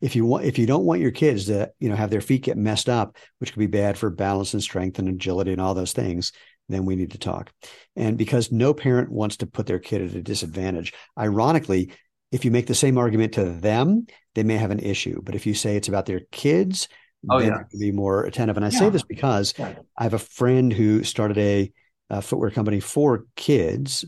if 0.00 0.14
you 0.14 0.24
want, 0.24 0.44
if 0.44 0.58
you 0.58 0.66
don't 0.66 0.84
want 0.84 1.00
your 1.00 1.10
kids 1.10 1.46
to, 1.46 1.70
you 1.80 1.88
know, 1.88 1.96
have 1.96 2.10
their 2.10 2.20
feet 2.20 2.44
get 2.44 2.56
messed 2.56 2.88
up, 2.88 3.16
which 3.38 3.52
could 3.52 3.58
be 3.60 3.66
bad 3.66 3.98
for 3.98 4.10
balance 4.10 4.54
and 4.54 4.62
strength 4.62 4.98
and 4.98 5.08
agility 5.08 5.52
and 5.52 5.60
all 5.60 5.74
those 5.74 5.92
things, 5.92 6.32
then 6.68 6.84
we 6.86 6.96
need 6.96 7.10
to 7.12 7.18
talk. 7.18 7.52
And 7.96 8.16
because 8.16 8.52
no 8.52 8.72
parent 8.72 9.10
wants 9.10 9.38
to 9.38 9.46
put 9.46 9.66
their 9.66 9.78
kid 9.78 10.02
at 10.02 10.14
a 10.14 10.22
disadvantage, 10.22 10.92
ironically, 11.18 11.92
if 12.32 12.44
you 12.44 12.50
make 12.50 12.66
the 12.66 12.74
same 12.74 12.96
argument 12.96 13.34
to 13.34 13.44
them, 13.44 14.06
they 14.34 14.44
may 14.44 14.56
have 14.56 14.70
an 14.70 14.78
issue. 14.78 15.20
But 15.22 15.34
if 15.34 15.46
you 15.46 15.54
say 15.54 15.76
it's 15.76 15.88
about 15.88 16.06
their 16.06 16.20
kids, 16.30 16.88
oh, 17.28 17.38
yeah. 17.38 17.64
be 17.76 17.92
more 17.92 18.24
attentive. 18.24 18.56
And 18.56 18.64
I 18.64 18.70
yeah. 18.70 18.78
say 18.78 18.90
this 18.90 19.02
because 19.02 19.54
yeah. 19.58 19.74
I 19.98 20.04
have 20.04 20.14
a 20.14 20.18
friend 20.18 20.72
who 20.72 21.02
started 21.02 21.38
a, 21.38 21.72
a 22.08 22.22
footwear 22.22 22.50
company 22.50 22.80
for 22.80 23.26
kids, 23.36 24.04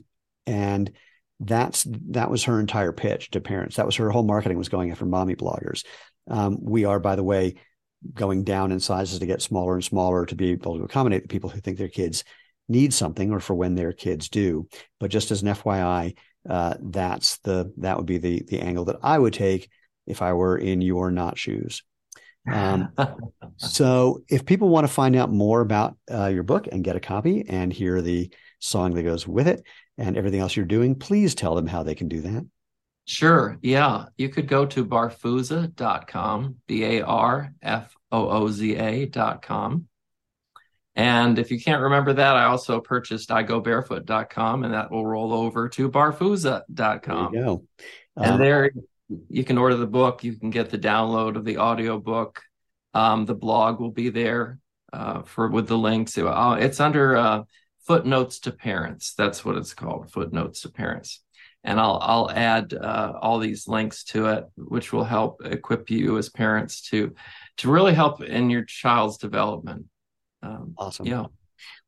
and 0.47 0.91
that's 1.45 1.87
that 2.11 2.31
was 2.31 2.45
her 2.45 2.61
entire 2.61 2.93
pitch 2.93 3.31
to 3.31 3.41
parents. 3.41 3.77
That 3.77 3.87
was 3.87 3.97
her 3.97 4.11
whole 4.11 4.23
marketing 4.23 4.59
was 4.59 4.69
going 4.69 4.91
after 4.91 5.05
mommy 5.05 5.35
bloggers. 5.35 5.85
Um, 6.29 6.59
we 6.61 6.85
are, 6.85 7.01
by 7.01 7.17
the 7.17 7.25
way, 7.25 7.57
going 8.15 8.45
down 8.45 8.73
in 8.73 8.81
sizes 8.81 9.19
to 9.19 9.27
get 9.27 9.43
smaller 9.43 9.75
and 9.75 9.85
smaller 9.85 10.27
to 10.27 10.35
be 10.35 10.51
able 10.51 10.79
to 10.79 10.85
accommodate 10.85 11.23
the 11.23 11.29
people 11.29 11.51
who 11.51 11.61
think 11.61 11.79
their 11.79 11.89
kids 11.89 12.25
need 12.69 12.95
something 12.95 13.33
or 13.33 13.41
for 13.41 13.55
when 13.55 13.75
their 13.75 13.93
kids 13.93 14.29
do. 14.29 14.69
But 15.01 15.11
just 15.11 15.31
as 15.31 15.43
an 15.43 15.49
FYI, 15.49 16.17
uh, 16.49 16.75
that's 16.81 17.39
the 17.39 17.73
that 17.79 17.97
would 17.97 18.07
be 18.07 18.19
the 18.19 18.43
the 18.49 18.61
angle 18.61 18.85
that 18.87 19.01
I 19.03 19.19
would 19.19 19.35
take 19.35 19.69
if 20.07 20.23
I 20.23 20.33
were 20.33 20.57
in 20.57 20.81
your 20.81 21.11
not 21.11 21.39
shoes. 21.39 21.83
Um, 22.51 22.93
so 23.57 24.23
if 24.29 24.45
people 24.45 24.69
want 24.69 24.87
to 24.87 24.93
find 24.93 25.17
out 25.17 25.31
more 25.31 25.61
about 25.61 25.97
uh, 26.11 26.27
your 26.27 26.43
book 26.43 26.69
and 26.71 26.85
get 26.85 26.97
a 26.97 27.01
copy 27.01 27.45
and 27.49 27.73
hear 27.73 28.01
the 28.01 28.33
song 28.59 28.95
that 28.95 29.03
goes 29.03 29.27
with 29.27 29.49
it, 29.49 29.65
and 29.99 30.17
everything 30.17 30.41
else 30.41 30.57
you're 30.57 30.65
doing, 30.65 30.95
please 30.95 31.35
tell 31.35 31.55
them 31.55 31.67
how 31.67 31.83
they 31.83 31.95
can 31.95 32.09
do 32.09 32.21
that. 32.23 32.47
Sure. 33.05 33.59
Yeah. 33.63 34.07
You 34.17 34.29
could 34.29 34.47
go 34.47 34.65
to 34.67 34.85
barfooza.com, 34.85 36.57
B 36.67 36.85
A 36.85 37.03
R 37.03 37.53
F 37.63 37.95
O 38.11 38.29
O 38.29 38.49
Z 38.49 38.77
A.com. 38.77 39.89
And 40.95 41.39
if 41.39 41.51
you 41.51 41.61
can't 41.61 41.83
remember 41.83 42.13
that, 42.13 42.37
I 42.37 42.45
also 42.45 42.81
purchased 42.81 43.31
igobarefoot.com 43.31 44.65
and 44.65 44.75
that 44.75 44.91
will 44.91 45.07
roll 45.07 45.33
over 45.33 45.69
to 45.71 45.91
barfooza.com. 45.91 47.33
There 47.33 47.41
you 47.41 47.47
go. 47.47 47.67
Um, 48.17 48.25
and 48.25 48.41
there 48.41 48.71
you 49.29 49.45
can 49.45 49.59
order 49.59 49.77
the 49.77 49.87
book. 49.87 50.23
You 50.23 50.35
can 50.35 50.51
get 50.51 50.71
the 50.71 50.79
download 50.79 51.37
of 51.37 51.45
the 51.45 51.57
audio 51.57 51.99
book. 51.99 52.43
Um, 52.95 53.25
the 53.25 53.35
blog 53.35 53.81
will 53.81 53.91
be 53.91 54.11
there 54.11 54.59
uh, 54.93 55.23
for 55.23 55.49
with 55.49 55.67
the 55.67 55.79
links. 55.79 56.17
Uh, 56.19 56.59
it's 56.61 56.79
under 56.79 57.17
uh, 57.17 57.43
footnotes 57.87 58.41
to 58.41 58.53
parents. 58.53 59.15
That's 59.15 59.45
what 59.45 59.57
it's 59.57 59.75
called, 59.75 60.11
footnotes 60.11 60.63
to 60.63 60.71
parents. 60.71 61.23
And 61.65 61.79
I'll 61.79 61.99
I'll 62.03 62.31
add 62.31 62.75
uh, 62.75 63.13
all 63.21 63.39
these 63.39 63.69
links 63.69 64.03
to 64.05 64.27
it, 64.27 64.45
which 64.57 64.93
will 64.93 65.05
help 65.05 65.43
equip 65.45 65.91
you 65.91 66.19
as 66.19 66.29
parents 66.29 66.83
to 66.91 67.15
to 67.59 67.71
really 67.71 67.95
help 67.95 68.21
in 68.21 68.51
your 68.51 68.65
child's 68.65 69.17
development. 69.17 69.87
Um, 70.43 70.75
awesome. 70.77 71.07
Yeah. 71.07 71.27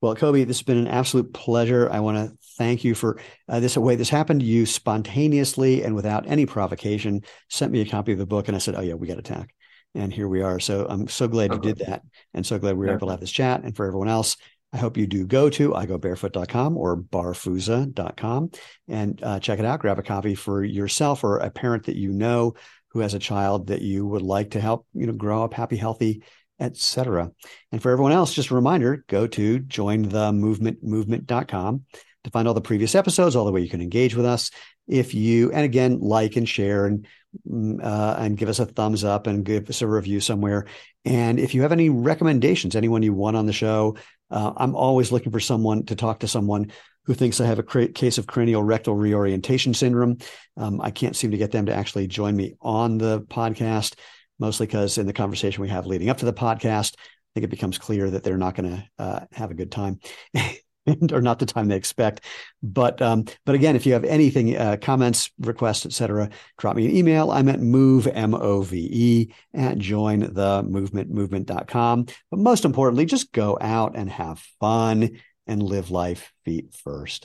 Well, 0.01 0.15
Koby, 0.15 0.47
this 0.47 0.59
has 0.59 0.63
been 0.63 0.79
an 0.79 0.87
absolute 0.87 1.33
pleasure. 1.33 1.91
I 1.91 2.01
want 2.01 2.19
to 2.19 2.37
thank 2.57 2.85
you 2.85 2.95
for 2.95 3.19
uh, 3.49 3.59
this 3.59 3.77
way 3.77 3.97
this 3.97 4.11
happened. 4.11 4.41
To 4.41 4.47
you 4.47 4.67
spontaneously 4.67 5.83
and 5.83 5.95
without 5.95 6.29
any 6.29 6.47
provocation 6.47 7.23
sent 7.49 7.73
me 7.73 7.81
a 7.81 7.87
copy 7.87 8.13
of 8.13 8.19
the 8.19 8.27
book, 8.27 8.47
and 8.47 8.57
I 8.57 8.61
said, 8.61 8.75
"Oh 8.77 8.81
yeah, 8.81 8.95
we 8.95 9.09
got 9.09 9.17
to 9.17 9.23
talk." 9.23 9.49
And 9.97 10.13
here 10.13 10.29
we 10.29 10.43
are. 10.43 10.59
So 10.59 10.87
I'm 10.89 11.07
so 11.07 11.29
glad 11.29 11.53
you 11.53 11.61
did 11.61 11.79
that, 11.79 12.03
and 12.33 12.45
so 12.45 12.59
glad 12.59 12.77
we 12.77 12.87
were 12.87 12.95
able 12.95 13.07
to 13.07 13.13
have 13.13 13.21
this 13.21 13.31
chat. 13.31 13.63
And 13.63 13.75
for 13.77 13.87
everyone 13.87 14.09
else, 14.09 14.37
I 14.75 14.79
hope 14.79 14.97
you 14.97 15.07
do 15.07 15.25
go 15.25 15.49
to 15.51 15.71
igobarefoot.com 15.71 16.77
or 16.77 16.97
barfooza.com 16.97 18.51
and 18.89 19.23
uh, 19.23 19.39
check 19.39 19.61
it 19.61 19.65
out. 19.65 19.79
Grab 19.79 20.01
a 20.01 20.03
copy 20.03 20.35
for 20.35 20.65
yourself 20.65 21.23
or 21.23 21.39
a 21.39 21.49
parent 21.49 21.85
that 21.85 21.95
you 21.95 22.13
know 22.13 22.55
who 22.89 22.99
has 22.99 23.15
a 23.15 23.21
child 23.21 23.69
that 23.69 23.83
you 23.83 24.05
would 24.05 24.23
like 24.23 24.51
to 24.51 24.61
help, 24.61 24.85
you 24.93 25.07
know, 25.07 25.13
grow 25.13 25.45
up 25.45 25.55
happy, 25.55 25.77
healthy, 25.77 26.25
etc. 26.59 27.31
And 27.71 27.81
for 27.81 27.93
everyone 27.93 28.11
else, 28.11 28.35
just 28.35 28.51
a 28.51 28.57
reminder, 28.57 29.05
go 29.09 29.29
to 29.29 29.61
jointhemovementmovement.com 29.61 31.85
to 32.25 32.31
find 32.31 32.49
all 32.49 32.55
the 32.55 32.61
previous 32.61 32.97
episodes, 32.97 33.37
all 33.37 33.45
the 33.45 33.53
way 33.53 33.61
you 33.61 33.69
can 33.69 33.81
engage 33.81 34.17
with 34.17 34.27
us. 34.27 34.51
If 34.89 35.15
you, 35.15 35.53
and 35.53 35.65
again, 35.65 36.01
like 36.01 36.35
and 36.35 36.49
share 36.49 36.87
and 36.87 37.07
mm, 37.49 37.81
uh, 37.81 38.17
and 38.19 38.37
give 38.37 38.49
us 38.49 38.59
a 38.59 38.67
thumbs 38.67 39.05
up 39.05 39.29
and 39.29 39.45
give 39.45 39.71
us 39.71 39.83
a 39.83 39.87
review 39.87 40.19
somewhere. 40.19 40.67
And 41.05 41.39
if 41.39 41.55
you 41.55 41.63
have 41.63 41.73
any 41.73 41.91
recommendations, 41.91 42.75
anyone 42.75 43.05
you 43.05 43.13
want 43.13 43.37
on 43.37 43.47
the 43.47 43.53
show, 43.53 43.97
uh, 44.35 44.53
I'm 44.57 44.75
always 44.75 45.13
looking 45.13 45.31
for 45.31 45.39
someone 45.39 45.87
to 45.87 45.95
talk 45.95 46.21
to 46.21 46.29
someone 46.29 46.73
who 47.05 47.15
thinks 47.15 47.41
I 47.41 47.47
have 47.47 47.61
a 47.61 47.89
case 47.89 48.19
of 48.19 48.27
cranial 48.27 48.65
rectal 48.65 48.97
reorientation 48.97 49.75
syndrome. 49.75 50.19
Um, 50.57 50.81
I 50.81 50.91
can't 50.91 51.15
seem 51.15 51.31
to 51.31 51.37
get 51.37 51.53
them 51.53 51.67
to 51.67 51.75
actually 51.75 52.09
join 52.09 52.35
me 52.35 52.55
on 52.61 52.99
the 52.99 53.21
podcast, 53.21 53.95
mostly 54.41 54.67
because 54.67 54.99
in 54.99 55.07
the 55.07 55.13
conversation 55.13 55.63
we 55.63 55.69
have 55.69 55.87
leading 55.87 56.11
up 56.11 56.19
to 56.19 56.25
the 56.25 56.33
podcast, 56.33 56.97
I 56.97 57.31
think 57.35 57.45
it 57.45 57.51
becomes 57.51 57.79
clear 57.79 58.11
that 58.11 58.25
they're 58.25 58.37
not 58.37 58.57
going 58.57 58.71
to 58.71 58.85
uh, 58.99 59.21
have 59.33 59.53
a 59.53 59.55
good 59.55 59.71
time. 59.71 60.01
or 61.13 61.21
not 61.21 61.39
the 61.39 61.47
time 61.47 61.69
they 61.69 61.77
expect. 61.77 62.23
But 62.63 63.01
um, 63.01 63.25
but 63.45 63.55
again, 63.55 63.77
if 63.77 63.87
you 63.87 63.93
have 63.93 64.05
anything, 64.05 64.57
uh, 64.57 64.77
comments, 64.81 65.31
requests, 65.39 65.87
etc., 65.87 66.31
drop 66.59 66.77
me 66.77 66.87
an 66.87 66.97
email. 66.97 67.31
I'm 67.31 67.49
at 67.49 67.61
move 67.61 68.07
m 68.07 68.35
o 68.35 68.63
v 68.63 68.89
e 68.91 69.35
at 69.55 69.79
join 69.79 70.21
the 70.21 70.63
movement 70.63 71.11
movement.com. 71.11 72.07
But 72.31 72.41
most 72.41 72.65
importantly, 72.65 73.07
just 73.07 73.33
go 73.33 73.59
out 73.61 73.97
and 73.97 74.11
have 74.11 74.39
fun 74.61 75.21
and 75.47 75.63
live 75.63 75.91
life 75.91 76.33
feet 76.45 76.75
first. 76.75 77.23